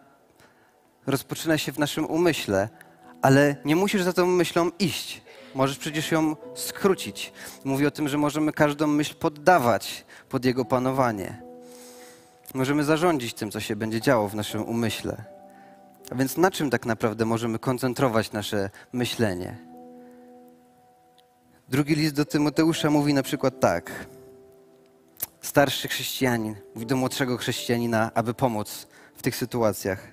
rozpoczyna 1.07 1.57
się 1.57 1.71
w 1.71 1.79
naszym 1.79 2.05
umyśle, 2.05 2.69
ale 3.21 3.55
nie 3.65 3.75
musisz 3.75 4.01
za 4.03 4.13
tą 4.13 4.25
myślą 4.25 4.71
iść. 4.79 5.21
Możesz 5.55 5.77
przecież 5.77 6.11
ją 6.11 6.35
skrócić. 6.55 7.33
Mówi 7.63 7.85
o 7.85 7.91
tym, 7.91 8.07
że 8.07 8.17
możemy 8.17 8.53
każdą 8.53 8.87
myśl 8.87 9.15
poddawać 9.15 10.05
pod 10.29 10.45
jego 10.45 10.65
panowanie. 10.65 11.41
Możemy 12.53 12.83
zarządzić 12.83 13.33
tym, 13.33 13.51
co 13.51 13.59
się 13.59 13.75
będzie 13.75 14.01
działo 14.01 14.29
w 14.29 14.35
naszym 14.35 14.63
umyśle. 14.63 15.23
A 16.11 16.15
więc 16.15 16.37
na 16.37 16.51
czym 16.51 16.69
tak 16.69 16.85
naprawdę 16.85 17.25
możemy 17.25 17.59
koncentrować 17.59 18.31
nasze 18.31 18.69
myślenie? 18.93 19.72
Drugi 21.73 21.95
list 21.95 22.15
do 22.15 22.25
Tymoteusza 22.25 22.89
mówi 22.89 23.13
na 23.13 23.23
przykład 23.23 23.59
tak. 23.59 24.05
Starszy 25.41 25.87
chrześcijanin 25.87 26.55
mówi 26.75 26.85
do 26.85 26.95
młodszego 26.95 27.37
chrześcijanina, 27.37 28.11
aby 28.13 28.33
pomóc 28.33 28.87
w 29.15 29.21
tych 29.21 29.35
sytuacjach. 29.35 30.07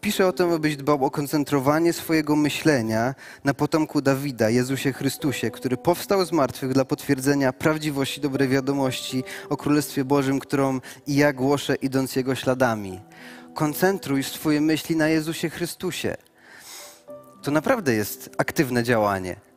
Pisze 0.00 0.26
o 0.26 0.32
tym, 0.32 0.52
abyś 0.52 0.76
dbał 0.76 1.04
o 1.04 1.10
koncentrowanie 1.10 1.92
swojego 1.92 2.36
myślenia 2.36 3.14
na 3.44 3.54
potomku 3.54 4.02
Dawida, 4.02 4.50
Jezusie 4.50 4.92
Chrystusie, 4.92 5.50
który 5.50 5.76
powstał 5.76 6.24
z 6.24 6.32
martwych 6.32 6.72
dla 6.72 6.84
potwierdzenia 6.84 7.52
prawdziwości 7.52 8.20
dobrej 8.20 8.48
wiadomości 8.48 9.24
o 9.48 9.56
Królestwie 9.56 10.04
Bożym, 10.04 10.38
którą 10.38 10.80
i 11.06 11.14
ja 11.14 11.32
głoszę, 11.32 11.74
idąc 11.74 12.16
Jego 12.16 12.34
śladami. 12.34 13.00
Koncentruj 13.54 14.22
swoje 14.22 14.60
myśli 14.60 14.96
na 14.96 15.08
Jezusie 15.08 15.50
Chrystusie. 15.50 16.16
To 17.42 17.50
naprawdę 17.50 17.94
jest 17.94 18.30
aktywne 18.38 18.82
działanie 18.82 19.47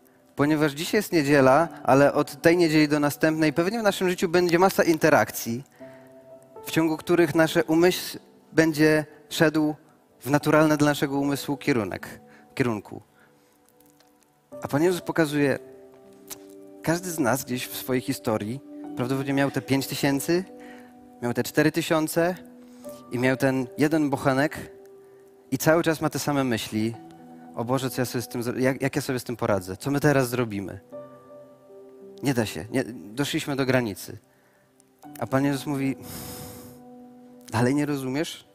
ponieważ 0.41 0.71
dzisiaj 0.71 0.99
jest 0.99 1.11
niedziela, 1.11 1.67
ale 1.83 2.13
od 2.13 2.41
tej 2.41 2.57
niedzieli 2.57 2.87
do 2.87 2.99
następnej 2.99 3.53
pewnie 3.53 3.79
w 3.79 3.83
naszym 3.83 4.09
życiu 4.09 4.29
będzie 4.29 4.59
masa 4.59 4.83
interakcji, 4.83 5.63
w 6.65 6.71
ciągu 6.71 6.97
których 6.97 7.35
nasze 7.35 7.63
umysł 7.63 8.19
będzie 8.53 9.05
szedł 9.29 9.75
w 10.19 10.29
naturalny 10.29 10.77
dla 10.77 10.87
naszego 10.87 11.19
umysłu 11.19 11.57
kierunek, 11.57 12.19
kierunku. 12.55 13.01
A 14.61 14.67
Pan 14.67 14.83
Jezus 14.83 15.01
pokazuje, 15.01 15.59
każdy 16.83 17.11
z 17.11 17.19
nas 17.19 17.43
gdzieś 17.43 17.67
w 17.67 17.77
swojej 17.77 18.01
historii 18.01 18.59
prawdopodobnie 18.95 19.33
miał 19.33 19.51
te 19.51 19.61
pięć 19.61 19.87
tysięcy, 19.87 20.43
miał 21.21 21.33
te 21.33 21.43
cztery 21.43 21.71
tysiące 21.71 22.35
i 23.11 23.19
miał 23.19 23.37
ten 23.37 23.67
jeden 23.77 24.09
bochenek 24.09 24.71
i 25.51 25.57
cały 25.57 25.83
czas 25.83 26.01
ma 26.01 26.09
te 26.09 26.19
same 26.19 26.43
myśli, 26.43 26.95
o 27.55 27.65
Boże, 27.65 27.89
co 27.89 28.01
ja 28.01 28.05
sobie 28.05 28.21
z 28.21 28.27
tym, 28.27 28.41
jak, 28.57 28.81
jak 28.81 28.95
ja 28.95 29.01
sobie 29.01 29.19
z 29.19 29.23
tym 29.23 29.37
poradzę? 29.37 29.77
Co 29.77 29.91
my 29.91 29.99
teraz 29.99 30.29
zrobimy? 30.29 30.79
Nie 32.23 32.33
da 32.33 32.45
się. 32.45 32.65
Nie, 32.71 32.83
doszliśmy 33.13 33.55
do 33.55 33.65
granicy. 33.65 34.17
A 35.19 35.27
Pan 35.27 35.45
Jezus 35.45 35.65
mówi, 35.65 35.95
dalej 37.51 37.75
nie 37.75 37.85
rozumiesz? 37.85 38.47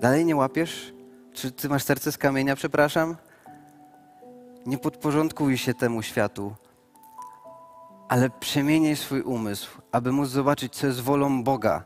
Dalej 0.00 0.24
nie 0.24 0.36
łapiesz? 0.36 0.92
Czy 1.32 1.52
ty 1.52 1.68
masz 1.68 1.82
serce 1.82 2.12
z 2.12 2.18
kamienia, 2.18 2.56
przepraszam? 2.56 3.16
Nie 4.66 4.78
podporządkuj 4.78 5.58
się 5.58 5.74
temu 5.74 6.02
światu, 6.02 6.54
ale 8.08 8.30
przemieniaj 8.30 8.96
swój 8.96 9.20
umysł, 9.20 9.80
aby 9.92 10.12
móc 10.12 10.28
zobaczyć, 10.28 10.74
co 10.74 10.86
jest 10.86 11.00
wolą 11.00 11.44
Boga, 11.44 11.82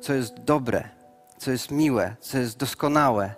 co 0.00 0.12
jest 0.14 0.34
dobre, 0.34 0.88
co 1.38 1.50
jest 1.50 1.70
miłe, 1.70 2.16
co 2.20 2.38
jest 2.38 2.58
doskonałe. 2.58 3.34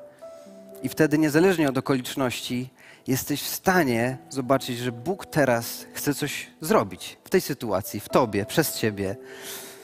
I 0.83 0.89
wtedy, 0.89 1.19
niezależnie 1.19 1.69
od 1.69 1.79
okoliczności, 1.79 2.71
jesteś 3.07 3.43
w 3.43 3.49
stanie 3.49 4.19
zobaczyć, 4.31 4.79
że 4.79 4.93
Bóg 4.93 5.27
teraz 5.27 5.87
chce 5.93 6.15
coś 6.15 6.47
zrobić 6.61 7.19
w 7.25 7.31
tej 7.31 7.41
sytuacji, 7.41 8.01
w 8.01 8.09
tobie, 8.09 8.47
przez 8.47 8.79
ciebie. 8.79 9.17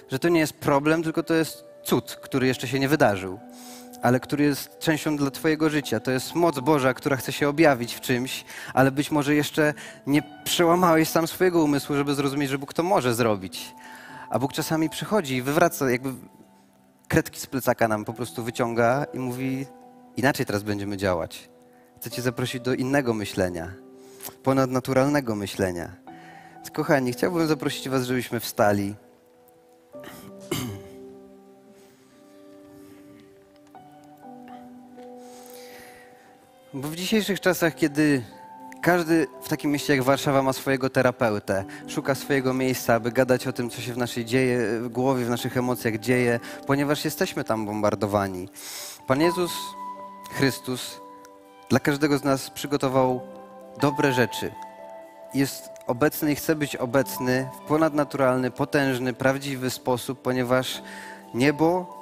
Że 0.09 0.19
to 0.19 0.29
nie 0.29 0.41
jest 0.41 0.53
problem, 0.53 1.03
tylko 1.03 1.23
to 1.23 1.35
jest 1.35 1.65
cud, 1.85 2.19
który 2.23 2.47
jeszcze 2.47 2.69
się 2.69 2.79
nie 2.79 2.89
wydarzył, 2.89 3.39
ale 4.03 4.21
który 4.21 4.45
jest 4.45 4.79
częścią 4.79 5.17
dla 5.17 5.31
Twojego 5.31 5.71
życia. 5.71 6.01
To 6.01 6.11
jest 6.11 6.35
moc 6.35 6.61
Boża, 6.61 6.95
która 6.95 7.17
chce 7.17 7.33
się 7.33 7.49
objawić 7.49 7.95
w 7.95 8.01
czymś, 8.01 8.45
ale 8.75 8.91
być 8.91 9.11
może 9.11 9.35
jeszcze 9.35 9.75
nie 10.07 10.23
przełamałeś 10.45 11.09
sam 11.09 11.27
swojego 11.27 11.65
umysłu, 11.65 11.97
żeby 11.97 12.15
zrozumieć, 12.15 12.51
że 12.51 12.59
Bóg 12.59 12.75
to 12.75 12.83
może 12.83 13.15
zrobić. 13.15 13.75
A 14.31 14.39
Bóg 14.39 14.53
czasami 14.53 14.91
przychodzi 14.91 15.35
i 15.35 15.43
wywraca, 15.43 15.91
jakby 15.91 16.13
kredki 17.09 17.41
z 17.41 17.47
plecaka 17.47 17.89
nam 17.89 18.05
po 18.05 18.13
prostu 18.13 18.45
wyciąga 18.45 19.07
i 19.15 19.19
mówi: 19.19 19.67
Inaczej 20.17 20.47
teraz 20.47 20.63
będziemy 20.63 20.97
działać. 20.97 21.49
Chcę 22.01 22.11
Cię 22.11 22.23
zaprosić 22.23 22.63
do 22.63 22.75
innego 22.75 23.15
myślenia, 23.15 23.73
ponadnaturalnego 24.43 25.35
myślenia. 25.35 25.97
Kochani, 26.73 27.13
chciałbym 27.13 27.47
zaprosić 27.47 27.89
Was, 27.89 28.05
żebyśmy 28.05 28.41
wstali. 28.41 28.95
Bo 36.75 36.89
w 36.89 36.97
dzisiejszych 36.97 37.41
czasach, 37.41 37.75
kiedy 37.75 38.23
każdy 38.83 39.27
w 39.43 39.49
takim 39.49 39.71
mieście 39.71 39.97
jak 39.97 40.05
Warszawa 40.05 40.43
ma 40.43 40.53
swojego 40.53 40.91
terapeutę, 40.91 41.65
szuka 41.87 42.15
swojego 42.15 42.55
miejsca, 42.55 42.95
aby 42.95 43.13
gadać 43.13 43.47
o 43.47 43.53
tym, 43.53 43.71
co 43.71 43.81
się 43.81 43.93
w 43.93 43.99
naszej 43.99 44.25
dzieje, 44.25 44.81
w 44.81 44.89
głowie, 44.89 45.25
w 45.25 45.31
naszych 45.31 45.57
emocjach 45.57 45.99
dzieje, 45.99 46.41
ponieważ 46.67 47.05
jesteśmy 47.05 47.45
tam 47.45 47.67
bombardowani. 47.67 48.49
Pan 49.07 49.21
Jezus 49.21 49.53
Chrystus 50.31 51.01
dla 51.69 51.81
każdego 51.81 52.19
z 52.19 52.25
nas 52.25 52.51
przygotował 52.51 53.21
dobre 53.81 54.13
rzeczy. 54.13 54.53
Jest 55.35 55.71
obecny 55.87 56.33
i 56.33 56.37
chce 56.37 56.55
być 56.55 56.77
obecny 56.77 57.49
w 57.55 57.69
ponadnaturalny, 57.69 58.51
potężny, 58.51 59.13
prawdziwy 59.13 59.71
sposób, 59.71 60.23
ponieważ 60.23 60.83
niebo 61.35 61.97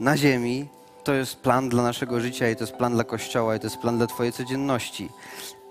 na 0.00 0.16
ziemi 0.16 0.68
to 1.04 1.14
jest 1.14 1.36
plan 1.36 1.68
dla 1.68 1.82
naszego 1.82 2.20
życia 2.20 2.50
i 2.50 2.56
to 2.56 2.64
jest 2.64 2.76
plan 2.76 2.92
dla 2.92 3.04
Kościoła 3.04 3.56
i 3.56 3.60
to 3.60 3.66
jest 3.66 3.78
plan 3.78 3.96
dla 3.98 4.06
Twojej 4.06 4.32
codzienności. 4.32 5.10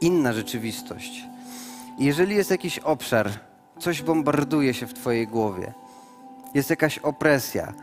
Inna 0.01 0.33
rzeczywistość. 0.33 1.23
Jeżeli 1.99 2.35
jest 2.35 2.51
jakiś 2.51 2.79
obszar, 2.79 3.29
coś 3.79 4.01
bombarduje 4.01 4.73
się 4.73 4.87
w 4.87 4.93
Twojej 4.93 5.27
głowie, 5.27 5.73
jest 6.53 6.69
jakaś 6.69 6.97
opresja, 6.97 7.73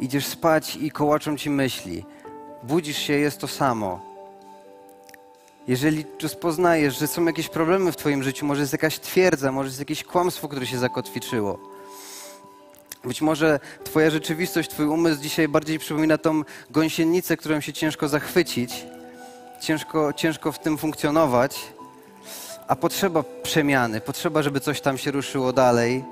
idziesz 0.00 0.26
spać 0.26 0.76
i 0.76 0.90
kołaczą 0.90 1.36
Ci 1.36 1.50
myśli, 1.50 2.04
budzisz 2.66 2.98
się, 2.98 3.12
jest 3.12 3.38
to 3.38 3.48
samo. 3.48 4.00
Jeżeli 5.68 6.04
rozpoznajesz, 6.22 6.98
że 6.98 7.06
są 7.06 7.24
jakieś 7.24 7.48
problemy 7.48 7.92
w 7.92 7.96
Twoim 7.96 8.22
życiu, 8.22 8.46
może 8.46 8.60
jest 8.60 8.72
jakaś 8.72 8.98
twierdza, 8.98 9.52
może 9.52 9.68
jest 9.68 9.78
jakieś 9.78 10.04
kłamstwo, 10.04 10.48
które 10.48 10.66
się 10.66 10.78
zakotwiczyło, 10.78 11.74
Być 13.04 13.22
może 13.22 13.60
Twoja 13.84 14.10
rzeczywistość, 14.10 14.70
Twój 14.70 14.86
umysł 14.86 15.22
dzisiaj 15.22 15.48
bardziej 15.48 15.78
przypomina 15.78 16.18
tą 16.18 16.42
gąsienicę, 16.70 17.36
którą 17.36 17.60
się 17.60 17.72
ciężko 17.72 18.08
zachwycić, 18.08 18.86
ciężko, 19.60 20.12
ciężko 20.12 20.52
w 20.52 20.58
tym 20.58 20.78
funkcjonować, 20.78 21.60
a 22.68 22.76
potrzeba 22.76 23.24
przemiany, 23.42 24.00
potrzeba, 24.00 24.42
żeby 24.42 24.60
coś 24.60 24.80
tam 24.80 24.98
się 24.98 25.10
ruszyło 25.10 25.52
dalej, 25.52 26.04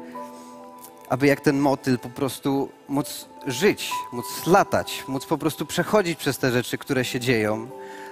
aby 1.08 1.26
jak 1.26 1.40
ten 1.40 1.58
motyl 1.58 1.98
po 1.98 2.08
prostu 2.08 2.68
móc 2.88 3.28
żyć, 3.46 3.90
móc 4.12 4.46
latać, 4.46 5.04
móc 5.08 5.26
po 5.26 5.38
prostu 5.38 5.66
przechodzić 5.66 6.18
przez 6.18 6.38
te 6.38 6.50
rzeczy, 6.50 6.78
które 6.78 7.04
się 7.04 7.20
dzieją 7.20 7.68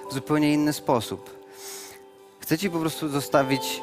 w 0.09 0.13
zupełnie 0.13 0.53
inny 0.53 0.73
sposób. 0.73 1.41
Chcę 2.39 2.57
Ci 2.57 2.69
po 2.69 2.79
prostu 2.79 3.09
zostawić 3.09 3.81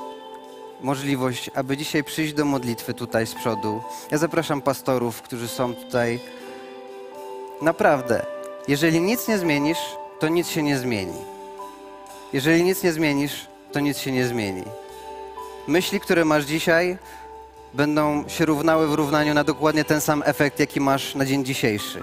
możliwość, 0.80 1.50
aby 1.54 1.76
dzisiaj 1.76 2.04
przyjść 2.04 2.34
do 2.34 2.44
modlitwy 2.44 2.94
tutaj 2.94 3.26
z 3.26 3.34
przodu. 3.34 3.82
Ja 4.10 4.18
zapraszam 4.18 4.62
pastorów, 4.62 5.22
którzy 5.22 5.48
są 5.48 5.74
tutaj. 5.74 6.20
Naprawdę, 7.62 8.26
jeżeli 8.68 9.00
nic 9.00 9.28
nie 9.28 9.38
zmienisz, 9.38 9.78
to 10.18 10.28
nic 10.28 10.48
się 10.48 10.62
nie 10.62 10.78
zmieni. 10.78 11.18
Jeżeli 12.32 12.62
nic 12.64 12.82
nie 12.82 12.92
zmienisz, 12.92 13.46
to 13.72 13.80
nic 13.80 13.98
się 13.98 14.12
nie 14.12 14.26
zmieni. 14.26 14.64
Myśli, 15.66 16.00
które 16.00 16.24
masz 16.24 16.44
dzisiaj, 16.44 16.98
będą 17.74 18.28
się 18.28 18.44
równały 18.44 18.88
w 18.88 18.94
równaniu 18.94 19.34
na 19.34 19.44
dokładnie 19.44 19.84
ten 19.84 20.00
sam 20.00 20.22
efekt, 20.26 20.60
jaki 20.60 20.80
masz 20.80 21.14
na 21.14 21.24
dzień 21.24 21.44
dzisiejszy. 21.44 22.02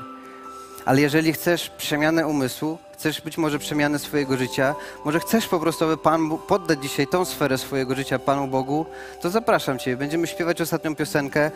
Ale 0.86 1.01
jeżeli 1.01 1.34
chcesz 1.34 1.70
przemianę 1.70 2.28
umysłu, 2.28 2.78
chcesz 2.93 3.22
być 3.22 3.38
może 3.38 3.59
przemianę 3.59 3.99
swojego 3.99 4.38
życia, 4.38 4.76
może 5.05 5.20
chcesz 5.20 5.47
po 5.47 5.59
prostu, 5.59 5.86
aby 5.86 5.97
Pan 5.97 6.38
poddać 6.38 6.82
dzisiaj 6.82 7.07
tą 7.07 7.26
sferę 7.26 7.57
swojego 7.57 7.95
życia 7.95 8.20
Panu 8.20 8.47
Bogu, 8.47 8.86
to 9.22 9.30
zapraszam 9.30 9.80
Cię. 9.80 9.97
Będziemy 9.97 10.28
śpiewać 10.28 10.61
ostatnią 10.61 10.95
piosenkę 10.95 11.51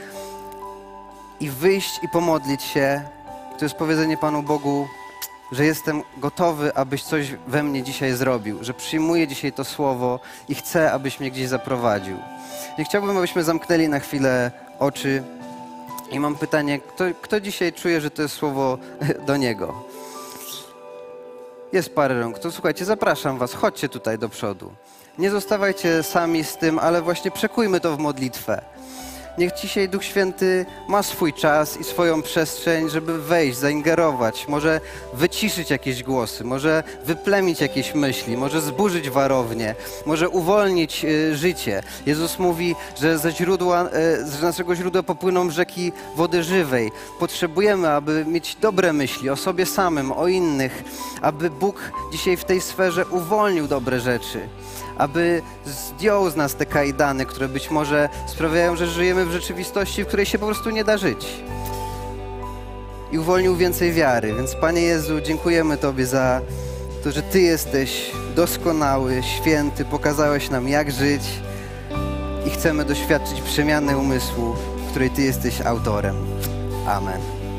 i 1.40 1.50
wyjść 1.50 2.00
i 2.04 2.10
pomodlić 2.10 2.64
się. 2.64 3.02
To 3.60 3.66
jest 3.66 3.76
powiedzenie 3.76 4.18
Panu 4.18 4.44
Bogu, 4.44 4.88
że 5.52 5.66
jestem 5.66 6.04
gotowy, 6.18 6.76
abyś 6.76 7.04
coś 7.04 7.28
we 7.48 7.64
mnie 7.64 7.84
dzisiaj 7.84 8.14
zrobił, 8.14 8.64
że 8.64 8.74
przyjmuję 8.74 9.28
dzisiaj 9.28 9.54
to 9.54 9.64
słowo 9.64 10.20
i 10.50 10.56
chcę, 10.56 10.92
abyś 10.92 11.20
mnie 11.20 11.32
gdzieś 11.32 11.48
zaprowadził. 11.48 12.18
Nie 12.78 12.86
chciałbym, 12.86 13.18
abyśmy 13.18 13.44
zamknęli 13.44 13.88
na 13.88 14.00
chwilę 14.00 14.52
oczy 14.80 15.24
i 16.12 16.20
mam 16.20 16.36
pytanie, 16.36 16.80
kto, 16.80 17.04
kto 17.22 17.42
dzisiaj 17.42 17.74
czuje, 17.74 18.02
że 18.02 18.12
to 18.12 18.22
jest 18.22 18.36
słowo 18.36 18.78
do 19.28 19.38
niego? 19.38 19.84
Jest 21.74 21.96
parę 21.96 22.20
rąk. 22.20 22.40
To 22.40 22.52
słuchajcie, 22.52 22.86
zapraszam 22.86 23.38
was, 23.38 23.54
chodźcie 23.54 23.90
tutaj 23.90 24.18
do 24.20 24.30
przodu. 24.30 24.72
Nie 25.18 25.30
zostawajcie 25.30 26.04
sami 26.04 26.44
z 26.44 26.58
tym, 26.58 26.80
ale 26.80 27.02
właśnie 27.02 27.32
przekujmy 27.32 27.80
to 27.80 27.96
w 27.96 28.00
modlitwę. 28.00 28.62
Niech 29.38 29.54
dzisiaj 29.54 29.90
Duch 29.90 30.04
Święty 30.04 30.66
ma 30.88 31.04
swój 31.04 31.34
czas 31.34 31.78
i 31.78 31.84
swoją 31.84 32.22
przestrzeń, 32.22 32.90
żeby 32.90 33.22
wejść, 33.22 33.58
zaingerować, 33.58 34.48
może 34.48 34.82
wyciszyć 35.14 35.70
jakieś 35.70 36.04
głosy, 36.04 36.44
może 36.44 36.84
wyplemić 37.06 37.62
jakieś 37.62 37.96
myśli, 37.96 38.38
może 38.38 38.62
zburzyć 38.62 39.10
warownię, 39.10 39.76
może 40.06 40.30
uwolnić 40.30 41.06
y, 41.06 41.36
życie. 41.36 41.84
Jezus 42.06 42.40
mówi, 42.40 42.76
że 43.02 43.18
ze 43.18 43.32
źródła, 43.32 43.86
y, 43.86 44.26
z 44.26 44.42
naszego 44.42 44.76
źródła 44.76 45.04
popłyną 45.04 45.50
rzeki 45.50 45.92
wody 46.16 46.44
żywej. 46.44 46.92
Potrzebujemy, 47.20 47.90
aby 47.90 48.26
mieć 48.26 48.56
dobre 48.56 48.94
myśli 48.94 49.30
o 49.30 49.36
sobie 49.36 49.66
samym, 49.66 50.12
o 50.12 50.28
innych, 50.28 50.84
aby 51.22 51.50
Bóg 51.50 51.92
dzisiaj 52.12 52.38
w 52.38 52.46
tej 52.46 52.62
sferze 52.62 53.06
uwolnił 53.06 53.68
dobre 53.68 54.00
rzeczy 54.00 54.40
aby 55.00 55.42
zdjął 55.66 56.30
z 56.30 56.36
nas 56.36 56.56
te 56.56 56.66
kajdany, 56.66 57.26
które 57.26 57.48
być 57.48 57.72
może 57.72 58.10
sprawiają, 58.28 58.76
że 58.76 58.88
żyjemy 59.20 59.26
w 59.26 59.42
rzeczywistości, 59.42 60.04
w 60.04 60.08
której 60.08 60.26
się 60.26 60.40
po 60.40 60.46
prostu 60.46 60.70
nie 60.70 60.84
da 60.84 60.98
żyć. 60.98 61.28
I 63.12 63.20
uwolnił 63.20 63.56
więcej 63.56 63.94
wiary. 63.94 64.34
Więc 64.34 64.56
Panie 64.56 64.82
Jezu, 64.82 65.22
dziękujemy 65.22 65.78
Tobie 65.78 66.06
za 66.06 66.42
to, 67.04 67.12
że 67.12 67.22
Ty 67.22 67.42
jesteś 67.42 68.12
doskonały, 68.36 69.22
święty, 69.24 69.86
pokazałeś 69.86 70.50
nam 70.50 70.68
jak 70.68 70.92
żyć 70.92 71.22
i 72.48 72.50
chcemy 72.50 72.86
doświadczyć 72.86 73.42
przemiany 73.42 73.98
umysłu, 73.98 74.56
której 74.90 75.10
Ty 75.10 75.22
jesteś 75.22 75.62
autorem. 75.62 76.16
Amen. 76.88 77.39